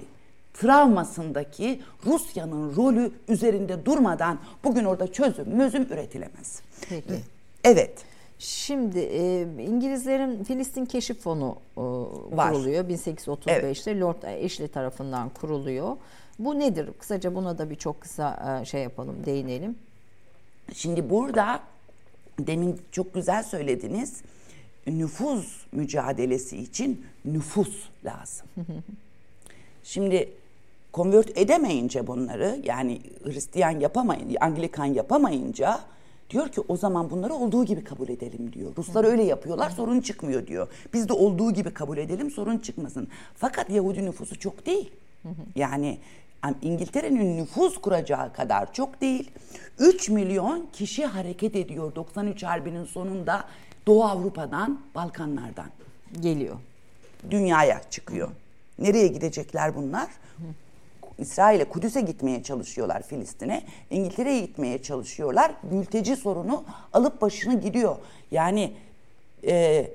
travmasındaki 0.53 1.81
Rusya'nın 2.05 2.75
rolü 2.75 3.11
üzerinde 3.27 3.85
durmadan 3.85 4.39
bugün 4.63 4.85
orada 4.85 5.11
çözüm, 5.11 5.55
mözüm 5.55 5.83
üretilemez. 5.83 6.61
Peki. 6.89 7.19
Evet. 7.63 8.05
Şimdi 8.39 8.99
e, 8.99 9.41
İngilizlerin 9.41 10.43
Filistin 10.43 10.85
Keşif 10.85 11.19
Fonu 11.19 11.55
e, 11.71 11.81
kuruluyor 12.35 12.89
1835'te 12.89 13.51
evet. 13.91 14.01
Lord 14.01 14.45
Ashley 14.45 14.67
tarafından 14.67 15.29
kuruluyor. 15.29 15.97
Bu 16.39 16.59
nedir? 16.59 16.89
Kısaca 16.99 17.35
buna 17.35 17.57
da 17.57 17.69
bir 17.69 17.75
çok 17.75 18.01
kısa 18.01 18.59
e, 18.61 18.65
şey 18.65 18.83
yapalım, 18.83 19.25
değinelim. 19.25 19.75
Şimdi 20.73 21.09
burada 21.09 21.59
demin 22.39 22.81
çok 22.91 23.13
güzel 23.13 23.43
söylediniz. 23.43 24.21
Nüfuz 24.87 25.65
mücadelesi 25.71 26.57
için 26.57 27.05
nüfus 27.25 27.89
lazım. 28.05 28.47
Şimdi 29.83 30.29
konvert 30.91 31.37
edemeyince 31.37 32.07
bunları 32.07 32.61
yani 32.63 33.01
Hristiyan 33.23 33.79
yapamayınca, 33.79 34.37
Anglikan 34.41 34.85
yapamayınca 34.85 35.79
diyor 36.29 36.49
ki 36.49 36.61
o 36.67 36.77
zaman 36.77 37.09
bunları 37.09 37.33
olduğu 37.33 37.65
gibi 37.65 37.83
kabul 37.83 38.09
edelim 38.09 38.53
diyor. 38.53 38.71
Ruslar 38.77 39.03
öyle 39.03 39.23
yapıyorlar 39.23 39.69
sorun 39.69 40.01
çıkmıyor 40.01 40.47
diyor. 40.47 40.67
Biz 40.93 41.09
de 41.09 41.13
olduğu 41.13 41.53
gibi 41.53 41.73
kabul 41.73 41.97
edelim 41.97 42.31
sorun 42.31 42.57
çıkmasın. 42.57 43.07
Fakat 43.35 43.69
Yahudi 43.69 44.05
nüfusu 44.05 44.39
çok 44.39 44.65
değil. 44.65 44.91
Yani 45.55 45.97
İngiltere'nin 46.61 47.37
nüfus 47.37 47.77
kuracağı 47.77 48.33
kadar 48.33 48.73
çok 48.73 49.01
değil. 49.01 49.31
3 49.79 50.09
milyon 50.09 50.69
kişi 50.73 51.05
hareket 51.05 51.55
ediyor 51.55 51.95
93 51.95 52.43
Harbi'nin 52.43 52.85
sonunda 52.85 53.43
Doğu 53.87 54.03
Avrupa'dan, 54.03 54.81
Balkanlardan. 54.95 55.69
Geliyor. 56.19 56.55
Dünyaya 57.31 57.81
çıkıyor. 57.89 58.29
Nereye 58.79 59.07
gidecekler 59.07 59.75
bunlar? 59.75 60.07
İsrail'e 61.17 61.65
Kudüs'e 61.65 62.01
gitmeye 62.01 62.43
çalışıyorlar 62.43 63.03
Filistin'e. 63.03 63.63
İngiltere'ye 63.89 64.41
gitmeye 64.41 64.81
çalışıyorlar. 64.81 65.51
Mülteci 65.71 66.15
sorunu 66.15 66.63
alıp 66.93 67.21
başını 67.21 67.61
gidiyor. 67.61 67.95
Yani 68.31 68.73
e, 69.43 69.87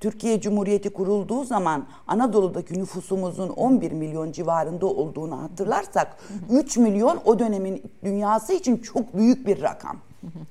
Türkiye 0.00 0.40
Cumhuriyeti 0.40 0.90
kurulduğu 0.90 1.44
zaman 1.44 1.86
Anadolu'daki 2.06 2.78
nüfusumuzun 2.78 3.48
11 3.48 3.92
milyon 3.92 4.32
civarında 4.32 4.86
olduğunu 4.86 5.42
hatırlarsak 5.42 6.16
3 6.50 6.76
milyon 6.76 7.20
o 7.24 7.38
dönemin 7.38 7.82
dünyası 8.04 8.52
için 8.52 8.76
çok 8.78 9.16
büyük 9.16 9.46
bir 9.46 9.62
rakam. 9.62 9.96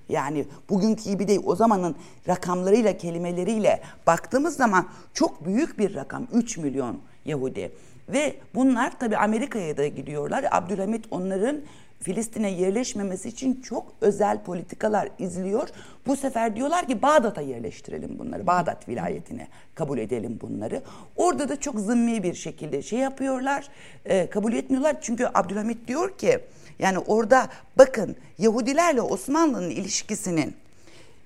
Yani 0.10 0.46
bugünkü 0.70 1.04
gibi 1.04 1.28
değil 1.28 1.42
o 1.46 1.56
zamanın 1.56 1.96
rakamlarıyla 2.28 2.98
kelimeleriyle 2.98 3.82
baktığımız 4.08 4.56
zaman 4.56 4.88
çok 5.14 5.46
büyük 5.46 5.80
bir 5.80 5.96
rakam 5.96 6.28
3 6.34 6.58
milyon 6.58 6.98
Yahudi. 7.26 7.72
Ve 8.10 8.36
bunlar 8.56 9.00
tabi 9.00 9.18
Amerika'ya 9.18 9.78
da 9.78 9.88
gidiyorlar. 9.88 10.46
Abdülhamit 10.52 11.06
onların 11.12 11.62
Filistin'e 12.06 12.52
yerleşmemesi 12.52 13.30
için 13.30 13.62
çok 13.62 13.94
özel 14.02 14.44
politikalar 14.44 15.10
izliyor. 15.20 15.70
Bu 16.08 16.16
sefer 16.16 16.56
diyorlar 16.56 16.88
ki 16.88 17.02
Bağdat'a 17.02 17.42
yerleştirelim 17.42 18.20
bunları. 18.20 18.48
Bağdat 18.48 18.90
vilayetine 18.90 19.48
kabul 19.76 19.98
edelim 19.98 20.40
bunları. 20.42 20.82
Orada 21.16 21.50
da 21.50 21.60
çok 21.60 21.80
zımmi 21.80 22.24
bir 22.24 22.34
şekilde 22.34 22.82
şey 22.82 23.00
yapıyorlar. 23.00 23.68
E, 24.06 24.30
kabul 24.30 24.54
etmiyorlar. 24.54 24.96
Çünkü 25.02 25.28
Abdülhamit 25.34 25.88
diyor 25.88 26.18
ki 26.18 26.40
yani 26.80 27.00
orada 27.00 27.48
bakın 27.78 28.16
Yahudilerle 28.38 29.02
Osmanlı'nın 29.02 29.70
ilişkisinin 29.70 30.56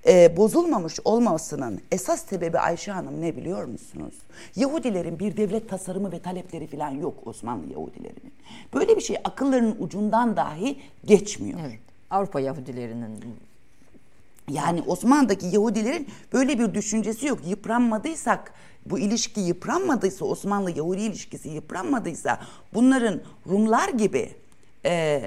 e, 0.07 0.37
bozulmamış 0.37 0.99
olmasının 1.05 1.81
esas 1.91 2.25
sebebi 2.25 2.59
Ayşe 2.59 2.91
Hanım 2.91 3.21
ne 3.21 3.37
biliyor 3.37 3.65
musunuz? 3.65 4.13
Yahudilerin 4.55 5.19
bir 5.19 5.37
devlet 5.37 5.69
tasarımı 5.69 6.11
ve 6.11 6.19
talepleri 6.19 6.67
falan 6.67 6.89
yok 6.89 7.27
Osmanlı 7.27 7.71
Yahudilerinin. 7.71 8.33
Böyle 8.73 8.95
bir 8.95 9.01
şey 9.01 9.17
akıllarının 9.23 9.75
ucundan 9.79 10.37
dahi 10.37 10.79
geçmiyor. 11.05 11.59
Evet. 11.67 11.79
Avrupa 12.09 12.39
Yahudilerinin 12.39 13.19
yani 14.49 14.81
Osmanlı'daki 14.87 15.45
Yahudilerin 15.45 16.07
böyle 16.33 16.59
bir 16.59 16.73
düşüncesi 16.73 17.27
yok. 17.27 17.39
Yıpranmadıysak, 17.47 18.53
bu 18.85 18.99
ilişki 18.99 19.41
yıpranmadıysa, 19.41 20.25
Osmanlı 20.25 20.71
Yahudi 20.71 21.01
ilişkisi 21.01 21.49
yıpranmadıysa 21.49 22.39
bunların 22.73 23.21
Rumlar 23.49 23.89
gibi 23.89 24.29
e, 24.85 25.21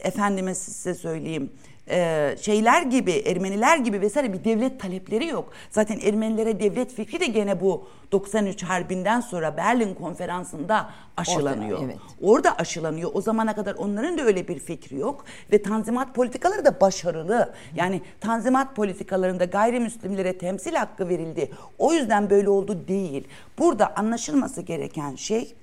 efendime 0.00 0.54
size 0.54 0.94
söyleyeyim 0.94 1.52
e, 1.90 2.36
şeyler 2.40 2.82
gibi, 2.82 3.12
Ermeniler 3.12 3.78
gibi 3.78 4.00
vesaire 4.00 4.32
bir 4.32 4.44
devlet 4.44 4.80
talepleri 4.80 5.26
yok. 5.26 5.52
Zaten 5.70 6.00
Ermenilere 6.00 6.60
devlet 6.60 6.92
fikri 6.92 7.20
de 7.20 7.26
gene 7.26 7.60
bu 7.60 7.88
93 8.12 8.62
Harbi'nden 8.62 9.20
sonra 9.20 9.56
Berlin 9.56 9.94
Konferansı'nda 9.94 10.90
aşılanıyor. 11.16 11.78
Orada, 11.78 11.84
evet. 11.84 11.98
Orada 12.22 12.56
aşılanıyor. 12.56 13.10
O 13.14 13.20
zamana 13.20 13.54
kadar 13.54 13.74
onların 13.74 14.18
da 14.18 14.22
öyle 14.22 14.48
bir 14.48 14.58
fikri 14.58 14.96
yok 14.96 15.24
ve 15.52 15.62
tanzimat 15.62 16.14
politikaları 16.14 16.64
da 16.64 16.80
başarılı. 16.80 17.54
Yani 17.74 18.02
tanzimat 18.20 18.76
politikalarında 18.76 19.44
gayrimüslimlere 19.44 20.38
temsil 20.38 20.74
hakkı 20.74 21.08
verildi. 21.08 21.50
O 21.78 21.92
yüzden 21.92 22.30
böyle 22.30 22.48
oldu 22.48 22.88
değil. 22.88 23.28
Burada 23.58 23.96
anlaşılması 23.96 24.62
gereken 24.62 25.14
şey 25.14 25.54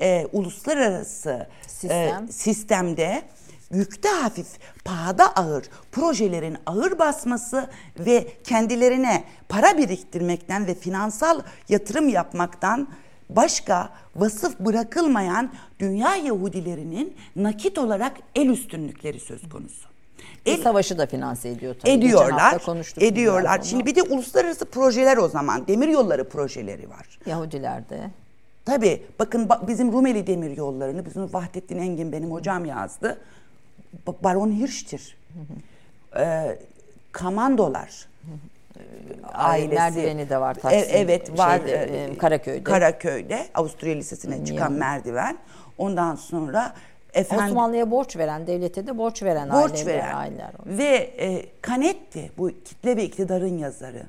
e, 0.00 0.26
uluslararası 0.32 1.46
Sistem. 1.66 2.24
e, 2.24 2.32
sistemde 2.32 3.22
yükte 3.70 4.08
hafif, 4.08 4.46
pahada 4.84 5.32
ağır 5.36 5.64
projelerin 5.92 6.56
ağır 6.66 6.98
basması 6.98 7.70
ve 7.98 8.26
kendilerine 8.44 9.24
para 9.48 9.78
biriktirmekten 9.78 10.66
ve 10.66 10.74
finansal 10.74 11.40
yatırım 11.68 12.08
yapmaktan 12.08 12.88
başka 13.30 13.88
vasıf 14.16 14.58
bırakılmayan 14.60 15.52
dünya 15.80 16.16
Yahudilerinin 16.16 17.14
nakit 17.36 17.78
olarak 17.78 18.12
el 18.34 18.48
üstünlükleri 18.48 19.20
söz 19.20 19.48
konusu. 19.48 19.88
El, 20.46 20.62
savaşı 20.62 20.98
da 20.98 21.06
finanse 21.06 21.48
ediyor 21.48 21.74
tabii. 21.80 21.90
Ediyorlar. 21.90 22.60
Ediyorlar. 23.00 23.60
Şimdi 23.62 23.86
bir 23.86 23.94
de 23.94 24.02
uluslararası 24.02 24.64
projeler 24.64 25.16
o 25.16 25.28
zaman. 25.28 25.66
Demir 25.66 25.88
yolları 25.88 26.28
projeleri 26.28 26.90
var. 26.90 27.18
Yahudiler 27.26 27.88
de. 27.88 28.10
Tabii 28.64 29.02
bakın 29.18 29.46
ba- 29.46 29.68
bizim 29.68 29.92
Rumeli 29.92 30.26
demir 30.26 30.56
yollarını 30.56 31.06
bizim 31.06 31.32
Vahdettin 31.32 31.78
Engin 31.78 32.12
benim 32.12 32.30
hocam 32.32 32.64
yazdı. 32.64 33.18
Ba- 34.06 34.24
Baron 34.24 34.52
Hirsch'tir. 34.52 35.16
Ee, 36.16 36.58
kamandolar 37.12 38.08
ailesi. 39.32 39.74
Merdiveni 39.74 40.30
de 40.30 40.40
var 40.40 40.56
E- 40.56 40.60
Taksim. 40.60 40.90
evet 40.96 41.38
var. 41.38 41.58
şeyde, 41.58 41.72
e, 41.72 42.04
e, 42.04 42.18
Karaköy'de. 42.18 42.62
Karaköy'de 42.64 43.46
Avusturya 43.54 43.94
Lisesi'ne 43.94 44.44
çıkan 44.44 44.72
merdiven. 44.72 45.38
Ondan 45.78 46.14
sonra 46.14 46.74
efendim 47.14 47.46
Osmanlı'ya 47.46 47.90
borç 47.90 48.16
veren, 48.16 48.46
devlete 48.46 48.86
de 48.86 48.98
borç 48.98 49.22
veren 49.22 49.50
borç 49.50 49.72
aileler, 49.72 49.86
veren 49.94 50.14
aileler. 50.16 50.50
ve 50.66 50.94
e, 51.18 51.46
Canetti 51.66 52.30
bu 52.38 52.48
kitle 52.64 52.96
ve 52.96 53.04
iktidarın 53.04 53.58
yazarı. 53.58 54.02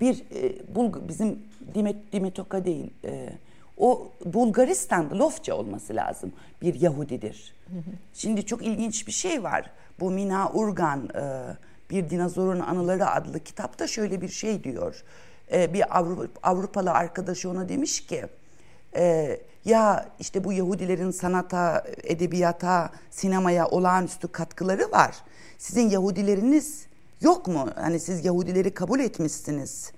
Bir 0.00 0.14
e, 0.34 0.74
Bulg 0.74 0.96
bizim 1.08 1.38
Dimet 1.74 2.12
Dimetoka 2.12 2.64
değil. 2.64 2.90
e, 3.04 3.28
o 3.78 4.08
Bulgaristan'da 4.24 5.18
Lofça 5.18 5.54
olması 5.54 5.96
lazım. 5.96 6.32
Bir 6.62 6.80
Yahudidir. 6.80 7.54
Şimdi 8.14 8.46
çok 8.46 8.62
ilginç 8.62 9.06
bir 9.06 9.12
şey 9.12 9.42
var. 9.42 9.70
Bu 10.00 10.10
Mina 10.10 10.50
Urgan 10.52 11.08
e, 11.14 11.22
bir 11.90 12.10
dinozorun 12.10 12.60
anıları 12.60 13.10
adlı 13.10 13.40
kitapta 13.40 13.86
şöyle 13.86 14.20
bir 14.20 14.28
şey 14.28 14.64
diyor. 14.64 15.04
E, 15.52 15.72
bir 15.72 15.82
Avru- 15.82 16.28
Avrupalı 16.42 16.90
arkadaşı 16.90 17.50
ona 17.50 17.68
demiş 17.68 18.06
ki 18.06 18.24
ee, 18.96 19.40
ya 19.64 20.08
işte 20.20 20.44
bu 20.44 20.52
Yahudilerin 20.52 21.10
sanata, 21.10 21.84
edebiyata, 22.02 22.90
sinemaya 23.10 23.68
olağanüstü 23.68 24.28
katkıları 24.28 24.92
var. 24.92 25.16
Sizin 25.58 25.90
Yahudileriniz 25.90 26.86
yok 27.20 27.46
mu? 27.46 27.68
Hani 27.74 28.00
siz 28.00 28.24
Yahudileri 28.24 28.74
kabul 28.74 29.00
etmişsiniz 29.00 29.92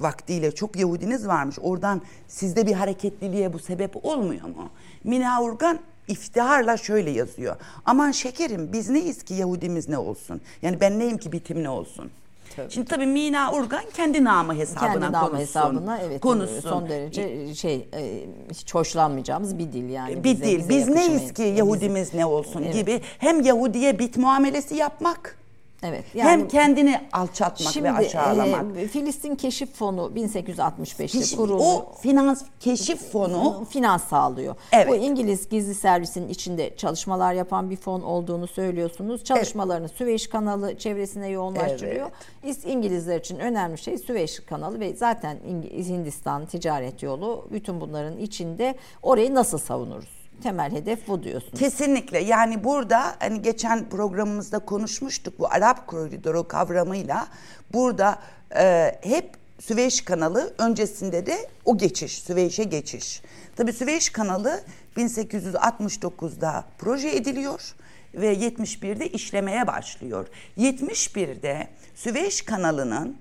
vaktiyle 0.00 0.54
çok 0.54 0.76
Yahudiniz 0.76 1.26
varmış. 1.26 1.56
Oradan 1.62 2.02
sizde 2.28 2.66
bir 2.66 2.72
hareketliliğe 2.72 3.52
bu 3.52 3.58
sebep 3.58 4.04
olmuyor 4.06 4.44
mu? 4.48 4.68
Mina 5.04 5.42
Urgan 5.42 5.78
iftiharla 6.08 6.76
şöyle 6.76 7.10
yazıyor. 7.10 7.56
Aman 7.84 8.10
şekerim 8.10 8.72
biz 8.72 8.90
neyiz 8.90 9.22
ki 9.22 9.34
Yahudimiz 9.34 9.88
ne 9.88 9.98
olsun? 9.98 10.40
Yani 10.62 10.80
ben 10.80 10.98
neyim 10.98 11.18
ki 11.18 11.32
bitim 11.32 11.62
ne 11.62 11.68
olsun? 11.68 12.10
Tabii. 12.56 12.70
Şimdi 12.70 12.88
tabii 12.88 13.06
Mina 13.06 13.52
Urgan 13.52 13.82
kendi 13.94 14.24
namı 14.24 14.54
hesabına 14.54 14.92
Kendi 14.92 15.00
namı 15.12 15.18
konuşsun. 15.30 15.38
hesabına 15.40 15.98
evet 15.98 16.20
konuşsun. 16.20 16.60
son 16.60 16.88
derece 16.88 17.54
şey 17.54 17.88
e, 17.94 18.24
hiç 18.50 18.74
hoşlanmayacağımız 18.74 19.58
bir 19.58 19.72
dil 19.72 19.88
yani. 19.88 20.16
bir 20.18 20.24
bize- 20.24 20.44
dil. 20.44 20.58
bize 20.58 20.68
Biz 20.68 20.88
neyiz 20.88 21.32
ki 21.34 21.42
Yahudimiz 21.42 22.14
ne 22.14 22.26
olsun 22.26 22.62
Evet. 22.62 22.74
gibi 22.74 23.00
hem 23.18 23.40
Yahudiye 23.40 23.98
bit 23.98 24.16
muamelesi 24.16 24.74
yapmak 24.76 25.38
Evet. 25.82 26.04
hem 26.14 26.48
kendini 26.48 27.00
alçaltmak 27.12 27.76
ve 27.82 27.92
aşağılamak. 27.92 28.76
e, 28.76 28.88
Filistin 28.88 29.34
Keşif 29.36 29.74
Fonu 29.74 30.10
1865'te 30.14 31.04
Hiç- 31.20 31.36
kuruldu. 31.36 31.62
o 31.62 31.94
finans 32.00 32.42
keşif 32.60 33.12
fonu 33.12 33.64
finans 33.70 34.04
sağlıyor. 34.04 34.54
Evet. 34.72 34.88
Bu 34.88 34.96
İngiliz 34.96 35.48
gizli 35.48 35.74
servisinin 35.74 36.28
içinde 36.28 36.76
çalışmalar 36.76 37.32
yapan 37.34 37.70
bir 37.70 37.76
fon 37.76 38.00
olduğunu 38.02 38.46
söylüyorsunuz. 38.46 39.24
Çalışmalarını 39.24 39.88
Süveyş 39.88 40.26
kanalı 40.26 40.78
çevresine 40.78 41.28
yoğunlaştırıyor. 41.28 42.10
İs- 42.44 42.68
İngilizler 42.68 43.20
için 43.20 43.38
önemli 43.38 43.78
şey 43.78 43.98
Süveyş 43.98 44.40
kanalı 44.40 44.80
ve 44.80 44.94
zaten 44.96 45.36
Hindistan 45.78 46.46
ticaret 46.46 47.02
yolu 47.02 47.48
bütün 47.52 47.80
bunların 47.80 48.18
içinde 48.18 48.74
orayı 49.02 49.34
nasıl 49.34 49.58
savunuruz? 49.58 50.21
Temel 50.42 50.72
hedef 50.72 51.08
bu 51.08 51.22
diyorsunuz. 51.22 51.58
Kesinlikle 51.58 52.18
yani 52.18 52.64
burada 52.64 53.14
hani 53.18 53.42
geçen 53.42 53.88
programımızda 53.88 54.58
konuşmuştuk 54.58 55.38
bu 55.38 55.46
Arap 55.52 55.86
koridoru 55.86 56.48
kavramıyla 56.48 57.26
burada 57.72 58.18
e, 58.56 58.94
hep 59.02 59.42
Süveyş 59.60 60.00
kanalı 60.00 60.54
öncesinde 60.58 61.26
de 61.26 61.48
o 61.64 61.78
geçiş 61.78 62.18
Süveyş'e 62.18 62.64
geçiş. 62.64 63.22
Tabii 63.56 63.72
Süveyş 63.72 64.10
kanalı 64.10 64.60
1869'da 64.96 66.64
proje 66.78 67.08
ediliyor 67.08 67.74
ve 68.14 68.34
71'de 68.34 69.08
işlemeye 69.08 69.66
başlıyor. 69.66 70.26
71'de 70.58 71.68
Süveyş 71.94 72.42
kanalının 72.42 73.16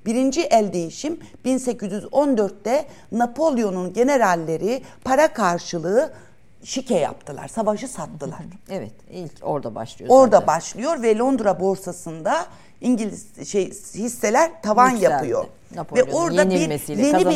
Birinci 0.05 0.41
el 0.41 0.73
değişim 0.73 1.19
1814'te 1.45 2.85
Napolyon'un 3.11 3.93
generalleri 3.93 4.81
para 5.03 5.33
karşılığı 5.33 6.13
şike 6.63 6.95
yaptılar, 6.95 7.47
savaşı 7.47 7.87
sattılar. 7.87 8.39
Evet, 8.69 8.91
ilk 9.11 9.31
orada 9.41 9.75
başlıyor. 9.75 10.11
Orada 10.11 10.35
zaten. 10.35 10.47
başlıyor 10.47 11.01
ve 11.01 11.17
Londra 11.17 11.59
borsasında 11.59 12.45
İngiliz 12.81 13.49
şey 13.49 13.69
hisseler 13.93 14.61
tavan 14.61 14.89
Yükseldi. 14.89 15.11
yapıyor. 15.11 15.45
Napolyon'un 15.75 16.11
ve 16.11 16.15
orada 16.15 16.49
bir 16.49 16.59
yeni 16.59 16.79
bir 17.29 17.35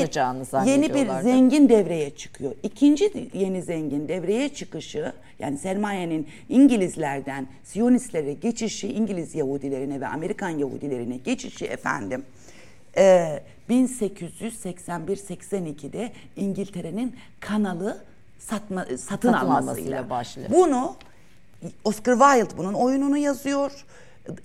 yeni 0.66 0.94
bir 0.94 1.10
zengin 1.22 1.70
devreye 1.70 2.10
çıkıyor. 2.16 2.52
İkinci 2.64 3.30
yeni 3.34 3.62
zengin 3.62 4.08
devreye 4.08 4.50
çıkışı 4.50 5.14
yani 5.40 5.58
sermayenin 5.58 6.28
İngilizlerden 6.50 7.48
Siyonistlere 7.64 8.34
geçişi, 8.34 8.94
İngiliz 8.94 9.36
Yahudilerine 9.36 10.02
ve 10.02 10.08
Amerikan 10.08 10.50
Yahudilerine 10.50 11.18
geçişi 11.18 11.66
efendim. 11.66 12.26
e, 12.98 13.40
1881-82'de 13.70 16.12
İngiltere'nin 16.36 17.16
kanalı 17.40 17.98
satma, 18.50 18.82
satın, 18.82 18.96
Satın 18.98 19.34
almasıyla 19.34 19.60
almasıyla 19.60 20.10
başlıyor. 20.10 20.50
bunu 20.52 20.96
Oscar 21.84 22.14
Wilde 22.20 22.58
bunun 22.58 22.74
oyununu 22.74 23.18
yazıyor. 23.18 23.86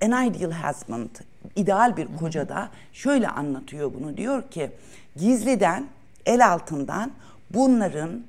An 0.02 0.24
Ideal 0.24 0.52
Husband, 0.52 1.10
ideal 1.56 1.96
bir 1.96 2.08
koca 2.16 2.48
da 2.48 2.68
şöyle 2.92 3.28
anlatıyor 3.28 3.94
bunu. 3.94 4.16
Diyor 4.16 4.50
ki 4.50 4.70
gizliden, 5.16 5.86
el 6.26 6.46
altından 6.46 7.12
bunların 7.50 8.22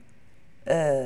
e, 0.68 1.06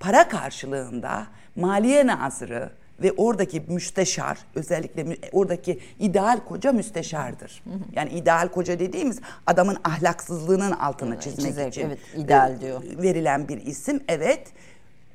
para 0.00 0.28
karşılığında 0.28 1.26
Maliye 1.56 2.06
Nazırı 2.06 2.70
ve 3.02 3.12
oradaki 3.12 3.60
müsteşar 3.68 4.38
özellikle 4.54 5.04
mü- 5.04 5.16
oradaki 5.32 5.78
ideal 5.98 6.40
koca 6.48 6.72
müsteşardır. 6.72 7.62
Yani 7.92 8.10
ideal 8.10 8.48
koca 8.48 8.78
dediğimiz 8.78 9.20
adamın 9.46 9.76
ahlaksızlığının 9.84 10.72
altını 10.72 11.20
çizmek 11.20 11.46
çizerek, 11.46 11.72
için 11.72 11.86
evet, 11.86 11.98
ideal 12.16 12.54
e, 12.54 12.60
diyor. 12.60 12.82
verilen 13.02 13.48
bir 13.48 13.66
isim. 13.66 14.00
Evet. 14.08 14.48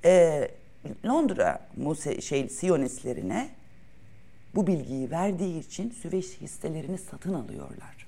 E, 0.05 0.47
Londra 1.05 1.59
Muse 1.77 2.21
şey 2.21 2.49
Siyonistlerine 2.49 3.49
bu 4.55 4.67
bilgiyi 4.67 5.11
verdiği 5.11 5.59
için 5.59 5.89
Süveyş 5.89 6.37
hisselerini 6.41 6.97
satın 6.97 7.33
alıyorlar. 7.33 8.07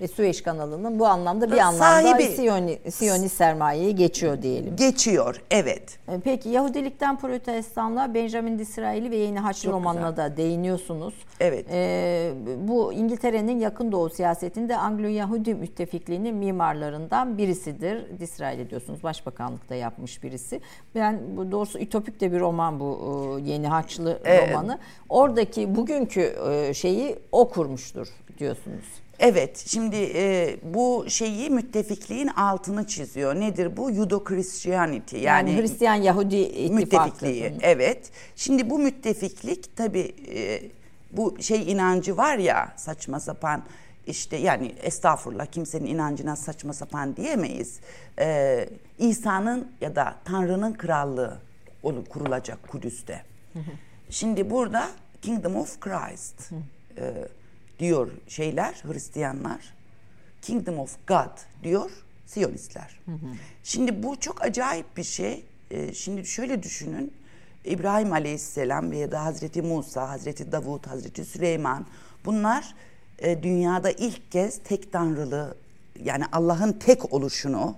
Ve 0.00 0.08
Süveyş 0.08 0.42
kanalının 0.42 0.98
bu 0.98 1.06
anlamda 1.06 1.52
bir 1.52 1.58
anlamda 1.58 1.78
sahibi, 1.78 2.22
Siyoni, 2.22 2.78
Siyonist 2.90 3.36
sermayeyi 3.36 3.94
geçiyor 3.94 4.42
diyelim. 4.42 4.76
Geçiyor, 4.76 5.42
evet. 5.50 5.98
E, 6.08 6.20
peki 6.24 6.48
Yahudilikten 6.48 7.18
Protestanlığa 7.18 8.14
Benjamin 8.14 8.58
Disraeli 8.58 9.10
ve 9.10 9.16
Yeni 9.16 9.38
Haçlı 9.38 9.72
romanına 9.72 10.16
da 10.16 10.36
değiniyorsunuz. 10.36 11.14
Evet. 11.40 11.66
Ee, 11.72 12.32
bu 12.68 12.92
İngiltere'nin 12.92 13.58
yakın 13.58 13.92
doğu 13.92 14.10
siyasetinde 14.10 14.76
Anglo-Yahudi 14.76 15.54
müttefikliğinin 15.54 16.34
mimarlarından 16.34 17.38
birisidir. 17.38 18.20
Disraeli 18.20 18.70
diyorsunuz 18.70 19.02
başbakanlıkta 19.02 19.74
yapmış 19.74 20.22
birisi. 20.22 20.60
Ben 20.94 21.20
bu 21.36 21.52
doğrusu 21.52 21.78
ütopik 21.78 22.20
de 22.20 22.32
bir 22.32 22.40
roman 22.40 22.80
bu 22.80 22.98
e, 23.38 23.50
Yeni 23.50 23.68
Haçlı 23.68 24.20
evet. 24.24 24.50
romanı. 24.50 24.78
Oradaki 25.08 25.76
bugünkü 25.76 26.34
e, 26.50 26.74
şeyi 26.74 27.16
o 27.32 27.48
kurmuştur 27.48 28.08
diyorsunuz. 28.38 28.84
Evet, 29.18 29.64
şimdi 29.66 29.96
e, 30.14 30.56
bu 30.62 31.04
şeyi 31.08 31.50
müttefikliğin 31.50 32.28
altını 32.28 32.86
çiziyor. 32.86 33.34
Nedir 33.34 33.76
bu? 33.76 33.90
Judo-Christianity 33.90 35.16
yani, 35.16 35.50
yani 35.50 35.62
Hristiyan 35.62 35.94
Yahudi 35.94 36.36
ittifakı. 36.36 36.74
Müttefikliği. 36.74 37.52
Evet. 37.60 38.10
Şimdi 38.36 38.70
bu 38.70 38.78
müttefiklik 38.78 39.76
tabii 39.76 40.14
e, 40.34 40.62
bu 41.12 41.42
şey 41.42 41.72
inancı 41.72 42.16
var 42.16 42.38
ya 42.38 42.72
saçma 42.76 43.20
sapan 43.20 43.62
işte 44.06 44.36
yani 44.36 44.74
estağfurullah 44.82 45.46
kimsenin 45.46 45.86
inancına 45.86 46.36
saçma 46.36 46.72
sapan 46.72 47.16
diyemeyiz. 47.16 47.80
Ee, 48.18 48.68
İsa'nın 48.98 49.72
ya 49.80 49.96
da 49.96 50.14
Tanrı'nın 50.24 50.72
krallığı 50.72 51.38
kurulacak 52.08 52.68
Kudüs'te. 52.68 53.22
Şimdi 54.10 54.50
burada 54.50 54.88
Kingdom 55.22 55.56
of 55.56 55.80
Christ 55.80 56.50
e, 56.98 57.14
diyor 57.78 58.10
şeyler 58.28 58.74
Hristiyanlar. 58.74 59.74
Kingdom 60.42 60.78
of 60.78 60.96
God 61.06 61.62
diyor 61.62 61.90
Siyonistler. 62.26 63.00
Şimdi 63.64 64.02
bu 64.02 64.20
çok 64.20 64.42
acayip 64.42 64.96
bir 64.96 65.04
şey. 65.04 65.44
Ee, 65.70 65.94
şimdi 65.94 66.26
şöyle 66.26 66.62
düşünün. 66.62 67.12
İbrahim 67.64 68.12
Aleyhisselam 68.12 68.90
veya 68.90 69.12
da 69.12 69.24
Hazreti 69.24 69.62
Musa, 69.62 70.08
Hazreti 70.08 70.52
Davut, 70.52 70.86
Hazreti 70.86 71.24
Süleyman 71.24 71.86
bunlar 72.24 72.74
e, 73.18 73.42
dünyada 73.42 73.90
ilk 73.90 74.32
kez 74.32 74.58
tek 74.64 74.92
tanrılı 74.92 75.56
yani 76.04 76.24
Allah'ın 76.32 76.72
tek 76.72 77.12
oluşunu 77.12 77.76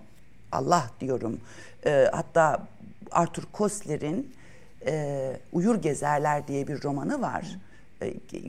Allah 0.53 0.91
diyorum 1.01 1.41
e, 1.87 2.09
hatta 2.13 2.67
Arthur 3.11 3.43
Koestler'in 3.53 4.35
e, 4.87 5.37
Uyur 5.53 5.83
Gezerler 5.83 6.49
diye 6.49 6.69
bir 6.69 6.83
romanı 6.83 7.21
var. 7.21 7.43
E, 7.43 7.70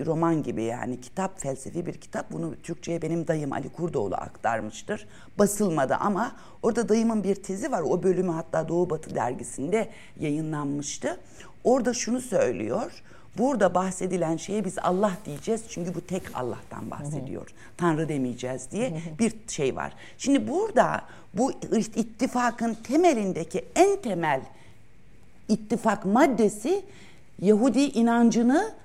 roman 0.06 0.44
gibi 0.44 0.64
yani 0.64 1.02
kitap 1.02 1.42
felsefi 1.42 1.86
bir 1.86 1.94
kitap. 1.94 2.32
Bunu 2.32 2.56
Türkçe'ye 2.64 3.02
benim 3.02 3.28
dayım 3.28 3.54
Ali 3.54 3.70
Kurdoğlu 3.70 4.16
aktarmıştır. 4.16 5.08
Basılmadı 5.40 5.96
ama 5.96 6.36
orada 6.64 6.90
dayımın 6.90 7.24
bir 7.24 7.36
tezi 7.36 7.72
var. 7.72 7.82
O 7.82 8.04
bölümü 8.04 8.32
hatta 8.32 8.68
Doğu 8.70 8.90
Batı 8.90 9.16
dergisinde 9.16 9.90
yayınlanmıştı. 10.20 11.20
Orada 11.64 11.94
şunu 11.94 12.22
söylüyor. 12.22 13.04
Burada 13.38 13.76
bahsedilen 13.76 14.38
şeye 14.38 14.66
biz 14.66 14.80
Allah 14.80 15.12
diyeceğiz 15.26 15.64
çünkü 15.70 15.96
bu 15.96 16.02
tek 16.02 16.24
Allah'tan 16.34 16.92
bahsediyor. 16.92 17.48
Tanrı 17.78 18.10
demeyeceğiz 18.10 18.72
diye 18.72 19.02
bir 19.20 19.34
şey 19.48 19.76
var. 19.76 19.94
Şimdi 20.18 20.48
burada 20.48 21.02
bu 21.34 21.52
ittifakın 21.96 22.74
temelindeki 22.74 23.66
en 23.76 24.02
temel 24.02 24.42
ittifak 25.48 26.06
maddesi 26.06 26.86
Yahudi 27.42 27.82
inancını 27.82 28.74
e, 28.76 28.81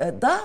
da 0.00 0.40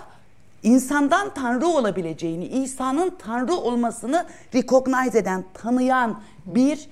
insandan 0.63 1.33
Tanrı 1.33 1.67
olabileceğini, 1.67 2.45
İsa'nın 2.45 3.13
Tanrı 3.19 3.53
olmasını 3.53 4.25
recognize 4.53 5.19
eden, 5.19 5.45
tanıyan 5.53 6.19
bir 6.45 6.89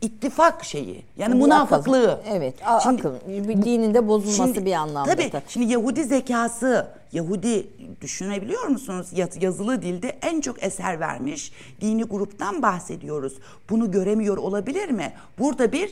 ittifak 0.00 0.64
şeyi. 0.64 1.04
Yani 1.16 1.34
bir 1.34 1.38
münafıklığı. 1.38 2.12
Akıl. 2.12 2.30
Evet. 2.30 2.54
Şimdi, 2.82 3.08
akıl. 3.08 3.14
Dininde 3.62 4.08
bozulması 4.08 4.54
şimdi, 4.54 4.66
bir 4.66 4.72
anlamda. 4.72 5.10
Tabii. 5.10 5.32
Şimdi 5.48 5.72
Yahudi 5.72 6.04
zekası, 6.04 6.86
Yahudi 7.12 7.70
düşünebiliyor 8.00 8.66
musunuz? 8.66 9.08
Yazılı 9.40 9.82
dilde 9.82 10.18
en 10.22 10.40
çok 10.40 10.62
eser 10.62 11.00
vermiş 11.00 11.52
dini 11.80 12.02
gruptan 12.04 12.62
bahsediyoruz. 12.62 13.38
Bunu 13.70 13.90
göremiyor 13.90 14.36
olabilir 14.36 14.88
mi? 14.90 15.12
Burada 15.38 15.72
bir 15.72 15.90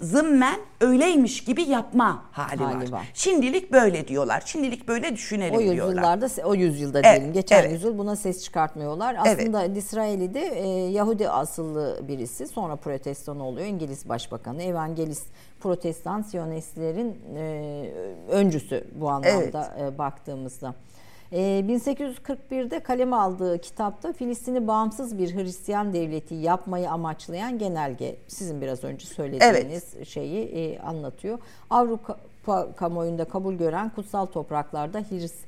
zımmen 0.00 0.60
öyleymiş 0.80 1.44
gibi 1.44 1.62
yapma 1.62 2.22
hali, 2.32 2.64
hali 2.64 2.92
var. 2.92 2.98
var. 2.98 3.10
Şimdilik 3.14 3.72
böyle 3.72 4.08
diyorlar. 4.08 4.42
Şimdilik 4.46 4.88
böyle 4.88 5.14
düşünelim 5.14 5.54
o 5.54 5.60
yüzyıllarda, 5.60 6.28
diyorlar. 6.28 6.44
O 6.44 6.54
yüzyılda 6.54 7.00
evet, 7.00 7.16
diyelim. 7.16 7.32
Geçen 7.32 7.60
evet. 7.60 7.72
yüzyıl 7.72 7.98
buna 7.98 8.16
ses 8.16 8.44
çıkartmıyorlar. 8.44 9.16
Aslında 9.18 9.64
evet. 9.64 9.76
İsrail'de 9.76 10.40
e, 10.40 10.68
Yahudi 10.90 11.30
asıllı 11.30 12.00
birisi 12.08 12.46
sonra 12.46 12.76
protestan 12.76 13.40
oluyor. 13.40 13.66
İngiliz 13.66 14.08
Başbakanı 14.08 14.62
Evangelist 14.62 15.26
Protestan 15.60 16.22
Siyonistlerin 16.22 17.16
e, 17.36 17.90
öncüsü 18.30 18.84
bu 18.94 19.10
anlamda 19.10 19.74
evet. 19.78 19.92
e, 19.94 19.98
baktığımızda. 19.98 20.74
1841'de 21.32 22.76
ee, 22.76 22.80
kaleme 22.80 23.16
aldığı 23.16 23.58
kitapta 23.60 24.12
Filistin'i 24.12 24.66
bağımsız 24.66 25.18
bir 25.18 25.34
Hristiyan 25.34 25.92
devleti 25.92 26.34
yapmayı 26.34 26.90
amaçlayan 26.90 27.58
genelge 27.58 28.16
sizin 28.28 28.60
biraz 28.60 28.84
önce 28.84 29.06
söylediğiniz 29.06 29.94
evet. 29.96 30.08
şeyi 30.08 30.44
e, 30.44 30.78
anlatıyor. 30.78 31.38
Avrupa 31.70 32.74
kamuoyunda 32.76 33.24
kabul 33.24 33.54
gören 33.54 33.90
kutsal 33.90 34.26
topraklarda 34.26 35.00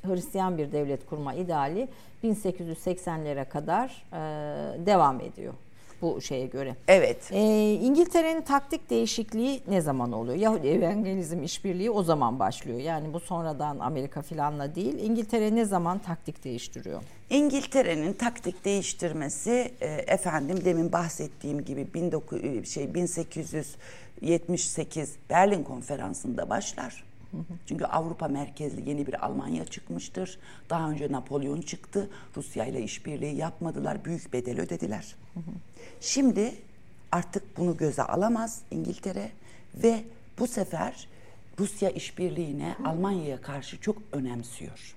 Hristiyan 0.03 0.59
bir 0.59 0.73
devlet 0.73 1.07
kurma 1.07 1.35
ideali 1.35 1.89
1880'lere 2.25 3.49
kadar 3.49 4.05
e, 4.13 4.87
devam 4.87 5.21
ediyor 5.21 5.55
bu 6.03 6.21
şeye 6.21 6.47
göre. 6.47 6.77
Evet. 6.89 7.31
Ee, 7.33 7.73
İngiltere'nin 7.73 8.43
taktik 8.43 8.91
değişikliği 8.91 9.61
ne 9.69 9.81
zaman 9.81 10.13
oluyor? 10.13 10.37
Yahudi 10.37 10.69
evangelizm 10.69 11.43
işbirliği 11.43 11.91
o 11.91 12.03
zaman 12.03 12.39
başlıyor. 12.39 12.79
Yani 12.79 13.13
bu 13.13 13.21
sonradan 13.21 13.79
Amerika 13.79 14.23
filanla 14.23 14.75
değil. 14.75 14.99
İngiltere 14.99 15.55
ne 15.55 15.65
zaman 15.65 15.99
taktik 15.99 16.45
değiştiriyor? 16.45 17.03
İngiltere'nin 17.31 18.13
taktik 18.13 18.65
değiştirmesi 18.65 19.73
e, 19.81 19.87
efendim 19.87 20.65
demin 20.65 20.93
bahsettiğim 20.93 21.65
gibi 21.65 21.87
19 21.97 22.45
e, 22.45 22.65
şey 22.65 22.95
1878 22.95 25.17
Berlin 25.31 25.63
konferansında 25.63 26.51
başlar. 26.51 27.08
Çünkü 27.67 27.85
Avrupa 27.85 28.29
merkezli 28.29 28.91
yeni 28.91 29.07
bir 29.07 29.25
Almanya 29.27 29.65
çıkmıştır. 29.65 30.39
Daha 30.71 30.91
önce 30.91 31.13
Napolyon 31.13 31.61
çıktı. 31.61 32.11
Rusya 32.37 32.67
ile 32.67 32.83
işbirliği 32.83 33.37
yapmadılar. 33.37 34.05
Büyük 34.05 34.33
bedel 34.33 34.61
ödediler. 34.61 35.15
Şimdi 36.01 36.55
artık 37.13 37.59
bunu 37.59 37.77
göze 37.77 38.03
alamaz 38.03 38.63
İngiltere 38.71 39.31
ve 39.75 40.05
bu 40.39 40.47
sefer 40.47 41.09
Rusya 41.59 41.91
işbirliğine 41.91 42.77
Almanya'ya 42.85 43.41
karşı 43.41 43.81
çok 43.81 43.97
önemsiyor. 44.13 44.95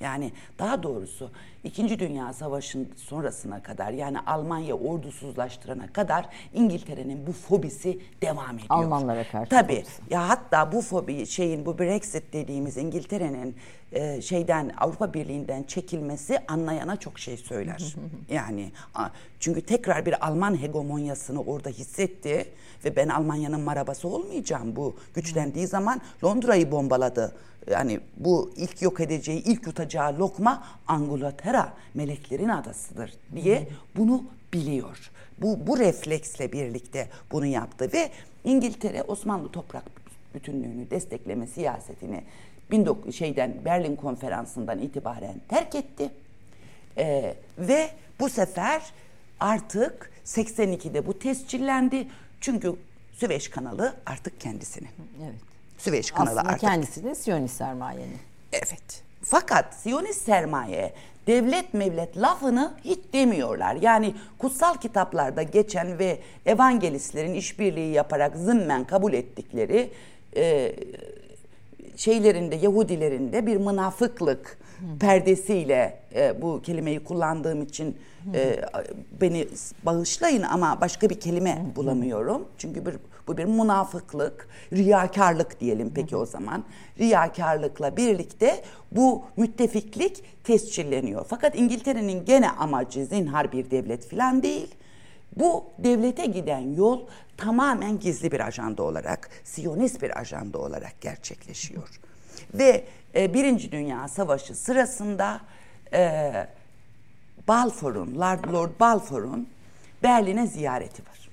Yani 0.00 0.32
daha 0.58 0.82
doğrusu 0.82 1.30
İkinci 1.64 1.98
Dünya 1.98 2.32
Savaşı'nın 2.32 2.88
sonrasına 2.96 3.62
kadar 3.62 3.92
yani 3.92 4.20
Almanya 4.20 4.74
ordusuzlaştırana 4.74 5.92
kadar 5.92 6.28
İngiltere'nin 6.54 7.26
bu 7.26 7.32
fobisi 7.32 7.98
devam 8.22 8.54
ediyor. 8.54 8.68
Almanlara 8.68 9.24
karşı. 9.24 9.50
Tabii. 9.50 9.74
Fobisi. 9.74 10.02
Ya 10.10 10.28
hatta 10.28 10.72
bu 10.72 10.82
fobi 10.82 11.26
şeyin 11.26 11.66
bu 11.66 11.78
Brexit 11.78 12.32
dediğimiz 12.32 12.76
İngiltere'nin 12.76 13.56
e, 13.92 14.22
şeyden 14.22 14.70
Avrupa 14.78 15.14
Birliği'nden 15.14 15.62
çekilmesi 15.62 16.38
anlayana 16.48 16.96
çok 16.96 17.18
şey 17.18 17.36
söyler. 17.36 17.94
yani 18.30 18.70
çünkü 19.40 19.60
tekrar 19.60 20.06
bir 20.06 20.26
Alman 20.26 20.62
hegemonyasını 20.62 21.42
orada 21.42 21.70
hissetti 21.70 22.46
ve 22.84 22.96
ben 22.96 23.08
Almanya'nın 23.08 23.60
marabası 23.60 24.08
olmayacağım 24.08 24.76
bu 24.76 24.96
güçlendiği 25.14 25.66
zaman 25.66 26.00
Londra'yı 26.24 26.70
bombaladı 26.70 27.34
yani 27.70 28.00
bu 28.16 28.50
ilk 28.56 28.82
yok 28.82 29.00
edeceği, 29.00 29.42
ilk 29.44 29.66
yutacağı 29.66 30.18
lokma 30.18 30.64
Angulaterra, 30.86 31.72
meleklerin 31.94 32.48
adasıdır 32.48 33.12
diye 33.34 33.68
bunu 33.96 34.24
biliyor. 34.52 35.10
Bu, 35.38 35.66
bu 35.66 35.78
refleksle 35.78 36.52
birlikte 36.52 37.08
bunu 37.32 37.46
yaptı 37.46 37.90
ve 37.92 38.10
İngiltere 38.44 39.02
Osmanlı 39.02 39.52
toprak 39.52 39.84
bütünlüğünü 40.34 40.90
destekleme 40.90 41.46
siyasetini 41.46 42.22
19 42.72 43.14
şeyden 43.14 43.54
Berlin 43.64 43.96
konferansından 43.96 44.78
itibaren 44.78 45.34
terk 45.48 45.74
etti. 45.74 46.10
Ee, 46.98 47.34
ve 47.58 47.90
bu 48.20 48.28
sefer 48.28 48.82
artık 49.40 50.10
82'de 50.24 51.06
bu 51.06 51.18
tescillendi. 51.18 52.06
Çünkü 52.40 52.74
Süveyş 53.12 53.48
kanalı 53.48 53.94
artık 54.06 54.40
kendisinin. 54.40 54.88
Evet. 55.24 55.34
Süveyş 55.78 56.10
kanalı 56.10 56.30
Aslında 56.30 56.48
artık. 56.48 56.60
kendisi 56.60 57.04
de 57.04 57.14
Siyonist 57.14 57.56
sermayenin. 57.56 58.18
Evet. 58.52 59.02
Fakat 59.22 59.74
Siyonist 59.74 60.22
sermaye 60.22 60.94
devlet 61.26 61.74
mevlet 61.74 62.16
lafını 62.16 62.74
hiç 62.84 62.98
demiyorlar. 63.12 63.76
Yani 63.76 64.14
kutsal 64.38 64.74
kitaplarda 64.74 65.42
geçen 65.42 65.98
ve 65.98 66.18
evangelistlerin 66.46 67.34
işbirliği 67.34 67.92
yaparak 67.92 68.36
zımmen 68.36 68.84
kabul 68.84 69.12
ettikleri 69.12 69.90
e, 70.36 70.74
şeylerinde 71.98 72.56
Yahudilerinde 72.56 73.46
bir 73.46 73.56
münafıklık 73.56 74.58
perdesiyle 75.00 76.00
e, 76.14 76.42
bu 76.42 76.62
kelimeyi 76.62 77.04
kullandığım 77.04 77.62
için 77.62 77.96
e, 78.34 78.60
beni 79.20 79.48
bağışlayın 79.82 80.42
ama 80.42 80.80
başka 80.80 81.10
bir 81.10 81.20
kelime 81.20 81.66
bulamıyorum. 81.76 82.48
Çünkü 82.58 82.86
bir, 82.86 82.94
bu 83.26 83.36
bir 83.36 83.44
münafıklık, 83.44 84.48
riyakarlık 84.72 85.60
diyelim 85.60 85.92
peki 85.94 86.16
o 86.16 86.26
zaman. 86.26 86.64
Riyakarlıkla 86.98 87.96
birlikte 87.96 88.62
bu 88.92 89.24
müttefiklik 89.36 90.44
tescilleniyor. 90.44 91.26
Fakat 91.28 91.58
İngiltere'nin 91.58 92.24
gene 92.24 92.50
amacı 92.50 93.06
zinhar 93.06 93.52
bir 93.52 93.70
devlet 93.70 94.10
falan 94.10 94.42
değil. 94.42 94.74
Bu 95.36 95.64
devlete 95.78 96.26
giden 96.26 96.74
yol 96.74 97.00
tamamen 97.36 98.00
gizli 98.00 98.32
bir 98.32 98.40
ajanda 98.40 98.82
olarak, 98.82 99.30
siyonist 99.44 100.02
bir 100.02 100.18
ajanda 100.20 100.58
olarak 100.58 101.00
gerçekleşiyor. 101.00 102.00
Ve 102.54 102.84
e, 103.14 103.34
Birinci 103.34 103.72
Dünya 103.72 104.08
Savaşı 104.08 104.54
sırasında 104.54 105.40
e, 105.92 106.32
Balfour'un, 107.48 108.14
Lord, 108.14 108.52
Lord 108.52 108.70
Balfour'un 108.80 109.48
Berlin'e 110.02 110.46
ziyareti 110.46 111.02
var. 111.02 111.28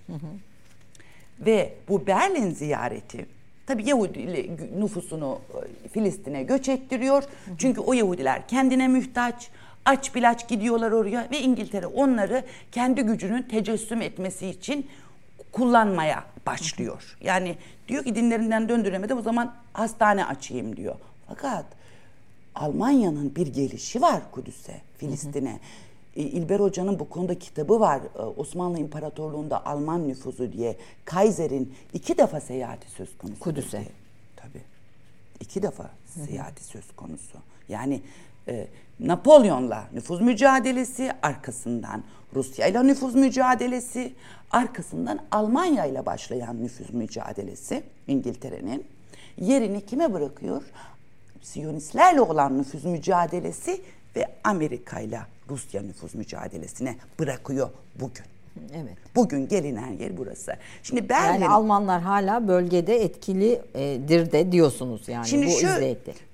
Ve 1.40 1.74
bu 1.90 2.08
Berlin 2.08 2.52
ziyareti 2.52 3.26
tabi 3.68 3.90
Yahudi 3.90 4.52
nüfusunu 4.80 5.40
e, 5.86 5.88
Filistin'e 5.88 6.44
göç 6.44 6.70
ettiriyor. 6.70 7.24
Çünkü 7.58 7.82
o 7.82 7.94
Yahudiler 7.94 8.48
kendine 8.48 8.88
muhtaç, 8.88 9.50
aç 9.86 10.16
bilaç 10.16 10.48
gidiyorlar 10.48 10.92
oraya 10.92 11.28
ve 11.32 11.42
İngiltere 11.42 11.88
onları 11.88 12.44
kendi 12.72 13.02
gücünün 13.02 13.42
tecessüm 13.42 14.02
etmesi 14.02 14.48
için 14.48 14.88
kullanmaya 15.52 16.24
başlıyor. 16.46 17.18
Yani 17.22 17.56
diyor 17.88 18.04
ki 18.04 18.16
dinlerinden 18.16 18.70
döndüremedim 18.70 19.18
o 19.18 19.22
zaman 19.22 19.56
hastane 19.74 20.26
açayım 20.26 20.78
diyor. 20.78 20.96
Fakat 21.28 21.66
Almanya'nın 22.56 23.36
bir 23.36 23.48
gelişi 23.48 24.02
var 24.02 24.32
Kudüs'e, 24.32 24.82
Filistin'e. 24.98 25.60
E, 26.16 26.22
İlber 26.22 26.60
Hoca'nın 26.60 27.00
bu 27.00 27.10
konuda 27.10 27.40
kitabı 27.40 27.80
var. 27.80 28.02
E, 28.16 28.22
Osmanlı 28.22 28.80
İmparatorluğu'nda 28.80 29.66
Alman 29.66 30.08
nüfuzu 30.08 30.54
diye. 30.54 30.78
Kaiser'in 31.06 31.74
iki 31.94 32.18
defa 32.18 32.42
seyahati 32.42 32.92
söz 32.92 33.18
konusu. 33.18 33.40
Kudüs'e. 33.40 33.86
Tabii. 34.36 34.62
İki 35.40 35.64
defa 35.64 35.90
seyahati 36.06 36.64
söz 36.64 36.96
konusu. 36.96 37.38
Yani 37.70 38.02
e, 38.48 38.68
Napolyon'la 39.00 39.88
nüfuz 39.94 40.22
mücadelesi, 40.22 41.12
arkasından 41.22 42.04
Rusya 42.36 42.68
ile 42.68 42.88
nüfuz 42.88 43.16
mücadelesi, 43.16 44.14
arkasından 44.52 45.20
Almanya 45.32 45.86
ile 45.86 46.06
başlayan 46.06 46.64
nüfuz 46.64 46.90
mücadelesi 46.90 47.84
İngiltere'nin 48.08 48.86
yerini 49.38 49.86
kime 49.86 50.14
bırakıyor? 50.14 50.64
Siyonistlerle 51.42 52.22
olan 52.22 52.58
nüfuz 52.58 52.86
mücadelesi 52.86 53.82
ve 54.16 54.26
Amerika 54.44 55.00
ile 55.00 55.20
Rusya 55.50 55.82
nüfuz 55.82 56.16
mücadelesine 56.16 56.96
bırakıyor 57.20 57.70
bugün. 58.00 58.35
Evet. 58.74 58.98
Bugün 59.16 59.48
gelinen 59.48 59.92
yer 59.92 60.18
burası. 60.18 60.54
Şimdi 60.84 61.10
Berlin... 61.10 61.34
Yani 61.34 61.50
Almanlar 61.50 62.02
hala 62.02 62.48
bölgede 62.48 63.04
etkilidir 63.04 64.32
de 64.32 64.52
diyorsunuz 64.52 65.08
yani 65.08 65.28
Şimdi 65.28 65.48
bu 65.48 65.52
şu. 65.52 65.68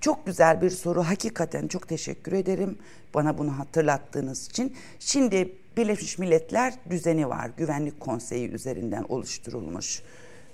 Çok 0.02 0.26
güzel 0.26 0.62
bir 0.62 0.70
soru. 0.70 1.04
Hakikaten 1.04 1.68
çok 1.68 1.88
teşekkür 1.88 2.32
ederim 2.32 2.78
bana 3.14 3.38
bunu 3.38 3.60
hatırlattığınız 3.60 4.48
için. 4.48 4.76
Şimdi 5.00 5.52
Birleşmiş 5.78 6.18
Milletler 6.18 6.74
düzeni 6.90 7.30
var. 7.30 7.52
Güvenlik 7.58 8.00
Konseyi 8.00 8.50
üzerinden 8.50 9.06
oluşturulmuş. 9.10 10.02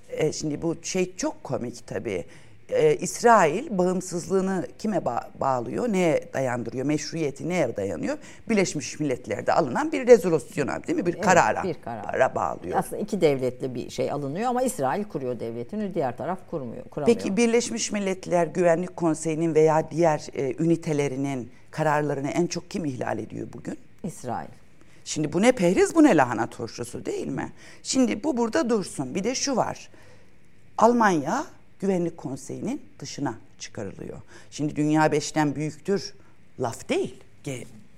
E, 0.09 0.33
şimdi 0.33 0.61
bu 0.61 0.75
şey 0.83 1.15
çok 1.15 1.43
komik 1.43 1.87
tabii 1.87 2.25
e, 2.69 2.95
İsrail 2.95 3.77
bağımsızlığını 3.77 4.67
kime 4.79 4.97
ba- 4.97 5.27
bağlıyor, 5.39 5.93
neye 5.93 6.29
dayandırıyor, 6.33 6.85
meşruiyeti 6.85 7.49
neye 7.49 7.77
dayanıyor? 7.77 8.17
Birleşmiş 8.49 8.99
Milletler'de 8.99 9.53
alınan 9.53 9.91
bir 9.91 10.07
rezolüsyona 10.07 10.83
değil 10.83 10.99
mi? 10.99 11.05
Bir 11.05 11.13
evet, 11.13 11.25
karara 11.25 11.63
bir 11.63 11.73
karar. 11.73 12.35
bağlıyor. 12.35 12.77
Aslında 12.79 13.01
iki 13.01 13.21
devletli 13.21 13.75
bir 13.75 13.89
şey 13.89 14.11
alınıyor 14.11 14.49
ama 14.49 14.61
İsrail 14.61 15.03
kuruyor 15.03 15.39
devletini, 15.39 15.93
diğer 15.93 16.17
taraf 16.17 16.39
kurmuyor. 16.49 16.83
Kuramıyor. 16.83 17.17
Peki 17.17 17.37
Birleşmiş 17.37 17.91
Milletler 17.91 18.47
Güvenlik 18.47 18.95
Konseyi'nin 18.95 19.55
veya 19.55 19.91
diğer 19.91 20.27
e, 20.33 20.63
ünitelerinin 20.63 21.51
kararlarını 21.71 22.29
en 22.29 22.47
çok 22.47 22.71
kim 22.71 22.85
ihlal 22.85 23.19
ediyor 23.19 23.47
bugün? 23.53 23.77
İsrail. 24.03 24.47
Şimdi 25.05 25.33
bu 25.33 25.41
ne 25.41 25.51
pehriz 25.51 25.95
bu 25.95 26.03
ne 26.03 26.17
lahana 26.17 26.47
turşusu 26.47 27.05
değil 27.05 27.27
mi? 27.27 27.51
Şimdi 27.83 28.23
bu 28.23 28.37
burada 28.37 28.69
dursun. 28.69 29.15
Bir 29.15 29.23
de 29.23 29.35
şu 29.35 29.55
var. 29.55 29.89
Almanya 30.77 31.45
Güvenlik 31.79 32.17
Konseyi'nin 32.17 32.81
dışına 32.99 33.35
çıkarılıyor. 33.59 34.21
Şimdi 34.51 34.75
dünya 34.75 35.11
beşten 35.11 35.55
büyüktür 35.55 36.13
laf 36.59 36.89
değil. 36.89 37.23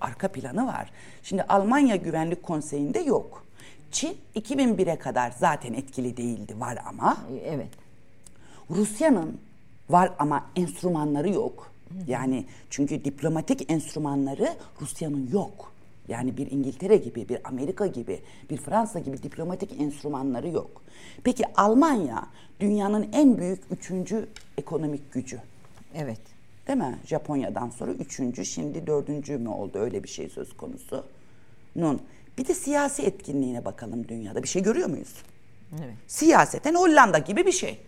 Arka 0.02 0.28
planı 0.28 0.68
var. 0.68 0.92
Şimdi 1.24 1.44
Almanya 1.44 1.96
Güvenlik 1.96 2.44
Konseyi'nde 2.44 3.00
yok. 3.00 3.46
Çin 3.92 4.18
2001'e 4.36 5.00
kadar 5.00 5.34
zaten 5.40 5.74
etkili 5.74 6.18
değildi 6.18 6.60
var 6.60 6.80
ama. 6.86 7.18
Evet. 7.46 7.70
Rusya'nın 8.70 9.40
var 9.90 10.12
ama 10.20 10.46
enstrümanları 10.56 11.30
yok. 11.30 11.72
Yani 12.08 12.46
çünkü 12.70 13.06
diplomatik 13.06 13.72
enstrümanları 13.72 14.56
Rusya'nın 14.82 15.30
yok. 15.34 15.72
Yani 16.10 16.38
bir 16.38 16.52
İngiltere 16.52 16.98
gibi, 16.98 17.30
bir 17.30 17.40
Amerika 17.44 17.88
gibi, 17.88 18.20
bir 18.50 18.58
Fransa 18.58 19.00
gibi 19.00 19.24
diplomatik 19.24 19.82
enstrümanları 19.82 20.50
yok. 20.50 20.82
Peki 21.24 21.44
Almanya 21.56 22.28
dünyanın 22.60 23.10
en 23.14 23.38
büyük 23.38 23.62
üçüncü 23.72 24.28
ekonomik 24.58 25.14
gücü. 25.14 25.40
Evet. 25.96 26.20
Değil 26.68 26.80
mi? 26.80 27.00
Japonya'dan 27.06 27.70
sonra 27.70 27.92
üçüncü, 27.92 28.46
şimdi 28.46 28.88
dördüncü 28.88 29.38
mü 29.38 29.50
oldu 29.50 29.78
öyle 29.78 30.04
bir 30.04 30.10
şey 30.10 30.30
söz 30.30 30.58
konusu. 30.58 31.06
Nun. 31.76 32.02
Bir 32.38 32.48
de 32.48 32.54
siyasi 32.54 33.04
etkinliğine 33.04 33.66
bakalım 33.66 34.08
dünyada. 34.08 34.44
Bir 34.44 34.48
şey 34.48 34.64
görüyor 34.64 34.90
muyuz? 34.90 35.16
Evet. 35.72 35.94
Siyaseten 36.08 36.76
Hollanda 36.76 37.18
gibi 37.18 37.46
bir 37.46 37.52
şey. 37.52 37.80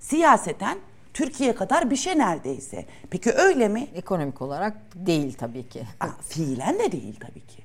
Siyaseten 0.00 0.78
Türkiye 1.14 1.54
kadar 1.54 1.90
bir 1.90 1.96
şey 1.96 2.18
neredeyse. 2.18 2.86
Peki 3.10 3.32
öyle 3.32 3.68
mi? 3.68 3.88
Ekonomik 3.94 4.42
olarak 4.42 4.76
değil 4.94 5.34
tabii 5.38 5.68
ki. 5.68 5.82
Aa, 6.00 6.08
fiilen 6.28 6.78
de 6.78 6.92
değil 6.92 7.14
tabii 7.20 7.46
ki. 7.46 7.62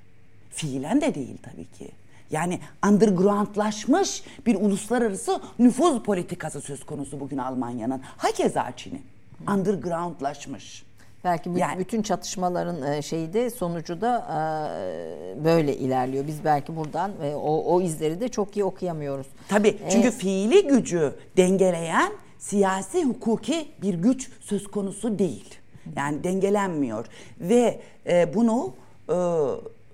Fiilen 0.50 1.02
de 1.02 1.16
değil 1.16 1.38
tabii 1.44 1.66
ki. 1.66 1.92
Yani 2.32 2.60
undergroundlaşmış 2.90 4.24
bir 4.46 4.56
uluslararası 4.56 5.42
nüfuz 5.60 6.04
politikası 6.04 6.62
söz 6.62 6.86
konusu 6.86 7.20
bugün 7.20 7.38
Almanya'nın. 7.38 8.02
Hakeza 8.18 8.72
Çin'in. 8.78 9.02
Undergroundlaşmış. 9.48 10.86
Belki 11.24 11.50
yani, 11.56 11.80
bütün 11.80 12.02
çatışmaların 12.02 12.94
e, 12.94 13.02
şeyi 13.02 13.34
de 13.34 13.50
sonucu 13.50 14.02
da 14.02 14.28
e, 14.30 15.44
böyle 15.44 15.78
ilerliyor. 15.78 16.28
Biz 16.28 16.46
belki 16.46 16.76
buradan 16.76 17.12
e, 17.24 17.36
o, 17.36 17.76
o 17.76 17.82
izleri 17.82 18.22
de 18.22 18.28
çok 18.28 18.58
iyi 18.58 18.64
okuyamıyoruz. 18.64 19.28
Tabii 19.50 19.78
çünkü 19.92 20.08
ee, 20.08 20.12
fiili 20.12 20.68
gücü 20.68 21.16
dengeleyen 21.38 22.12
siyasi 22.40 23.04
hukuki 23.04 23.68
bir 23.82 23.94
güç 23.94 24.30
söz 24.42 24.68
konusu 24.68 25.20
değil. 25.20 25.56
Yani 25.96 26.24
dengelenmiyor 26.24 27.06
ve 27.40 27.82
e, 28.08 28.34
bunu 28.34 28.74
e, 29.10 29.16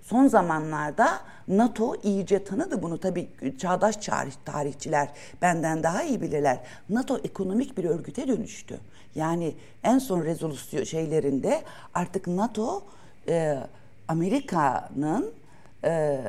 son 0.01 0.27
zamanlarda 0.27 1.19
NATO 1.47 1.95
iyice 2.03 2.43
tanıdı 2.43 2.81
bunu 2.81 2.97
tabii 2.97 3.29
çağdaş 3.57 3.97
tarih, 3.97 4.33
tarihçiler 4.45 5.09
benden 5.41 5.83
daha 5.83 6.03
iyi 6.03 6.21
bilirler. 6.21 6.59
NATO 6.89 7.17
ekonomik 7.17 7.77
bir 7.77 7.83
örgüte 7.83 8.27
dönüştü. 8.27 8.79
Yani 9.15 9.55
en 9.83 9.99
son 9.99 10.23
rezolüsyon 10.23 10.83
şeylerinde 10.83 11.61
artık 11.93 12.27
NATO 12.27 12.83
e, 13.27 13.57
Amerika'nın 14.07 15.33
e, 15.83 16.19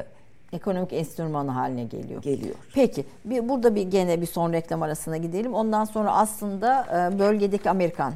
ekonomik 0.53 0.93
enstrümanı 0.93 1.51
haline 1.51 1.85
geliyor. 1.85 2.23
Geliyor. 2.23 2.55
Peki 2.75 3.05
bir, 3.25 3.49
burada 3.49 3.75
bir 3.75 3.83
gene 3.83 4.21
bir 4.21 4.27
son 4.27 4.53
reklam 4.53 4.83
arasına 4.83 5.17
gidelim. 5.17 5.55
Ondan 5.55 5.85
sonra 5.85 6.13
aslında 6.13 6.87
e, 7.15 7.19
bölgedeki 7.19 7.71
Amerikan 7.71 8.13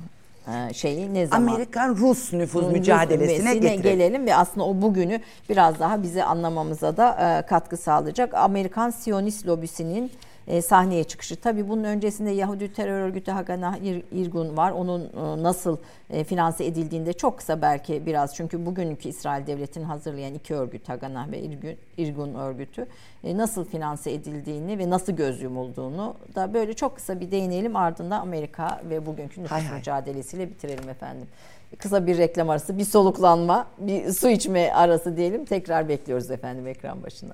e, 0.48 0.74
şeyi 0.74 1.14
ne 1.14 1.26
zaman? 1.26 1.48
Amerikan-Rus 1.48 2.32
nüfuz 2.32 2.64
Rus 2.64 2.72
mücadelesine 2.72 3.54
getirelim. 3.54 3.82
gelelim 3.82 4.26
ve 4.26 4.34
aslında 4.34 4.66
o 4.66 4.82
bugünü 4.82 5.20
biraz 5.48 5.80
daha 5.80 6.02
bize 6.02 6.24
anlamamıza 6.24 6.96
da 6.96 7.38
e, 7.38 7.46
katkı 7.46 7.76
sağlayacak. 7.76 8.34
Amerikan 8.34 8.90
Siyonist 8.90 9.46
lobisinin 9.46 10.10
e, 10.46 10.62
sahneye 10.62 11.04
çıkışı. 11.04 11.36
Tabii 11.36 11.68
bunun 11.68 11.84
öncesinde 11.84 12.30
Yahudi 12.30 12.72
terör 12.72 13.00
örgütü 13.00 13.30
Haganah 13.30 13.76
İrgun 14.12 14.56
var. 14.56 14.70
Onun 14.70 15.04
e, 15.04 15.42
nasıl 15.42 15.76
e, 16.10 16.24
finanse 16.24 16.64
edildiğinde 16.64 17.12
çok 17.12 17.38
kısa 17.38 17.62
belki 17.62 18.06
biraz 18.06 18.34
çünkü 18.34 18.66
bugünkü 18.66 19.08
İsrail 19.08 19.46
devletinin 19.46 19.84
hazırlayan 19.84 20.34
iki 20.34 20.54
örgüt 20.54 20.88
Haganah 20.88 21.30
ve 21.30 21.40
İrgun, 21.40 21.76
İrgun 21.96 22.34
örgütü 22.34 22.86
e, 23.24 23.36
nasıl 23.36 23.64
finanse 23.64 24.12
edildiğini 24.12 24.78
ve 24.78 24.90
nasıl 24.90 25.12
göz 25.12 25.42
yumulduğunu 25.42 26.14
da 26.34 26.54
böyle 26.54 26.74
çok 26.74 26.96
kısa 26.96 27.20
bir 27.20 27.30
değinelim 27.30 27.76
ardından 27.76 28.20
Amerika 28.20 28.80
ve 28.90 29.06
bugünkü 29.06 29.42
nüfus 29.42 29.52
hay 29.52 29.78
mücadelesiyle 29.78 30.50
bitirelim 30.50 30.88
efendim. 30.88 31.26
Kısa 31.78 32.06
bir 32.06 32.18
reklam 32.18 32.50
arası, 32.50 32.78
bir 32.78 32.84
soluklanma, 32.84 33.66
bir 33.78 34.12
su 34.12 34.28
içme 34.28 34.72
arası 34.72 35.16
diyelim. 35.16 35.44
Tekrar 35.44 35.88
bekliyoruz 35.88 36.30
efendim 36.30 36.66
ekran 36.66 37.02
başına. 37.02 37.32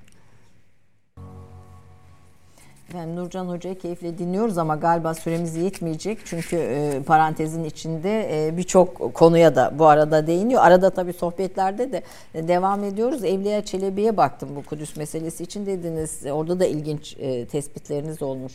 Efendim 2.92 3.16
Nurcan 3.16 3.48
Hoca'yı 3.48 3.78
keyifle 3.78 4.18
dinliyoruz 4.18 4.58
ama 4.58 4.76
galiba 4.76 5.14
süremiz 5.14 5.56
yetmeyecek. 5.56 6.18
Çünkü 6.24 6.56
e, 6.56 7.02
parantezin 7.02 7.64
içinde 7.64 8.46
e, 8.46 8.56
birçok 8.56 9.14
konuya 9.14 9.56
da 9.56 9.72
bu 9.78 9.86
arada 9.86 10.26
değiniyor. 10.26 10.62
Arada 10.62 10.90
tabii 10.90 11.12
sohbetlerde 11.12 11.92
de 11.92 12.02
e, 12.34 12.48
devam 12.48 12.84
ediyoruz. 12.84 13.24
Evliya 13.24 13.64
Çelebi'ye 13.64 14.16
baktım 14.16 14.48
bu 14.56 14.62
Kudüs 14.62 14.96
meselesi 14.96 15.42
için 15.42 15.66
dediniz. 15.66 16.26
Orada 16.32 16.60
da 16.60 16.66
ilginç 16.66 17.16
e, 17.18 17.46
tespitleriniz 17.46 18.22
olmuş. 18.22 18.52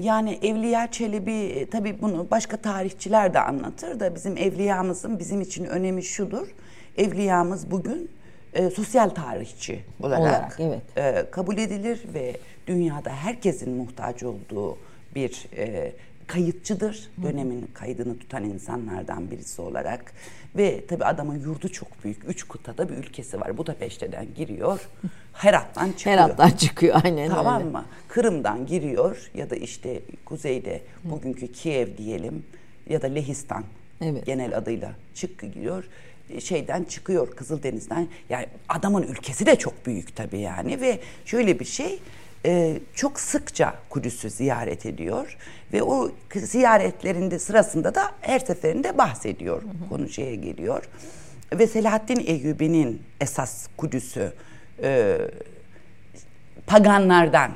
Yani 0.00 0.38
Evliya 0.42 0.90
Çelebi 0.90 1.32
e, 1.32 1.70
tabii 1.70 2.02
bunu 2.02 2.26
başka 2.30 2.56
tarihçiler 2.56 3.34
de 3.34 3.40
anlatır 3.40 4.00
da 4.00 4.14
bizim 4.14 4.36
evliyamızın 4.36 5.18
bizim 5.18 5.40
için 5.40 5.64
önemi 5.64 6.02
şudur. 6.02 6.48
Evliyamız 6.96 7.70
bugün 7.70 8.10
e, 8.54 8.70
sosyal 8.70 9.08
tarihçi 9.08 9.80
olarak, 10.02 10.20
Olarak, 10.20 10.56
evet. 10.60 10.80
e, 10.96 11.30
kabul 11.30 11.58
edilir 11.58 12.00
ve 12.14 12.36
dünyada 12.66 13.10
herkesin 13.10 13.72
muhtaç 13.72 14.22
olduğu 14.22 14.78
bir 15.14 15.46
e, 15.56 15.92
kayıtçıdır. 16.26 17.08
Dönemin 17.22 17.70
kaydını 17.74 18.18
tutan 18.18 18.44
insanlardan 18.44 19.30
birisi 19.30 19.62
olarak. 19.62 20.12
Ve 20.56 20.86
tabii 20.86 21.04
adamın 21.04 21.40
yurdu 21.40 21.68
çok 21.68 22.04
büyük. 22.04 22.28
Üç 22.28 22.48
kıtada 22.48 22.88
bir 22.88 22.94
ülkesi 22.94 23.40
var. 23.40 23.58
Budapeşte'den 23.58 24.26
giriyor. 24.36 24.88
Herat'tan 25.32 25.92
çıkıyor. 25.92 26.16
Herat'tan 26.16 26.50
çıkıyor 26.50 27.00
aynen 27.04 27.30
Tamam 27.30 27.60
öyle. 27.62 27.70
mı? 27.70 27.84
Kırım'dan 28.08 28.66
giriyor 28.66 29.30
ya 29.34 29.50
da 29.50 29.56
işte 29.56 30.00
kuzeyde 30.24 30.80
bugünkü 31.04 31.52
Kiev 31.52 31.96
diyelim 31.98 32.44
ya 32.88 33.02
da 33.02 33.06
Lehistan 33.06 33.64
Evet. 34.00 34.26
genel 34.26 34.56
adıyla 34.56 34.92
çıkıyor 35.14 35.84
şeyden 36.40 36.84
çıkıyor 36.84 37.30
Kızıldeniz'den 37.30 38.08
yani 38.28 38.46
adamın 38.68 39.02
ülkesi 39.02 39.46
de 39.46 39.56
çok 39.56 39.86
büyük 39.86 40.16
tabii 40.16 40.38
yani 40.38 40.80
ve 40.80 40.98
şöyle 41.24 41.60
bir 41.60 41.64
şey 41.64 41.98
e, 42.46 42.78
çok 42.94 43.20
sıkça 43.20 43.74
Kudüs'ü 43.88 44.30
ziyaret 44.30 44.86
ediyor 44.86 45.36
ve 45.72 45.82
o 45.82 46.10
ziyaretlerinde 46.34 47.38
sırasında 47.38 47.94
da 47.94 48.12
her 48.20 48.38
seferinde 48.38 48.98
bahsediyor 48.98 49.62
konu 49.88 50.08
şeye 50.08 50.34
geliyor. 50.34 50.84
Ve 51.52 51.66
Selahaddin 51.66 52.20
Eyyubi'nin 52.26 53.02
esas 53.20 53.66
Kudüs'ü 53.76 54.32
e, 54.82 55.18
paganlardan 56.66 57.52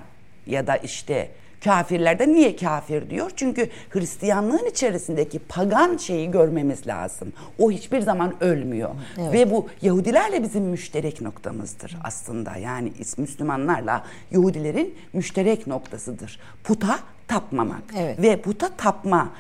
ya 0.47 0.67
da 0.67 0.77
işte 0.77 1.31
kafirlerden 1.67 2.35
niye 2.35 2.57
kafir 2.57 3.11
diyor? 3.11 3.31
Çünkü 3.37 3.71
Hristiyanlığın 3.91 4.67
içerisindeki 4.71 5.39
pagan 5.39 5.97
şeyi 5.97 6.31
görmemiz 6.31 6.87
lazım. 6.87 7.33
O 7.59 7.71
hiçbir 7.71 8.01
zaman 8.01 8.35
ölmüyor. 8.41 8.91
Ve 9.19 9.51
bu 9.51 9.69
Yahudilerle 9.83 10.43
bizim 10.43 10.63
müşterek 10.63 11.21
noktamızdır 11.21 11.97
aslında. 12.05 12.57
Yani 12.57 12.93
Müslümanlarla 13.17 14.05
Yahudilerin 14.31 14.95
müşterek 15.13 15.67
noktasıdır. 15.67 16.41
Puta 16.65 16.99
tapmamak. 17.29 17.83
Evet. 17.99 18.23
Ve 18.23 18.41
puta 18.41 18.69
tapma 18.69 19.31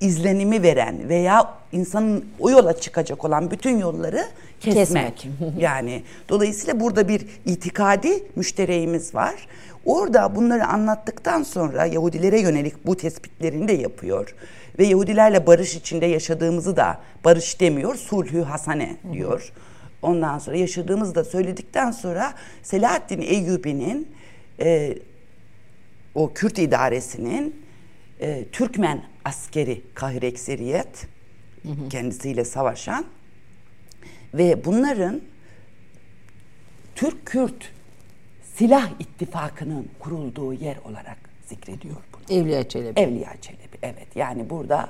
izlenimi 0.00 0.62
veren 0.62 1.08
veya 1.08 1.54
insanın 1.72 2.24
o 2.40 2.50
yola 2.50 2.80
çıkacak 2.80 3.24
olan 3.24 3.50
bütün 3.50 3.78
yolları 3.78 4.24
kesmek. 4.60 5.16
Kesmek. 5.16 5.28
yani 5.58 6.02
dolayısıyla 6.28 6.80
burada 6.80 7.08
bir 7.08 7.26
itikadi 7.46 8.22
müştereğimiz 8.36 9.14
var. 9.14 9.46
Orada 9.84 10.36
bunları 10.36 10.66
anlattıktan 10.66 11.42
sonra 11.42 11.86
Yahudilere 11.86 12.40
yönelik 12.40 12.86
bu 12.86 12.96
tespitlerini 12.96 13.68
de 13.68 13.72
yapıyor. 13.72 14.34
Ve 14.78 14.86
Yahudilerle 14.86 15.46
barış 15.46 15.74
içinde 15.76 16.06
yaşadığımızı 16.06 16.76
da 16.76 17.00
barış 17.24 17.60
demiyor, 17.60 17.94
sulhü 17.94 18.42
hasane 18.42 18.96
diyor. 19.12 19.52
Ondan 20.02 20.38
sonra 20.38 20.56
yaşadığımızı 20.56 21.14
da 21.14 21.24
söyledikten 21.24 21.90
sonra 21.90 22.34
Selahaddin 22.62 23.20
Eyyubi'nin 23.20 24.08
e, 24.60 24.98
o 26.14 26.32
Kürt 26.32 26.58
idaresinin 26.58 27.64
e, 28.20 28.44
Türkmen 28.52 29.02
askeri 29.24 29.82
kahir 29.94 30.22
ekseriyet 30.22 31.06
kendisiyle 31.90 32.44
savaşan 32.44 33.04
ve 34.34 34.64
bunların 34.64 35.20
Türk-Kürt 36.94 37.73
silah 38.58 38.90
ittifakının 38.98 39.88
kurulduğu 39.98 40.52
yer 40.52 40.76
olarak 40.84 41.16
zikrediyor 41.46 41.96
bunu. 42.12 42.38
Evliya 42.38 42.68
Çelebi. 42.68 43.00
Evliya 43.00 43.32
Çelebi 43.40 43.78
evet 43.82 44.16
yani 44.16 44.50
burada 44.50 44.88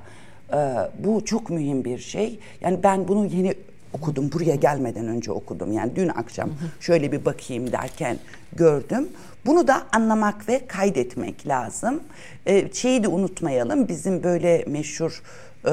e, 0.52 0.56
bu 0.98 1.24
çok 1.24 1.50
mühim 1.50 1.84
bir 1.84 1.98
şey. 1.98 2.38
Yani 2.60 2.82
ben 2.82 3.08
bunu 3.08 3.26
yeni 3.26 3.54
okudum 3.92 4.32
buraya 4.32 4.54
gelmeden 4.54 5.08
önce 5.08 5.32
okudum. 5.32 5.72
Yani 5.72 5.96
dün 5.96 6.08
akşam 6.08 6.50
şöyle 6.80 7.12
bir 7.12 7.24
bakayım 7.24 7.72
derken 7.72 8.18
gördüm. 8.52 9.08
Bunu 9.46 9.68
da 9.68 9.86
anlamak 9.92 10.48
ve 10.48 10.66
kaydetmek 10.66 11.48
lazım. 11.48 12.02
E, 12.46 12.72
şeyi 12.72 13.02
de 13.02 13.08
unutmayalım 13.08 13.88
bizim 13.88 14.22
böyle 14.22 14.64
meşhur 14.66 15.22
e, 15.64 15.70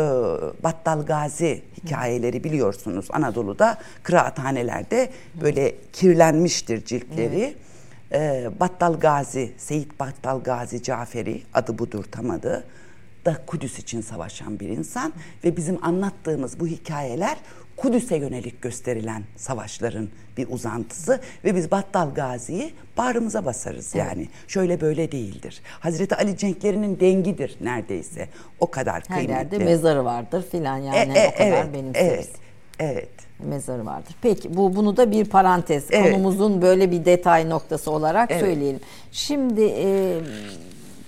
Battal 0.64 1.06
Gazi 1.06 1.62
hikayeleri 1.84 2.44
biliyorsunuz 2.44 3.08
Anadolu'da 3.10 3.78
kıraathanelerde 4.04 5.10
böyle 5.42 5.76
kirlenmiştir 5.94 6.86
ciltleri. 6.86 7.54
Ee, 8.14 8.50
Battal 8.60 8.94
Gazi, 9.00 9.52
Seyit 9.58 10.00
Battal 10.00 10.40
Gazi 10.44 10.84
Caferi 10.84 11.42
adı 11.54 11.78
budur 11.80 12.04
tam 12.12 12.32
adı 12.32 12.64
da 13.26 13.38
Kudüs 13.48 13.80
için 13.80 14.02
savaşan 14.02 14.60
bir 14.60 14.70
insan 14.70 15.14
ve 15.44 15.58
bizim 15.58 15.84
anlattığımız 15.86 16.60
bu 16.60 16.68
hikayeler 16.68 17.38
Kudüs'e 17.78 18.16
yönelik 18.16 18.62
gösterilen 18.62 19.24
savaşların 19.36 20.10
bir 20.38 20.48
uzantısı 20.50 21.20
ve 21.44 21.56
biz 21.56 21.72
Battal 21.72 22.14
Gazi'yi 22.14 22.74
bağrımıza 22.98 23.46
basarız 23.46 23.96
yani. 23.96 24.28
Şöyle 24.48 24.82
böyle 24.82 25.12
değildir. 25.12 25.62
Hazreti 25.80 26.16
Ali 26.16 26.38
cenklerinin 26.38 27.00
dengidir 27.00 27.58
neredeyse. 27.62 28.30
O 28.60 28.72
kadar 28.72 28.96
Her 28.96 29.18
kıymetli. 29.18 29.32
yerde 29.32 29.58
mezarı 29.58 30.06
vardır 30.06 30.46
filan 30.52 30.78
yani 30.78 31.14
E, 31.14 31.20
e, 31.22 31.28
o 31.30 31.32
kadar 31.38 31.48
evet, 31.48 31.74
benimseriz. 31.74 32.12
evet, 32.12 32.30
evet. 32.80 33.10
Mezarı 33.44 33.86
vardır. 33.86 34.16
Peki 34.22 34.58
bu 34.58 34.76
bunu 34.76 34.98
da 34.98 35.12
bir 35.12 35.26
parantez 35.26 35.88
Evet. 35.92 36.12
konumuzun 36.14 36.62
böyle 36.62 36.92
bir 36.92 37.06
detay 37.06 37.50
noktası 37.50 37.92
olarak 37.92 38.32
Evet. 38.32 38.42
söyleyelim. 38.42 38.80
Şimdi 39.12 39.62
e, 39.76 40.18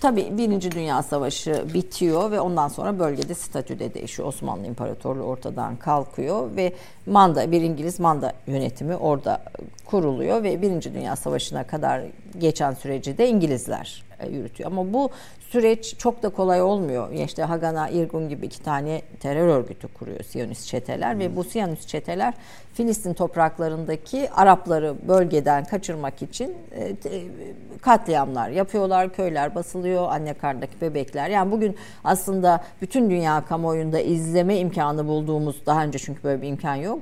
tabii 0.01 0.37
Birinci 0.37 0.71
Dünya 0.71 1.03
Savaşı 1.03 1.65
bitiyor 1.73 2.31
ve 2.31 2.39
ondan 2.39 2.67
sonra 2.67 2.99
bölgede 2.99 3.33
statü 3.33 3.79
de 3.79 3.93
değişiyor. 3.93 4.27
Osmanlı 4.27 4.67
İmparatorluğu 4.67 5.23
ortadan 5.23 5.75
kalkıyor 5.75 6.55
ve 6.55 6.73
manda 7.05 7.51
bir 7.51 7.61
İngiliz 7.61 7.99
manda 7.99 8.33
yönetimi 8.47 8.95
orada 8.95 9.41
kuruluyor 9.85 10.43
ve 10.43 10.61
Birinci 10.61 10.93
Dünya 10.93 11.15
Savaşı'na 11.15 11.63
kadar 11.63 12.01
geçen 12.39 12.73
süreci 12.73 13.17
de 13.17 13.27
İngilizler 13.29 14.02
yürütüyor. 14.29 14.71
Ama 14.71 14.93
bu 14.93 15.09
süreç 15.49 15.97
çok 15.97 16.23
da 16.23 16.29
kolay 16.29 16.61
olmuyor. 16.61 17.11
İşte 17.11 17.43
Hagana, 17.43 17.89
Irgun 17.89 18.29
gibi 18.29 18.45
iki 18.45 18.63
tane 18.63 19.01
terör 19.19 19.47
örgütü 19.47 19.87
kuruyor 19.87 20.23
Siyonist 20.23 20.67
çeteler 20.67 21.19
ve 21.19 21.35
bu 21.35 21.43
Siyonist 21.43 21.87
çeteler 21.87 22.33
Filistin 22.73 23.13
topraklarındaki 23.13 24.31
Arapları 24.31 24.95
bölgeden 25.07 25.63
kaçırmak 25.63 26.21
için 26.21 26.57
e, 26.71 26.95
te- 26.95 27.21
katliamlar 27.81 28.49
yapıyorlar. 28.49 29.13
Köyler 29.13 29.55
basılıyor, 29.55 30.07
anne 30.09 30.33
karnındaki 30.33 30.81
bebekler. 30.81 31.29
Yani 31.29 31.51
bugün 31.51 31.75
aslında 32.03 32.63
bütün 32.81 33.09
dünya 33.09 33.45
kamuoyunda 33.45 33.99
izleme 33.99 34.57
imkanı 34.57 35.07
bulduğumuz 35.07 35.65
daha 35.65 35.83
önce 35.83 35.99
çünkü 35.99 36.23
böyle 36.23 36.41
bir 36.41 36.47
imkan 36.47 36.75
yok. 36.75 36.99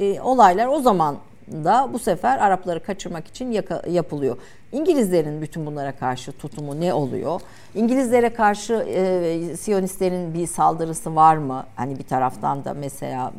e, 0.00 0.20
olaylar 0.20 0.66
o 0.66 0.80
zaman 0.80 1.16
da 1.52 1.88
bu 1.92 1.98
sefer 1.98 2.38
Arapları 2.38 2.82
kaçırmak 2.82 3.28
için 3.28 3.62
yapılıyor. 3.90 4.36
İngilizlerin 4.72 5.42
bütün 5.42 5.66
bunlara 5.66 5.92
karşı 5.92 6.32
tutumu 6.32 6.80
ne 6.80 6.94
oluyor? 6.94 7.40
İngilizlere 7.74 8.34
karşı 8.34 8.74
e, 8.74 9.56
Siyonistlerin 9.56 10.34
bir 10.34 10.46
saldırısı 10.46 11.16
var 11.16 11.36
mı? 11.36 11.66
Hani 11.76 11.98
bir 11.98 12.04
taraftan 12.04 12.64
da 12.64 12.74
mesela 12.74 13.32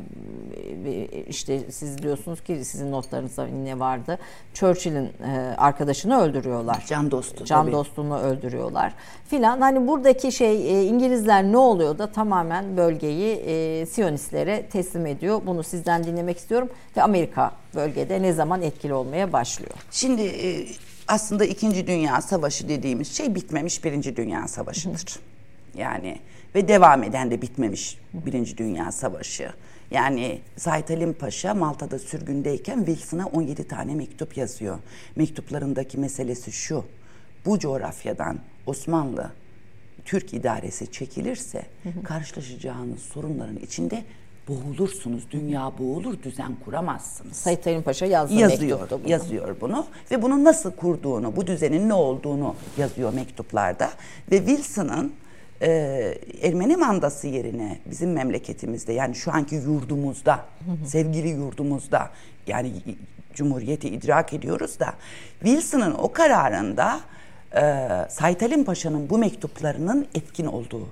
e, 0.86 1.06
işte 1.28 1.72
siz 1.72 1.98
diyorsunuz 1.98 2.44
ki 2.44 2.66
sizin 2.66 2.92
notlarınızda 2.92 3.46
ne 3.46 3.80
vardı? 3.80 4.18
Churchill'in 4.54 5.06
e, 5.06 5.56
arkadaşını 5.58 6.22
öldürüyorlar. 6.22 6.84
Can 6.88 7.12
dostu 7.12 7.46
Can 7.46 7.62
tabii. 7.62 7.72
dostunu 7.72 8.20
öldürüyorlar 8.20 8.94
filan. 9.28 9.62
Hani 9.62 9.88
buradaki 9.88 10.32
şey 10.32 10.80
e, 10.80 10.84
İngilizler 10.84 11.44
ne 11.44 11.58
oluyor 11.58 11.98
da 11.98 12.08
tamamen 12.12 12.78
bölgeyi 12.78 13.36
e, 13.36 13.86
Siyonistlere 13.86 14.66
teslim 14.72 15.06
ediyor. 15.06 15.42
Bunu 15.46 15.64
sizden 15.64 16.04
dinlemek 16.04 16.38
istiyorum 16.38 16.70
ve 16.98 17.04
Amerika 17.04 17.52
bölgede 17.76 18.22
ne 18.22 18.34
zaman 18.34 18.62
etkili 18.62 18.94
olmaya 18.94 19.34
başlıyor? 19.34 19.76
Şimdi 19.92 20.22
e, 20.22 20.66
aslında 21.08 21.46
İkinci 21.46 21.88
Dünya 21.88 22.22
Savaşı 22.22 22.70
dediğimiz 22.70 23.18
şey 23.18 23.36
bitmemiş 23.36 23.84
Birinci 23.84 24.16
Dünya 24.16 24.48
Savaşı'dır. 24.48 25.20
Yani 25.78 26.20
ve 26.56 26.68
devam 26.68 27.04
eden 27.04 27.32
de 27.32 27.42
bitmemiş 27.42 28.00
Birinci 28.14 28.58
Dünya 28.58 28.92
Savaşı. 28.92 29.54
Yani 29.92 30.42
Zahit 30.58 30.90
Halim 30.90 31.14
Paşa 31.14 31.54
Malta'da 31.54 32.00
sürgündeyken 32.00 32.78
Wilson'a 32.78 33.26
17 33.26 33.68
tane 33.68 33.96
mektup 33.96 34.38
yazıyor. 34.38 34.80
Mektuplarındaki 35.16 35.98
meselesi 35.98 36.52
şu. 36.52 36.86
Bu 37.46 37.60
coğrafyadan 37.60 38.40
Osmanlı 38.66 39.32
Türk 40.06 40.34
idaresi 40.34 40.92
çekilirse 40.92 41.66
karşılaşacağınız 42.04 43.02
sorunların 43.02 43.58
içinde 43.58 44.04
boğulursunuz. 44.48 45.32
Dünya 45.32 45.72
boğulur, 45.80 46.24
düzen 46.24 46.56
kuramazsınız. 46.66 47.36
Sayit 47.38 47.66
Halim 47.66 47.82
Paşa 47.82 48.06
yazdı 48.06 48.34
yazıyor, 48.34 48.80
mektupta 48.80 49.04
bunu. 49.04 49.12
yazıyor 49.12 49.56
bunu 49.62 49.86
ve 50.12 50.22
bunu 50.22 50.44
nasıl 50.44 50.72
kurduğunu, 50.72 51.36
bu 51.36 51.48
düzenin 51.48 51.90
ne 51.90 51.94
olduğunu 51.94 52.56
yazıyor 52.78 53.14
mektuplarda 53.14 53.90
ve 54.32 54.38
Wilson'ın 54.38 55.14
e, 55.62 55.70
Ermeni 56.42 56.78
mandası 56.78 57.28
yerine 57.28 57.80
bizim 57.86 58.14
memleketimizde 58.14 58.94
yani 58.94 59.16
şu 59.16 59.32
anki 59.32 59.56
yurdumuzda, 59.56 60.46
sevgili 60.86 61.30
yurdumuzda 61.30 62.10
yani 62.48 62.72
Cumhuriyeti 63.34 63.90
idrak 63.90 64.34
ediyoruz 64.34 64.80
da 64.80 64.94
Wilson'ın 65.40 65.94
o 65.94 66.12
kararında 66.12 67.00
e, 67.56 67.62
Sait 68.10 68.42
Halim 68.42 68.64
Paşa'nın 68.64 69.10
bu 69.10 69.18
mektuplarının 69.18 70.08
etkin 70.16 70.46
olduğu 70.46 70.88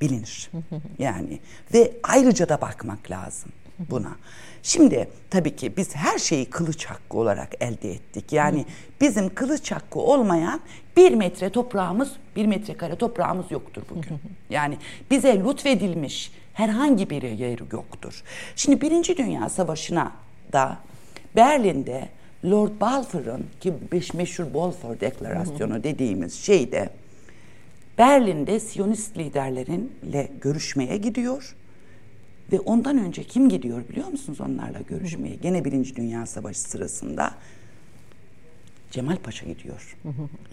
bilinir. 0.00 0.50
Yani 0.98 1.38
ve 1.74 1.92
ayrıca 2.02 2.48
da 2.48 2.60
bakmak 2.60 3.10
lazım 3.10 3.52
buna. 3.90 4.16
Şimdi 4.62 5.08
tabii 5.30 5.56
ki 5.56 5.76
biz 5.76 5.96
her 5.96 6.18
şeyi 6.18 6.44
kılıç 6.44 6.84
hakkı 6.86 7.18
olarak 7.18 7.54
elde 7.60 7.92
ettik. 7.92 8.32
Yani 8.32 8.64
bizim 9.00 9.34
kılıç 9.34 9.72
hakkı 9.72 9.98
olmayan 9.98 10.60
bir 10.96 11.12
metre 11.14 11.50
toprağımız, 11.50 12.12
bir 12.36 12.46
metrekare 12.46 12.96
toprağımız 12.96 13.50
yoktur 13.50 13.82
bugün. 13.90 14.20
Yani 14.50 14.78
bize 15.10 15.40
lütfedilmiş 15.44 16.32
herhangi 16.52 17.10
bir 17.10 17.22
yer 17.22 17.58
yoktur. 17.72 18.22
Şimdi 18.56 18.80
Birinci 18.80 19.16
Dünya 19.16 19.48
Savaşı'na 19.48 20.12
da 20.52 20.78
Berlin'de 21.36 22.08
Lord 22.44 22.80
Balfour'un 22.80 23.46
ki 23.60 23.74
meşhur 24.14 24.54
Balfour 24.54 25.00
Deklarasyonu 25.00 25.84
dediğimiz 25.84 26.34
şeyde 26.34 26.90
Berlin'de 28.00 28.60
Siyonist 28.60 29.18
liderlerinle 29.18 30.28
görüşmeye 30.40 30.96
gidiyor. 30.96 31.56
Ve 32.52 32.60
ondan 32.60 32.98
önce 32.98 33.24
kim 33.24 33.48
gidiyor 33.48 33.88
biliyor 33.88 34.08
musunuz 34.08 34.40
onlarla 34.40 34.80
görüşmeye? 34.80 35.34
Gene 35.34 35.64
Birinci 35.64 35.96
Dünya 35.96 36.26
Savaşı 36.26 36.60
sırasında 36.60 37.34
Cemal 38.90 39.16
Paşa 39.16 39.46
gidiyor. 39.46 39.96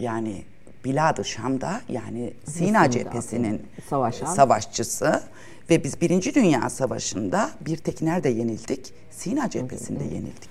Yani 0.00 0.42
Bilad-ı 0.84 1.24
Şam'da 1.24 1.80
yani 1.88 2.32
Sina 2.44 2.90
cephesinin 2.90 3.62
Savaşan. 3.90 4.34
savaşçısı 4.34 5.22
ve 5.70 5.84
biz 5.84 6.00
Birinci 6.00 6.34
Dünya 6.34 6.70
Savaşı'nda 6.70 7.50
bir 7.60 7.76
tek 7.76 8.02
nerede 8.02 8.28
yenildik? 8.28 8.92
Sina 9.10 9.50
cephesinde 9.50 10.04
yenildik. 10.04 10.50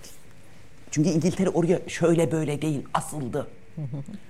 Çünkü 0.92 1.10
İngiltere 1.10 1.50
oraya 1.50 1.90
şöyle 1.90 2.32
böyle 2.32 2.62
değil 2.62 2.84
asıldı. 2.94 3.48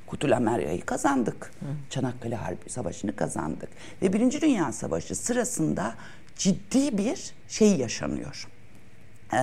Kutulamerya'yı 0.07 0.85
kazandık. 0.85 1.51
Çanakkale 1.89 2.35
Harbi 2.35 2.69
Savaşı'nı 2.69 3.15
kazandık. 3.15 3.69
Ve 4.01 4.13
Birinci 4.13 4.41
Dünya 4.41 4.71
Savaşı 4.71 5.15
sırasında 5.15 5.95
ciddi 6.35 6.97
bir 6.97 7.33
şey 7.47 7.75
yaşanıyor. 7.75 8.47
Ee, 9.33 9.37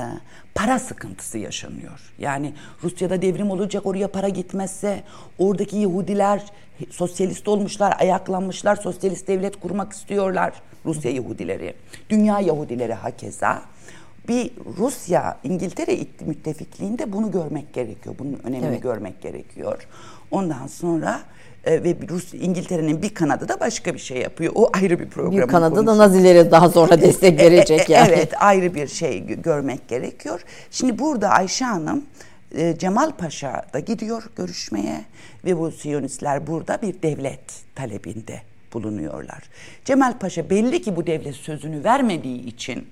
para 0.54 0.78
sıkıntısı 0.78 1.38
yaşanıyor. 1.38 2.12
Yani 2.18 2.54
Rusya'da 2.82 3.22
devrim 3.22 3.50
olacak 3.50 3.86
oraya 3.86 4.08
para 4.08 4.28
gitmezse 4.28 5.02
oradaki 5.38 5.76
Yahudiler 5.76 6.42
sosyalist 6.90 7.48
olmuşlar, 7.48 7.96
ayaklanmışlar, 8.00 8.76
sosyalist 8.76 9.28
devlet 9.28 9.60
kurmak 9.60 9.92
istiyorlar 9.92 10.52
Rusya 10.84 11.10
Yahudileri. 11.10 11.74
Dünya 12.10 12.40
Yahudileri 12.40 12.94
hakeza 12.94 13.62
bir 14.28 14.50
Rusya 14.78 15.38
İngiltere 15.44 15.98
müttefikliğinde 16.26 17.12
bunu 17.12 17.30
görmek 17.30 17.74
gerekiyor. 17.74 18.14
Bunun 18.18 18.40
önemini 18.44 18.66
evet. 18.66 18.82
görmek 18.82 19.22
gerekiyor. 19.22 19.86
Ondan 20.30 20.66
sonra 20.66 21.20
e, 21.64 21.84
ve 21.84 21.96
Rus 22.08 22.34
İngiltere'nin 22.34 23.02
bir 23.02 23.14
kanadı 23.14 23.48
da 23.48 23.60
başka 23.60 23.94
bir 23.94 23.98
şey 23.98 24.18
yapıyor. 24.18 24.52
O 24.56 24.70
ayrı 24.74 25.00
bir 25.00 25.08
program. 25.08 25.42
Bir 25.42 25.46
kanadı 25.46 25.86
da 25.86 25.98
Nazilere 25.98 26.50
daha 26.50 26.68
sonra 26.68 27.00
destek 27.00 27.40
verecek 27.40 27.90
yani. 27.90 28.12
Evet, 28.14 28.32
ayrı 28.42 28.74
bir 28.74 28.86
şey 28.86 29.26
görmek 29.26 29.88
gerekiyor. 29.88 30.44
Şimdi 30.70 30.98
burada 30.98 31.28
Ayşe 31.28 31.64
Hanım 31.64 32.04
e, 32.54 32.78
Cemal 32.78 33.10
Paşa 33.10 33.62
da 33.72 33.78
gidiyor 33.78 34.22
görüşmeye 34.36 35.04
ve 35.44 35.58
bu 35.58 35.72
Siyonistler 35.72 36.46
burada 36.46 36.82
bir 36.82 37.02
devlet 37.02 37.74
talebinde 37.74 38.40
bulunuyorlar. 38.72 39.42
Cemal 39.84 40.18
Paşa 40.18 40.50
belli 40.50 40.82
ki 40.82 40.96
bu 40.96 41.06
devlet 41.06 41.34
sözünü 41.34 41.84
vermediği 41.84 42.46
için 42.46 42.86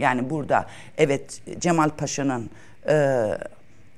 yani 0.00 0.30
burada 0.30 0.66
evet 0.98 1.42
Cemal 1.58 1.88
Paşa'nın 1.88 2.50
e, 2.88 3.26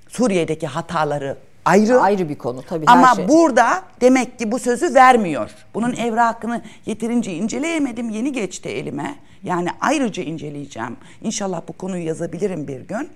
Suriye'deki 0.09 0.67
hataları 0.67 1.37
ayrı. 1.65 2.01
Ayrı 2.01 2.29
bir 2.29 2.39
konu 2.39 2.63
tabii. 2.63 2.85
Ama 2.87 3.15
şey. 3.15 3.29
burada 3.29 3.83
demek 4.01 4.39
ki 4.39 4.53
bu 4.53 4.59
sözü 4.59 4.95
vermiyor. 4.95 5.51
Bunun 5.75 5.93
evrakını 5.93 6.63
yeterince 6.87 7.35
inceleyemedim. 7.35 8.11
Yeni 8.11 8.33
geçti 8.33 8.69
elime. 8.69 9.15
Yani 9.43 9.69
ayrıca 9.81 10.23
inceleyeceğim. 10.23 10.97
İnşallah 11.23 11.63
bu 11.69 11.73
konuyu 11.73 12.07
yazabilirim 12.07 12.69
bir 12.69 12.81
gün. 12.81 13.09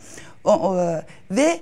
O, 0.44 0.52
o, 0.52 0.76
ve 1.30 1.60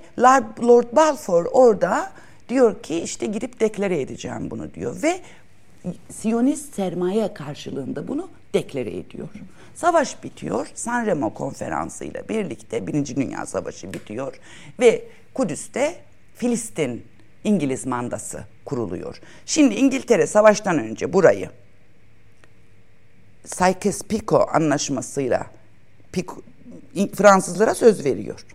Lord 0.63 0.95
Balfour 0.95 1.45
orada 1.51 2.11
diyor 2.49 2.83
ki 2.83 2.99
işte 2.99 3.25
gidip 3.25 3.59
deklare 3.59 4.01
edeceğim 4.01 4.51
bunu 4.51 4.73
diyor. 4.73 5.03
Ve 5.03 5.19
Siyonist 6.09 6.75
sermaye 6.75 7.33
karşılığında 7.33 8.07
bunu 8.07 8.29
deklare 8.55 8.97
ediyor. 8.97 9.29
Savaş 9.75 10.23
bitiyor. 10.23 10.67
Sanremo 10.75 11.33
konferansıyla 11.33 12.29
birlikte 12.29 12.87
Birinci 12.87 13.15
Dünya 13.15 13.45
Savaşı 13.45 13.93
bitiyor 13.93 14.39
ve 14.79 15.03
Kudüs'te 15.33 15.95
Filistin 16.35 17.05
İngiliz 17.43 17.85
mandası 17.85 18.43
kuruluyor. 18.65 19.21
Şimdi 19.45 19.75
İngiltere 19.75 20.27
savaştan 20.27 20.79
önce 20.79 21.13
burayı 21.13 21.49
Sykes-Picot 23.45 24.49
anlaşmasıyla 24.55 25.45
Fransızlara 27.15 27.75
söz 27.75 28.05
veriyor. 28.05 28.45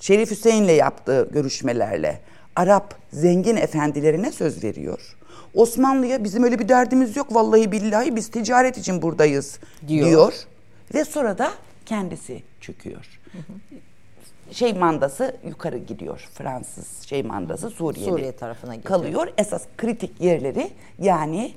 Şerif 0.00 0.30
Hüseyin'le 0.30 0.76
yaptığı 0.76 1.28
görüşmelerle 1.32 2.20
Arap 2.56 2.94
zengin 3.12 3.56
efendilerine 3.56 4.32
söz 4.32 4.64
veriyor. 4.64 5.16
Osmanlı'ya 5.54 6.24
bizim 6.24 6.42
öyle 6.42 6.58
bir 6.58 6.68
derdimiz 6.68 7.16
yok 7.16 7.34
vallahi 7.34 7.72
billahi 7.72 8.16
biz 8.16 8.28
ticaret 8.28 8.78
için 8.78 9.02
buradayız 9.02 9.58
diyor. 9.88 10.08
diyor. 10.08 10.34
Ve 10.94 11.04
sonra 11.04 11.38
da 11.38 11.50
kendisi 11.86 12.42
çöküyor. 12.60 13.20
Hı 13.32 13.38
hı 13.38 13.78
şey 14.54 14.72
mandası 14.72 15.36
yukarı 15.46 15.78
gidiyor. 15.78 16.28
Fransız 16.34 17.02
şey 17.02 17.22
mandası 17.22 17.70
Suriye'de 17.70 18.10
Suriye 18.10 18.32
tarafına 18.32 18.74
gidiyor. 18.74 18.88
kalıyor. 18.88 19.28
Esas 19.38 19.62
kritik 19.76 20.20
yerleri 20.20 20.70
yani 20.98 21.54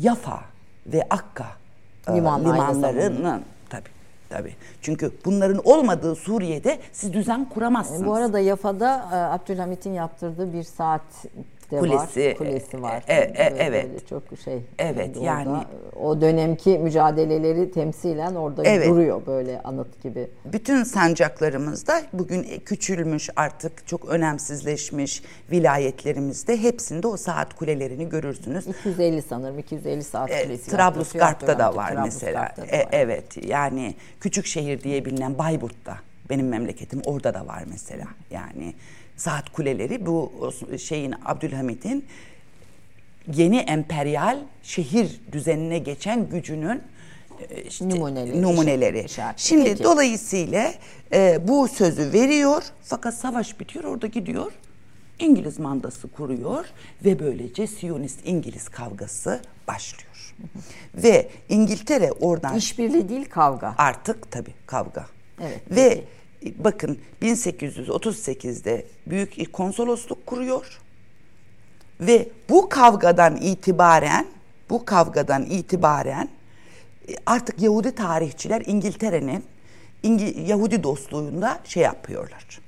Yafa 0.00 0.40
ve 0.86 1.06
Akka 1.10 1.46
e, 2.08 2.14
Liman, 2.14 2.44
limanlarının 2.44 3.42
tabi 3.70 3.88
tabi. 4.28 4.54
Çünkü 4.82 5.12
bunların 5.24 5.60
olmadığı 5.64 6.14
Suriye'de 6.14 6.78
siz 6.92 7.12
düzen 7.12 7.48
kuramazsınız. 7.48 8.06
Bu 8.06 8.14
arada 8.14 8.38
Yafa'da 8.40 9.08
e, 9.12 9.16
Abdülhamit'in 9.16 9.92
yaptırdığı 9.92 10.52
bir 10.52 10.62
saat 10.62 11.02
de 11.70 11.78
kulesi, 11.78 12.28
var. 12.28 12.36
Kulesi 12.36 12.82
var. 12.82 13.04
E, 13.08 13.14
e, 13.14 13.54
evet. 13.58 13.84
Böyle 13.84 14.06
çok 14.06 14.22
şey. 14.44 14.62
Evet 14.78 15.16
yani. 15.22 15.64
O 16.00 16.20
dönemki 16.20 16.78
mücadeleleri 16.78 17.70
temsilen 17.70 18.34
orada 18.34 18.62
evet. 18.64 18.88
duruyor 18.88 19.26
böyle 19.26 19.60
anıt 19.62 20.02
gibi. 20.02 20.30
Bütün 20.44 20.84
sancaklarımızda 20.84 22.02
bugün 22.12 22.42
küçülmüş 22.64 23.30
artık 23.36 23.86
çok 23.86 24.08
önemsizleşmiş 24.08 25.22
vilayetlerimizde 25.52 26.62
hepsinde 26.62 27.06
o 27.06 27.16
saat 27.16 27.54
kulelerini 27.54 28.08
görürsünüz. 28.08 28.66
250 28.66 29.22
sanırım 29.22 29.58
250 29.58 30.04
saat 30.04 30.30
e, 30.30 30.42
kulesi. 30.42 30.70
Trablusgarp'ta 30.70 31.58
da 31.58 31.76
var 31.76 31.92
mesela. 32.04 32.52
Da 32.56 32.66
e, 32.66 32.78
var. 32.78 32.88
Evet 32.92 33.46
yani 33.46 33.94
küçük 34.20 34.46
şehir 34.46 34.82
diye 34.82 35.04
bilinen 35.04 35.38
Bayburt'ta 35.38 35.98
benim 36.30 36.48
memleketim 36.48 37.02
orada 37.06 37.34
da 37.34 37.46
var 37.46 37.62
mesela. 37.70 38.06
Yani 38.30 38.74
saat 39.20 39.52
kuleleri 39.52 40.06
bu 40.06 40.32
şeyin 40.78 41.14
Abdülhamit'in 41.24 42.04
yeni 43.34 43.56
emperyal 43.58 44.38
şehir 44.62 45.20
düzenine 45.32 45.78
geçen 45.78 46.28
gücünün 46.28 46.82
e, 47.50 47.62
işte, 47.62 47.88
numuneleri. 47.88 48.42
numuneleri. 48.42 49.06
Şimdi 49.36 49.64
Peki. 49.64 49.84
dolayısıyla 49.84 50.72
e, 51.12 51.48
bu 51.48 51.68
sözü 51.68 52.12
veriyor 52.12 52.62
fakat 52.82 53.14
savaş 53.14 53.60
bitiyor 53.60 53.84
orada 53.84 54.06
gidiyor. 54.06 54.52
İngiliz 55.18 55.58
mandası 55.58 56.08
kuruyor 56.08 56.64
ve 57.04 57.18
böylece 57.18 57.66
Siyonist 57.66 58.20
İngiliz 58.24 58.68
kavgası 58.68 59.40
başlıyor. 59.68 60.34
ve 60.94 61.28
İngiltere 61.48 62.12
oradan 62.12 62.56
işbirliği 62.56 63.08
değil 63.08 63.24
kavga. 63.24 63.74
Artık 63.78 64.30
tabii 64.30 64.54
kavga. 64.66 65.06
Evet. 65.40 65.60
Ve 65.70 65.88
peki 65.88 66.19
bakın 66.58 66.98
1838'de 67.22 68.86
büyük 69.06 69.52
konsolosluk 69.52 70.26
kuruyor 70.26 70.80
ve 72.00 72.28
bu 72.48 72.68
kavgadan 72.68 73.36
itibaren 73.36 74.26
bu 74.70 74.84
kavgadan 74.84 75.44
itibaren 75.44 76.28
e, 77.08 77.12
artık 77.26 77.62
Yahudi 77.62 77.94
tarihçiler 77.94 78.62
İngiltere'nin 78.66 79.44
İngi, 80.02 80.40
Yahudi 80.46 80.82
dostluğunda 80.82 81.60
şey 81.64 81.82
yapıyorlar. 81.82 82.60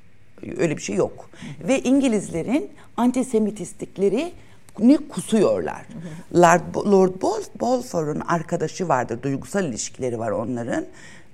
Öyle 0.59 0.76
bir 0.76 0.82
şey 0.82 0.97
yok. 0.97 1.30
Ve 1.68 1.80
İngilizlerin 1.80 2.70
antisemitistlikleri 2.97 4.32
ni 4.78 5.09
kusuyorlar. 5.09 5.86
Lord, 6.34 6.74
Lord 6.74 7.22
Balfour'un 7.60 8.20
arkadaşı 8.20 8.88
vardır, 8.88 9.22
duygusal 9.22 9.64
ilişkileri 9.64 10.18
var 10.18 10.30
onların. 10.30 10.86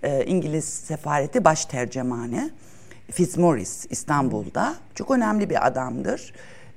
E, 0.02 0.24
İngiliz 0.24 0.64
sefareti 0.64 1.44
baş 1.44 1.64
tercümanı 1.64 2.50
Fitzmaurice 3.10 3.72
İstanbul'da 3.90 4.76
çok 4.94 5.10
önemli 5.10 5.50
bir 5.50 5.66
adamdır. 5.66 6.32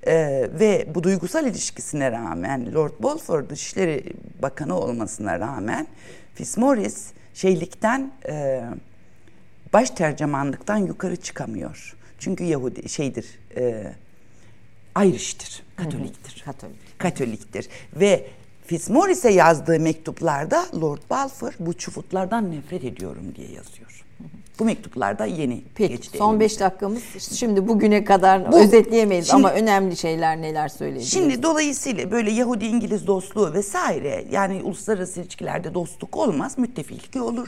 Ee, 0.07 0.49
ve 0.60 0.88
bu 0.95 1.03
duygusal 1.03 1.45
ilişkisine 1.48 2.11
rağmen 2.11 2.73
Lord 2.73 2.91
Balfour 2.99 3.49
Dışişleri 3.49 4.14
Bakanı 4.41 4.80
olmasına 4.80 5.39
rağmen 5.39 5.88
Fitzmaurice 6.35 6.95
şeylikten 7.34 8.11
e, 8.27 8.64
baş 9.73 9.89
tercümanlıktan 9.89 10.77
yukarı 10.77 11.15
çıkamıyor. 11.15 11.95
Çünkü 12.19 12.43
Yahudi 12.43 12.89
şeydir 12.89 13.39
e, 13.57 13.93
Irish'tir, 14.98 15.64
Katoliktir. 15.76 16.41
Katolik. 16.45 16.99
Katoliktir. 16.99 17.68
Ve 17.95 18.27
Fitzmaurice'e 18.76 19.31
yazdığı 19.34 19.80
mektuplarda 19.80 20.65
Lord 20.81 20.99
Balfour 21.10 21.52
bu 21.60 21.73
çufutlardan 21.73 22.52
nefret 22.52 22.84
ediyorum 22.84 23.23
diye 23.35 23.48
yazıyor. 23.48 24.03
Bu 24.60 24.65
mektuplarda 24.65 25.26
yeni 25.26 25.61
Peki 25.76 25.95
geçti. 25.95 26.18
son 26.18 26.30
elimize. 26.34 26.39
5 26.53 26.60
dakikamız 26.60 27.02
şimdi 27.35 27.68
bugüne 27.68 28.03
kadar 28.03 28.52
Bu- 28.52 28.60
özetleyemeyiz 28.60 29.26
Şimdi- 29.27 29.35
ama 29.35 29.52
önemli 29.52 29.98
şeyler 29.98 30.41
neler 30.41 30.68
söyleyebiliriz? 30.69 31.14
Şimdi 31.14 31.43
dolayısıyla 31.43 32.11
böyle 32.11 32.31
Yahudi-İngiliz 32.31 33.07
dostluğu 33.07 33.53
vesaire 33.53 34.26
yani 34.31 34.61
uluslararası 34.64 35.22
ilişkilerde 35.22 35.73
dostluk 35.73 36.18
olmaz, 36.18 36.57
müttefiklik 36.57 37.23
olur. 37.23 37.48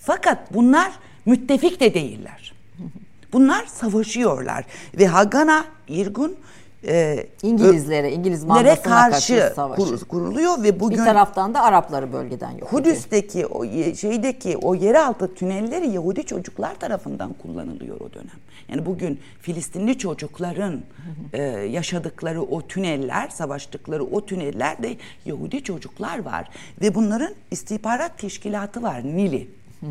Fakat 0.00 0.54
bunlar 0.54 0.92
müttefik 1.26 1.80
de 1.80 1.94
değiller. 1.94 2.54
Bunlar 3.32 3.66
savaşıyorlar 3.66 4.64
ve 4.98 5.06
Hagana, 5.06 5.64
İrgun 5.88 6.36
e, 6.86 7.26
İngilizlere, 7.42 8.12
İngiliz 8.12 8.44
mandasına 8.44 8.82
karşı, 9.10 9.52
karşı 9.56 9.76
kur- 9.76 10.04
kuruluyor 10.08 10.62
ve 10.62 10.74
Bir 10.74 10.80
bugün 10.80 10.96
taraftan 10.96 11.54
da 11.54 11.62
Arapları 11.62 12.12
bölgeden 12.12 12.50
yok. 12.50 12.56
ediyor. 12.56 12.70
Kudüs'teki 12.70 13.46
o 13.46 13.64
şeydeki 13.94 14.56
o 14.56 14.74
yeraltı 14.74 15.34
tünelleri 15.34 15.88
Yahudi 15.90 16.24
çocuklar 16.26 16.74
tarafından 16.74 17.32
kullanılıyor 17.32 18.00
o 18.00 18.12
dönem. 18.14 18.36
Yani 18.68 18.86
bugün 18.86 19.20
Filistinli 19.40 19.98
çocukların 19.98 20.80
e, 21.32 21.42
yaşadıkları 21.42 22.42
o 22.42 22.66
tüneller, 22.66 23.28
savaştıkları 23.28 24.04
o 24.04 24.26
tünellerde 24.26 24.96
Yahudi 25.24 25.62
çocuklar 25.64 26.24
var 26.24 26.48
ve 26.80 26.94
bunların 26.94 27.34
istihbarat 27.50 28.18
teşkilatı 28.18 28.82
var 28.82 29.04
Nili. 29.04 29.48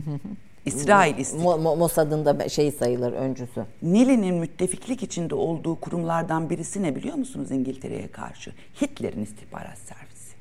İsrail 0.65 1.17
istihbarat. 1.17 1.59
Mo- 1.59 1.63
Mo- 1.63 1.77
Mossad'ın 1.77 2.25
da 2.25 2.49
şey 2.49 2.71
sayılır 2.71 3.13
öncüsü. 3.13 3.65
Nili'nin 3.81 4.35
müttefiklik 4.35 5.03
içinde 5.03 5.35
olduğu 5.35 5.75
kurumlardan 5.75 6.49
birisi 6.49 6.83
ne 6.83 6.95
biliyor 6.95 7.15
musunuz 7.15 7.51
İngiltere'ye 7.51 8.07
karşı? 8.07 8.51
Hitler'in 8.81 9.23
istihbarat 9.23 9.77
servisi. 9.77 10.33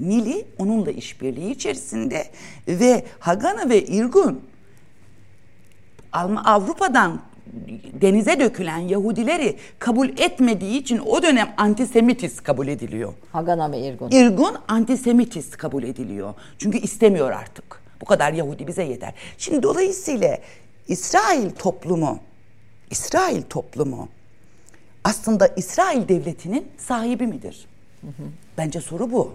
Nili 0.00 0.44
onunla 0.58 0.90
işbirliği 0.90 1.50
içerisinde 1.50 2.26
ve 2.68 3.04
Hagana 3.18 3.68
ve 3.68 3.82
Irgun 3.84 4.40
Avrupa'dan 6.44 7.20
denize 8.00 8.40
dökülen 8.40 8.78
Yahudileri 8.78 9.56
kabul 9.78 10.08
etmediği 10.08 10.78
için 10.80 10.98
o 10.98 11.22
dönem 11.22 11.48
antisemitist 11.56 12.42
kabul 12.42 12.68
ediliyor. 12.68 13.12
Hagana 13.32 13.72
ve 13.72 13.78
İrgun. 13.80 14.10
İrgun 14.10 14.54
antisemitist 14.68 15.56
kabul 15.56 15.82
ediliyor. 15.82 16.34
Çünkü 16.58 16.78
istemiyor 16.78 17.30
artık. 17.30 17.79
Bu 18.00 18.04
kadar 18.04 18.32
Yahudi 18.32 18.66
bize 18.66 18.82
yeter. 18.82 19.14
Şimdi 19.38 19.62
dolayısıyla 19.62 20.38
İsrail 20.88 21.50
toplumu, 21.50 22.20
İsrail 22.90 23.42
toplumu 23.42 24.08
aslında 25.04 25.46
İsrail 25.46 26.08
devletinin 26.08 26.68
sahibi 26.78 27.26
midir? 27.26 27.66
Bence 28.58 28.80
soru 28.80 29.12
bu. 29.12 29.34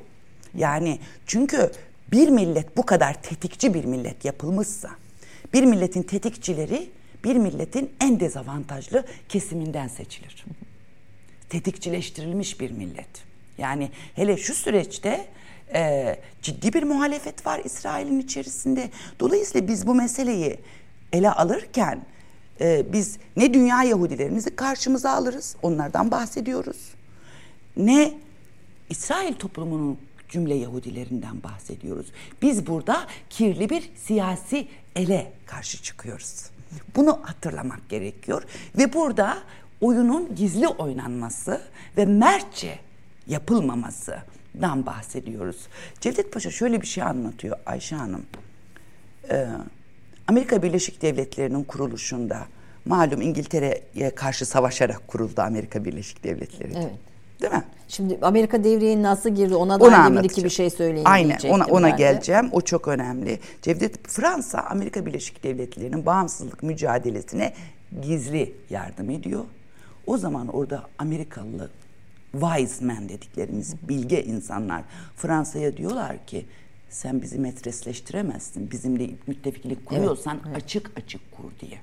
Yani 0.57 0.99
çünkü 1.25 1.71
bir 2.11 2.29
millet 2.29 2.77
bu 2.77 2.85
kadar 2.85 3.21
tetikçi 3.21 3.73
bir 3.73 3.85
millet 3.85 4.25
yapılmışsa, 4.25 4.89
bir 5.53 5.63
milletin 5.63 6.03
tetikçileri 6.03 6.89
bir 7.23 7.35
milletin 7.35 7.91
en 8.01 8.19
dezavantajlı 8.19 9.05
kesiminden 9.29 9.87
seçilir 9.87 10.45
tetikçileştirilmiş 11.49 12.59
bir 12.59 12.71
millet. 12.71 13.07
Yani 13.57 13.91
hele 14.15 14.37
şu 14.37 14.53
süreçte 14.53 15.27
e, 15.73 16.15
ciddi 16.41 16.73
bir 16.73 16.83
muhalefet 16.83 17.45
var 17.45 17.61
İsrail'in 17.63 18.19
içerisinde. 18.19 18.89
Dolayısıyla 19.19 19.67
biz 19.67 19.87
bu 19.87 19.95
meseleyi 19.95 20.59
ele 21.13 21.31
alırken 21.31 22.05
e, 22.61 22.93
biz 22.93 23.17
ne 23.37 23.53
dünya 23.53 23.83
Yahudilerimizi 23.83 24.55
karşımıza 24.55 25.11
alırız, 25.11 25.55
onlardan 25.61 26.11
bahsediyoruz. 26.11 26.77
Ne 27.77 28.13
İsrail 28.89 29.33
toplumunun 29.33 29.97
cümle 30.29 30.55
Yahudilerinden 30.55 31.43
bahsediyoruz. 31.43 32.11
Biz 32.41 32.67
burada 32.67 33.07
kirli 33.29 33.69
bir 33.69 33.91
siyasi 33.95 34.67
ele 34.95 35.31
karşı 35.45 35.83
çıkıyoruz. 35.83 36.49
Bunu 36.95 37.19
hatırlamak 37.23 37.89
gerekiyor 37.89 38.43
ve 38.77 38.93
burada 38.93 39.37
oyunun 39.81 40.35
gizli 40.35 40.67
oynanması 40.67 41.61
ve 41.97 42.05
mertçe 42.05 42.79
yapılmamasından 44.55 44.85
bahsediyoruz. 44.85 45.67
Cevdet 46.01 46.31
Paşa 46.31 46.51
şöyle 46.51 46.81
bir 46.81 46.87
şey 46.87 47.03
anlatıyor 47.03 47.57
Ayşe 47.65 47.95
Hanım. 47.95 48.25
Ee, 49.29 49.47
Amerika 50.27 50.61
Birleşik 50.61 51.01
Devletleri'nin 51.01 51.63
kuruluşunda 51.63 52.45
malum 52.85 53.21
İngiltere'ye 53.21 54.15
karşı 54.15 54.45
savaşarak 54.45 55.07
kuruldu 55.07 55.41
Amerika 55.41 55.85
Birleşik 55.85 56.23
Devletleri. 56.23 56.73
Evet. 56.75 56.91
Değil 57.41 57.53
mi? 57.53 57.63
Şimdi 57.87 58.19
Amerika 58.21 58.63
devreye 58.63 59.01
nasıl 59.01 59.29
girdi 59.29 59.55
ona 59.55 59.79
dair 59.79 60.23
bir 60.23 60.29
iki 60.29 60.43
bir 60.43 60.49
şey 60.49 60.69
söyleyin 60.69 61.05
Aynen 61.05 61.37
ona, 61.49 61.65
ona 61.65 61.89
geleceğim. 61.89 62.49
O 62.51 62.61
çok 62.61 62.87
önemli. 62.87 63.39
Cevdet 63.61 64.07
Fransa 64.07 64.59
Amerika 64.59 65.05
Birleşik 65.05 65.43
Devletleri'nin 65.43 66.05
bağımsızlık 66.05 66.63
mücadelesine 66.63 67.53
gizli 68.01 68.53
yardım 68.69 69.09
ediyor. 69.09 69.43
O 70.07 70.17
zaman 70.17 70.47
orada 70.47 70.83
Amerikalı 70.97 71.69
wise 72.39 72.85
men 72.85 73.09
dediklerimiz 73.09 73.75
bilge 73.89 74.23
insanlar 74.23 74.83
Fransa'ya 75.15 75.77
diyorlar 75.77 76.25
ki 76.25 76.45
sen 76.89 77.21
bizi 77.21 77.39
metresleştiremezsin. 77.39 78.71
Bizimle 78.71 79.09
müttefiklik 79.27 79.85
kuruyorsan 79.85 80.39
açık 80.55 80.91
açık 80.97 81.31
kur 81.31 81.51
diye 81.61 81.77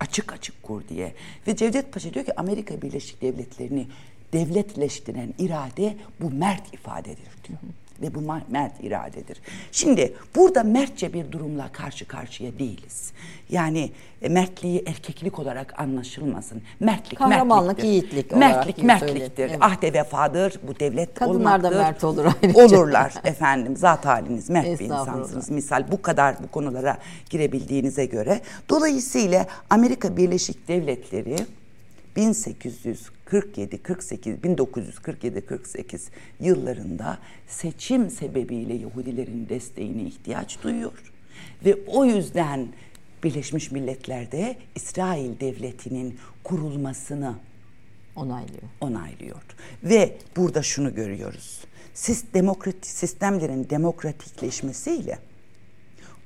açık 0.00 0.32
açık 0.32 0.62
kur 0.62 0.88
diye. 0.88 1.14
Ve 1.46 1.56
Cevdet 1.56 1.92
Paşa 1.92 2.14
diyor 2.14 2.24
ki 2.24 2.40
Amerika 2.40 2.82
Birleşik 2.82 3.22
Devletleri'ni 3.22 3.86
devletleştiren 4.32 5.34
irade 5.38 5.96
bu 6.20 6.30
mert 6.30 6.74
ifadedir 6.74 7.30
diyor. 7.48 7.58
Ve 8.02 8.14
bu 8.14 8.20
mert 8.48 8.84
iradedir. 8.84 9.40
Şimdi 9.72 10.14
burada 10.36 10.62
mertçe 10.62 11.12
bir 11.12 11.32
durumla 11.32 11.68
karşı 11.72 12.08
karşıya 12.08 12.58
değiliz. 12.58 13.12
Yani 13.50 13.90
e, 14.22 14.28
mertliği 14.28 14.82
erkeklik 14.86 15.38
olarak 15.38 15.80
anlaşılmasın. 15.80 16.62
Mertlik 16.80 17.18
Kahramanlık, 17.18 17.66
mertliktir. 17.66 17.88
yiğitlik 17.88 18.32
olarak 18.32 18.56
Mertlik 18.56 18.82
mertliktir. 18.84 19.50
Evet. 19.50 19.58
Ahde 19.60 19.92
vefadır. 19.92 20.60
Bu 20.68 20.80
devlet 20.80 21.14
Kadınlar 21.14 21.62
da 21.62 21.68
olmaktır. 21.68 21.80
mert 21.84 22.04
olur 22.04 22.24
ayrıca. 22.42 22.64
Olurlar 22.64 23.14
efendim. 23.24 23.76
Zat 23.76 24.06
haliniz 24.06 24.50
mert 24.50 24.80
bir 24.80 24.84
insansınız 24.84 25.50
misal 25.50 25.84
bu 25.92 26.02
kadar 26.02 26.42
bu 26.42 26.48
konulara 26.50 26.98
girebildiğinize 27.30 28.06
göre. 28.06 28.40
Dolayısıyla 28.68 29.46
Amerika 29.70 30.16
Birleşik 30.16 30.68
Devletleri 30.68 31.36
1847 33.32 33.82
48 33.82 34.42
1947 34.42 35.40
48 35.40 36.10
yıllarında 36.40 37.18
seçim 37.46 38.10
sebebiyle 38.10 38.74
Yahudilerin 38.74 39.48
desteğine 39.48 40.02
ihtiyaç 40.02 40.62
duyuyor 40.62 41.12
ve 41.64 41.76
o 41.86 42.04
yüzden 42.04 42.68
Birleşmiş 43.24 43.70
Milletler'de 43.70 44.56
İsrail 44.74 45.40
devletinin 45.40 46.18
kurulmasını 46.44 47.34
Onaylıyor. 48.16 48.62
onaylıyor. 48.80 49.42
Ve 49.84 50.16
burada 50.36 50.62
şunu 50.62 50.94
görüyoruz. 50.94 51.60
Siz 51.94 52.24
sistemlerin 52.82 53.70
demokratikleşmesiyle 53.70 55.18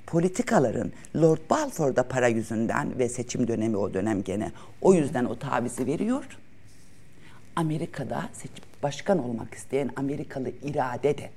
politikaların 0.06 0.92
Lord 1.16 1.38
Balfour'da 1.50 2.08
para 2.08 2.28
yüzünden 2.28 2.98
ve 2.98 3.08
seçim 3.08 3.48
dönemi 3.48 3.76
o 3.76 3.94
dönem 3.94 4.22
gene 4.22 4.52
o 4.80 4.94
yüzden 4.94 5.24
o 5.24 5.38
tavizi 5.38 5.86
veriyor. 5.86 6.24
Amerika'da 7.56 8.28
seçim, 8.32 8.64
başkan 8.82 9.24
olmak 9.24 9.54
isteyen 9.54 9.90
Amerikalı 9.96 10.50
irade 10.62 11.18
de 11.18 11.30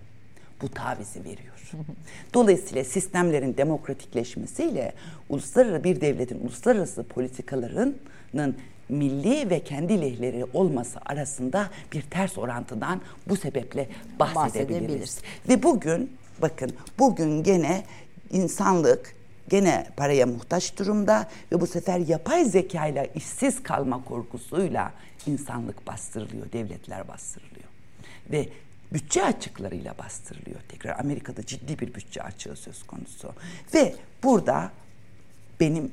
bu 0.61 0.69
tavizi 0.69 1.19
veriyor. 1.19 1.71
Dolayısıyla 2.33 2.83
sistemlerin 2.83 3.57
demokratikleşmesiyle 3.57 4.93
uluslararası 5.29 5.83
bir 5.83 6.01
devletin 6.01 6.39
uluslararası 6.39 7.03
politikalarının 7.03 7.97
milli 8.89 9.49
ve 9.49 9.63
kendi 9.63 10.01
lehleri 10.01 10.45
olması 10.53 10.99
arasında 11.05 11.69
bir 11.93 12.01
ters 12.01 12.37
orantıdan 12.37 13.01
bu 13.29 13.35
sebeple 13.35 13.89
bahsedebiliriz. 14.19 14.35
Bahsedebiliriz. 14.35 15.17
Ve 15.49 15.63
bugün 15.63 16.11
bakın 16.41 16.71
bugün 16.99 17.43
gene 17.43 17.83
insanlık 18.31 19.15
gene 19.49 19.87
paraya 19.97 20.25
muhtaç 20.25 20.79
durumda 20.79 21.27
ve 21.51 21.61
bu 21.61 21.67
sefer 21.67 21.99
yapay 21.99 22.45
zekayla 22.45 23.05
işsiz 23.05 23.63
kalma 23.63 24.03
korkusuyla 24.03 24.91
insanlık 25.25 25.87
bastırılıyor, 25.87 26.51
devletler 26.51 27.07
bastırılıyor. 27.07 27.67
Ve 28.31 28.49
bütçe 28.93 29.25
açıklarıyla 29.25 29.97
bastırılıyor 29.97 30.59
tekrar. 30.69 30.99
Amerika'da 30.99 31.45
ciddi 31.45 31.79
bir 31.79 31.93
bütçe 31.93 32.23
açığı 32.23 32.55
söz 32.55 32.83
konusu. 32.83 33.33
Ve 33.73 33.95
burada 34.23 34.71
benim 35.59 35.91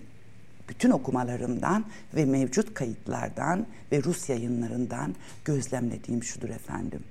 bütün 0.69 0.91
okumalarımdan 0.91 1.85
ve 2.15 2.25
mevcut 2.25 2.75
kayıtlardan 2.75 3.67
ve 3.93 4.03
Rus 4.03 4.29
yayınlarından 4.29 5.15
gözlemlediğim 5.45 6.23
şudur 6.23 6.49
efendim. 6.49 7.05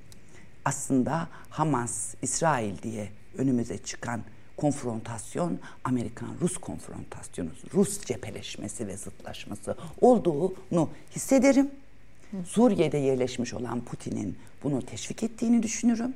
Aslında 0.66 1.28
Hamas, 1.50 2.16
İsrail 2.22 2.82
diye 2.82 3.10
önümüze 3.38 3.78
çıkan 3.78 4.22
konfrontasyon 4.58 5.60
Amerikan-Rus 5.84 6.58
konfrontasyonu, 6.58 7.50
Rus 7.74 8.06
cepheleşmesi 8.06 8.88
ve 8.88 8.98
zıtlaşması 8.98 9.78
olduğunu 10.02 10.90
hissederim. 11.16 11.72
Suriye'de 12.46 12.98
yerleşmiş 12.98 13.54
olan 13.54 13.82
Putin'in 13.82 14.36
bunu 14.64 14.82
teşvik 14.82 15.24
ettiğini 15.24 15.64
düşünürüm 15.64 16.14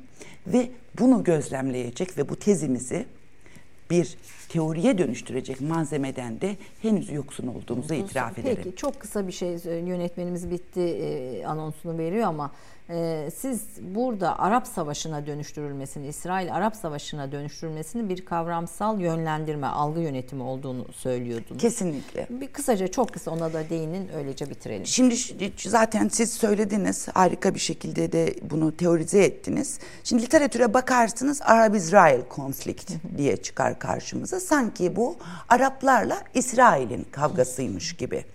ve 0.48 0.70
bunu 1.00 1.24
gözlemleyecek 1.24 2.18
ve 2.18 2.30
bu 2.30 2.36
tezimizi 2.36 3.06
bir 3.90 4.18
teoriye 4.50 4.98
dönüştürecek 4.98 5.62
malzemeden 5.62 6.42
de 6.42 6.58
henüz 6.82 7.10
yoksun 7.12 7.48
olduğumuzu 7.48 7.94
itiraf 7.94 8.36
Peki, 8.36 8.48
ederim. 8.48 8.64
Peki 8.64 8.76
çok 8.76 9.00
kısa 9.00 9.28
bir 9.28 9.32
şey 9.32 9.50
yönetmenimiz 9.66 10.52
bitti 10.52 10.82
e, 10.82 11.46
anonsunu 11.46 11.98
veriyor 11.98 12.28
ama 12.28 12.52
e, 12.90 13.30
siz 13.36 13.62
burada 13.82 14.40
Arap 14.40 14.68
Savaşı'na 14.68 15.28
dönüştürülmesini, 15.28 16.08
İsrail-Arap 16.08 16.76
Savaşı'na 16.76 17.32
dönüştürülmesini 17.32 18.10
bir 18.10 18.26
kavramsal 18.26 19.00
yönlendirme, 19.00 19.68
algı 19.68 20.00
yönetimi 20.00 20.44
olduğunu 20.44 20.86
söylüyordunuz. 20.94 21.62
Kesinlikle. 21.62 22.28
Bir 22.30 22.48
kısaca 22.48 22.88
çok 22.88 23.14
kısa 23.14 23.32
ona 23.32 23.54
da 23.54 23.70
değinin 23.70 24.10
öylece 24.18 24.50
bitirelim. 24.50 24.86
Şimdi 24.86 25.16
zaten 25.58 26.08
siz 26.08 26.34
söylediniz 26.34 27.08
harika 27.08 27.56
bir 27.56 27.60
şekilde 27.60 28.12
de 28.12 28.36
bunu 28.42 28.78
teorize 28.78 29.24
ettiniz. 29.24 29.80
Şimdi 30.04 30.24
literatüre 30.24 30.74
bakarsınız 30.74 31.42
Arab-İsrail 31.42 32.22
konflikt 32.30 32.92
diye 33.18 33.38
çıkar 33.38 33.80
karşımıza. 33.80 34.40
Sanki 34.40 34.96
bu 34.96 35.16
Araplarla 35.50 36.18
İsrail'in 36.34 37.06
kavgasıymış 37.12 37.94
gibi. 37.96 38.26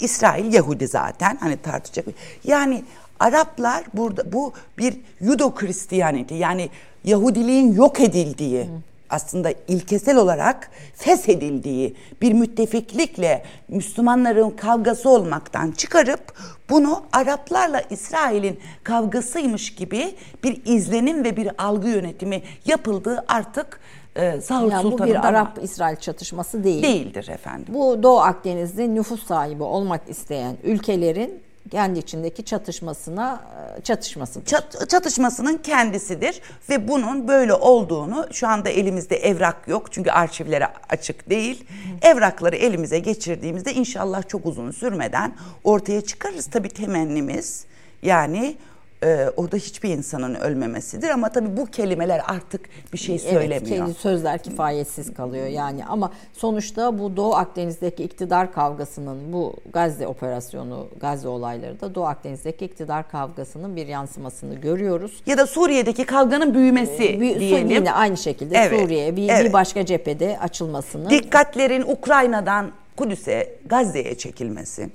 İsrail 0.00 0.52
Yahudi 0.52 0.88
zaten 0.88 1.36
hani 1.40 1.56
tartışacak. 1.56 2.06
Yani 2.44 2.84
Araplar 3.22 3.84
burada 3.94 4.32
bu 4.32 4.52
bir 4.78 4.96
Judo 5.20 5.54
Christianity 5.54 6.34
yani 6.34 6.70
Yahudiliğin 7.04 7.72
yok 7.72 8.00
edildiği 8.00 8.66
aslında 9.10 9.52
ilkesel 9.68 10.16
olarak 10.16 10.70
feshedildiği 10.94 11.96
bir 12.22 12.32
müttefiklikle 12.32 13.42
Müslümanların 13.68 14.50
kavgası 14.50 15.10
olmaktan 15.10 15.70
çıkarıp 15.70 16.32
bunu 16.70 17.02
Araplarla 17.12 17.82
İsrail'in 17.90 18.60
kavgasıymış 18.84 19.74
gibi 19.74 20.14
bir 20.44 20.62
izlenim 20.64 21.24
ve 21.24 21.36
bir 21.36 21.50
algı 21.58 21.88
yönetimi 21.88 22.42
yapıldığı 22.66 23.24
artık 23.28 23.80
e, 24.16 24.40
Sağır 24.40 24.70
yani 24.70 24.92
bu 24.92 25.04
bir 25.04 25.28
Arap-İsrail 25.28 25.96
çatışması 25.96 26.64
değil. 26.64 26.82
Değildir 26.82 27.28
efendim. 27.28 27.74
Bu 27.74 28.02
Doğu 28.02 28.20
Akdeniz'de 28.20 28.94
nüfus 28.94 29.26
sahibi 29.26 29.62
olmak 29.62 30.00
isteyen 30.08 30.56
ülkelerin 30.64 31.42
kendi 31.72 31.98
içindeki 31.98 32.44
çatışmasına 32.44 33.44
e, 33.78 33.82
çatışmasıdır. 33.82 34.46
Çat, 34.46 34.90
çatışmasının 34.90 35.58
kendisidir 35.58 36.40
ve 36.70 36.88
bunun 36.88 37.28
böyle 37.28 37.54
olduğunu 37.54 38.26
şu 38.32 38.48
anda 38.48 38.68
elimizde 38.68 39.16
evrak 39.16 39.68
yok 39.68 39.92
çünkü 39.92 40.10
arşivlere 40.10 40.68
açık 40.88 41.30
değil. 41.30 41.64
Evrakları 42.02 42.56
elimize 42.56 42.98
geçirdiğimizde 42.98 43.74
inşallah 43.74 44.28
çok 44.28 44.46
uzun 44.46 44.70
sürmeden 44.70 45.34
ortaya 45.64 46.00
çıkarız. 46.00 46.46
Tabii 46.46 46.68
temennimiz 46.68 47.64
yani 48.02 48.56
e, 49.02 49.30
orada 49.36 49.56
hiçbir 49.56 49.88
insanın 49.88 50.34
ölmemesidir 50.34 51.08
ama 51.08 51.28
tabii 51.28 51.56
bu 51.56 51.66
kelimeler 51.66 52.22
artık 52.26 52.60
bir 52.92 52.98
şey 52.98 53.18
söylemiyor. 53.18 53.86
Evet, 53.86 53.96
sözler 53.96 54.42
kifayetsiz 54.42 55.14
kalıyor 55.14 55.46
yani 55.46 55.84
ama 55.84 56.12
sonuçta 56.32 56.98
bu 56.98 57.16
Doğu 57.16 57.34
Akdeniz'deki 57.34 58.04
iktidar 58.04 58.52
kavgasının 58.52 59.32
bu 59.32 59.56
Gazze 59.72 60.06
operasyonu, 60.06 60.88
Gazze 61.00 61.28
olayları 61.28 61.80
da 61.80 61.94
Doğu 61.94 62.06
Akdeniz'deki 62.06 62.64
iktidar 62.64 63.10
kavgasının 63.10 63.76
bir 63.76 63.86
yansımasını 63.86 64.54
görüyoruz. 64.54 65.22
Ya 65.26 65.38
da 65.38 65.46
Suriye'deki 65.46 66.04
kavganın 66.04 66.54
büyümesi 66.54 67.04
ee, 67.04 67.20
bir, 67.20 67.40
diyelim. 67.40 67.70
Yine 67.70 67.92
aynı 67.92 68.16
şekilde 68.16 68.58
evet, 68.58 68.80
Suriye 68.80 69.16
bir, 69.16 69.28
evet. 69.28 69.44
bir 69.44 69.52
başka 69.52 69.86
cephede 69.86 70.38
açılmasını. 70.38 71.10
Dikkatlerin 71.10 71.82
Ukrayna'dan 71.82 72.72
Kudüs'e, 72.96 73.56
Gazze'ye 73.66 74.14
çekilmesi 74.14 74.90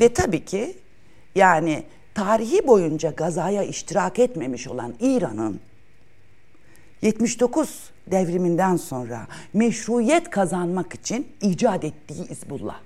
ve 0.00 0.12
tabii 0.14 0.44
ki 0.44 0.76
yani 1.34 1.84
tarihi 2.14 2.66
boyunca 2.66 3.10
gazaya 3.10 3.62
iştirak 3.62 4.18
etmemiş 4.18 4.68
olan 4.68 4.94
İran'ın 5.00 5.60
79 7.02 7.90
devriminden 8.06 8.76
sonra 8.76 9.26
meşruiyet 9.52 10.30
kazanmak 10.30 10.94
için 10.94 11.28
icat 11.42 11.84
ettiği 11.84 12.28
İzbullah. 12.28 12.80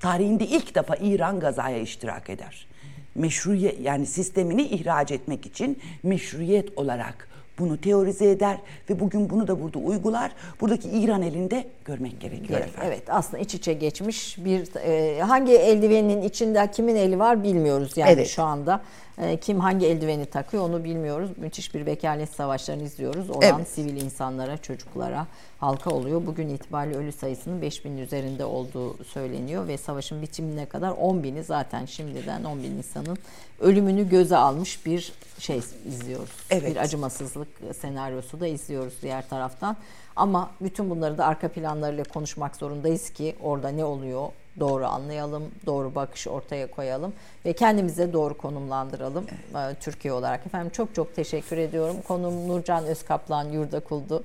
Tarihinde 0.00 0.46
ilk 0.46 0.74
defa 0.74 0.96
İran 0.96 1.40
gazaya 1.40 1.78
iştirak 1.78 2.30
eder. 2.30 2.66
Meşruiyet 3.14 3.80
yani 3.80 4.06
sistemini 4.06 4.62
ihraç 4.62 5.12
etmek 5.12 5.46
için 5.46 5.78
meşruiyet 6.02 6.78
olarak 6.78 7.28
bunu 7.58 7.80
teorize 7.80 8.30
eder 8.30 8.58
ve 8.90 9.00
bugün 9.00 9.30
bunu 9.30 9.48
da 9.48 9.62
burada 9.62 9.78
uygular. 9.78 10.32
Buradaki 10.60 10.88
İran 10.88 11.22
elinde 11.22 11.64
görmek 11.84 12.20
gerekiyor 12.20 12.58
evet, 12.60 12.68
efendim. 12.68 12.92
Evet 12.92 13.02
aslında 13.08 13.38
iç 13.38 13.54
içe 13.54 13.72
geçmiş 13.72 14.44
bir 14.44 14.76
e, 14.76 15.20
hangi 15.20 15.52
eldivenin 15.52 16.22
içinde 16.22 16.70
kimin 16.70 16.96
eli 16.96 17.18
var 17.18 17.42
bilmiyoruz 17.42 17.96
yani 17.96 18.10
evet. 18.10 18.26
şu 18.28 18.42
anda. 18.42 18.82
E, 19.18 19.36
kim 19.36 19.60
hangi 19.60 19.86
eldiveni 19.86 20.26
takıyor 20.26 20.62
onu 20.62 20.84
bilmiyoruz. 20.84 21.30
Müthiş 21.36 21.74
bir 21.74 21.86
vekalet 21.86 22.30
savaşlarını 22.30 22.82
izliyoruz. 22.82 23.30
Olan 23.30 23.54
evet. 23.56 23.68
sivil 23.68 24.02
insanlara, 24.02 24.56
çocuklara 24.56 25.26
halka 25.58 25.90
oluyor. 25.90 26.26
Bugün 26.26 26.48
itibariyle 26.48 26.98
ölü 26.98 27.12
sayısının 27.12 27.62
5000'in 27.62 27.98
üzerinde 27.98 28.44
olduğu 28.44 29.04
söyleniyor 29.04 29.68
ve 29.68 29.78
savaşın 29.78 30.22
bitimine 30.22 30.66
kadar 30.66 30.90
10 30.90 31.22
bini 31.22 31.44
zaten 31.44 31.86
şimdiden 31.86 32.44
10 32.44 32.62
bin 32.62 32.70
insanın 32.70 33.18
ölümünü 33.60 34.08
göze 34.08 34.36
almış 34.36 34.86
bir 34.86 35.12
şey 35.38 35.60
izliyoruz. 35.88 36.30
Evet. 36.50 36.70
Bir 36.70 36.76
acımasızlık 36.76 37.48
senaryosu 37.80 38.40
da 38.40 38.46
izliyoruz 38.46 38.94
diğer 39.02 39.28
taraftan. 39.28 39.76
Ama 40.16 40.50
bütün 40.60 40.90
bunları 40.90 41.18
da 41.18 41.26
arka 41.26 41.48
planlarıyla 41.48 42.04
konuşmak 42.04 42.56
zorundayız 42.56 43.10
ki 43.10 43.36
orada 43.42 43.68
ne 43.68 43.84
oluyor 43.84 44.28
doğru 44.60 44.86
anlayalım, 44.86 45.44
doğru 45.66 45.94
bakış 45.94 46.28
ortaya 46.28 46.70
koyalım 46.70 47.12
ve 47.44 47.52
kendimize 47.52 48.12
doğru 48.12 48.36
konumlandıralım 48.36 49.26
evet. 49.56 49.80
Türkiye 49.80 50.12
olarak. 50.12 50.46
Efendim 50.46 50.70
çok 50.70 50.94
çok 50.94 51.16
teşekkür 51.16 51.56
ediyorum. 51.58 51.96
Konum 52.08 52.48
Nurcan 52.48 52.84
Özkaplan 52.84 53.44
Yurdakuldu 53.48 54.24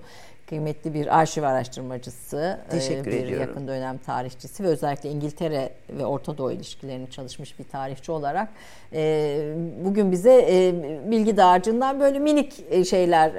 kıymetli 0.51 0.93
bir 0.93 1.19
arşiv 1.19 1.43
araştırmacısı, 1.43 2.59
e, 2.67 2.71
Teşekkür 2.71 3.11
bir 3.11 3.23
ediyorum. 3.23 3.47
yakın 3.47 3.67
dönem 3.67 3.97
tarihçisi 3.97 4.63
ve 4.63 4.67
özellikle 4.67 5.09
İngiltere 5.09 5.69
ve 5.89 6.05
Orta 6.05 6.37
Doğu 6.37 6.51
ilişkilerini 6.51 7.09
çalışmış 7.09 7.59
bir 7.59 7.63
tarihçi 7.63 8.11
olarak 8.11 8.49
e, 8.93 9.53
bugün 9.85 10.11
bize 10.11 10.45
e, 10.49 10.73
bilgi 11.11 11.37
dağarcığından 11.37 11.99
böyle 11.99 12.19
minik 12.19 12.85
şeyler 12.87 13.31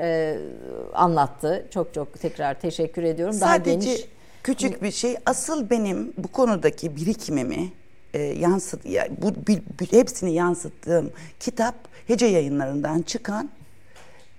anlattı. 0.94 1.66
Çok 1.70 1.94
çok 1.94 2.20
tekrar 2.20 2.60
teşekkür 2.60 3.02
ediyorum. 3.02 3.34
Sadece 3.34 3.70
Daha 3.70 3.80
geniş 3.80 4.06
küçük 4.42 4.82
bir 4.82 4.90
şey. 4.90 5.16
Asıl 5.26 5.70
benim 5.70 6.12
bu 6.18 6.28
konudaki 6.28 6.96
birikimimi 6.96 7.72
yansıt 8.38 8.86
yani 8.86 9.10
bu 9.22 9.32
hepsini 9.90 10.34
yansıttığım 10.34 11.10
kitap 11.40 11.74
Hece 12.06 12.26
yayınlarından 12.26 13.02
çıkan 13.02 13.50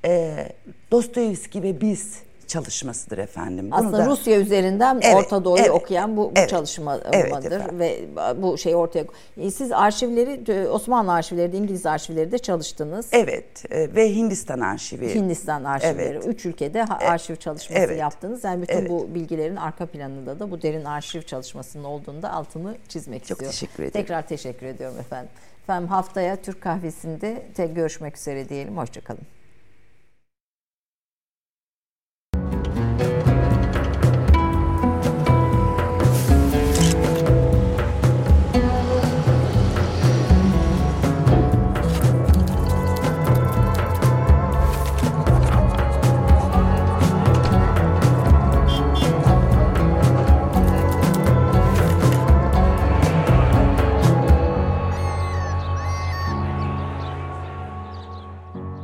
e, 0.06 0.48
Dostoyevski 0.92 1.64
ve 1.64 1.82
biz 1.82 2.20
çalışmasıdır 2.48 3.18
efendim. 3.18 3.72
Bunu 3.72 3.76
Aslında 3.76 3.98
da, 3.98 4.06
Rusya 4.06 4.40
üzerinden 4.40 5.00
evet, 5.04 5.16
Orta 5.16 5.46
Doğu'yu 5.46 5.62
evet, 5.62 5.72
okuyan 5.72 6.18
bu, 6.18 6.22
bu 6.22 6.32
evet, 6.36 6.50
çalışmadır 6.50 7.08
evet 7.12 7.34
ve 7.74 8.00
bu 8.38 8.58
şey 8.58 8.76
ortaya 8.76 9.06
e, 9.38 9.52
siz 9.52 9.72
arşivleri 9.72 10.70
Osmanlı 10.70 11.14
arşivleri 11.14 11.54
de 11.54 11.58
İngiliz 11.58 11.86
arşivleri 11.86 12.32
de 12.32 12.38
çalıştınız. 12.38 13.10
Evet 13.12 13.72
e, 13.72 13.96
ve 13.96 14.16
Hindistan 14.16 14.60
arşivi. 14.60 15.16
Hindistan 15.16 15.64
arşivleri. 15.64 16.16
Evet. 16.16 16.28
Üç 16.28 16.46
ülkede 16.46 16.84
arşiv 16.84 17.36
çalışması 17.36 17.82
evet. 17.82 18.00
yaptınız. 18.00 18.44
Yani 18.44 18.62
bütün 18.62 18.78
evet. 18.78 18.90
bu 18.90 19.16
bilgilerin 19.16 19.56
arka 19.56 19.86
planında 19.86 20.40
da 20.40 20.52
bu 20.52 20.62
derin 20.62 20.86
arşiv 20.86 21.22
çalışmasının 21.22 21.84
olduğunda 21.84 22.34
altını 22.34 22.76
çizmek 22.90 23.26
Çok 23.26 23.32
istiyorum. 23.32 23.46
Çok 23.46 23.52
teşekkür 23.52 23.84
ederim. 23.84 23.92
Tekrar 23.92 24.28
teşekkür 24.28 24.66
ediyorum 24.66 25.00
efendim. 25.00 25.30
Efendim 25.64 25.90
haftaya 25.90 26.36
Türk 26.36 26.62
kahvesinde 26.62 27.44
tek 27.56 27.76
görüşmek 27.76 28.18
üzere 28.18 28.50
diyelim. 28.50 28.78
Hoşçakalın. 28.78 29.33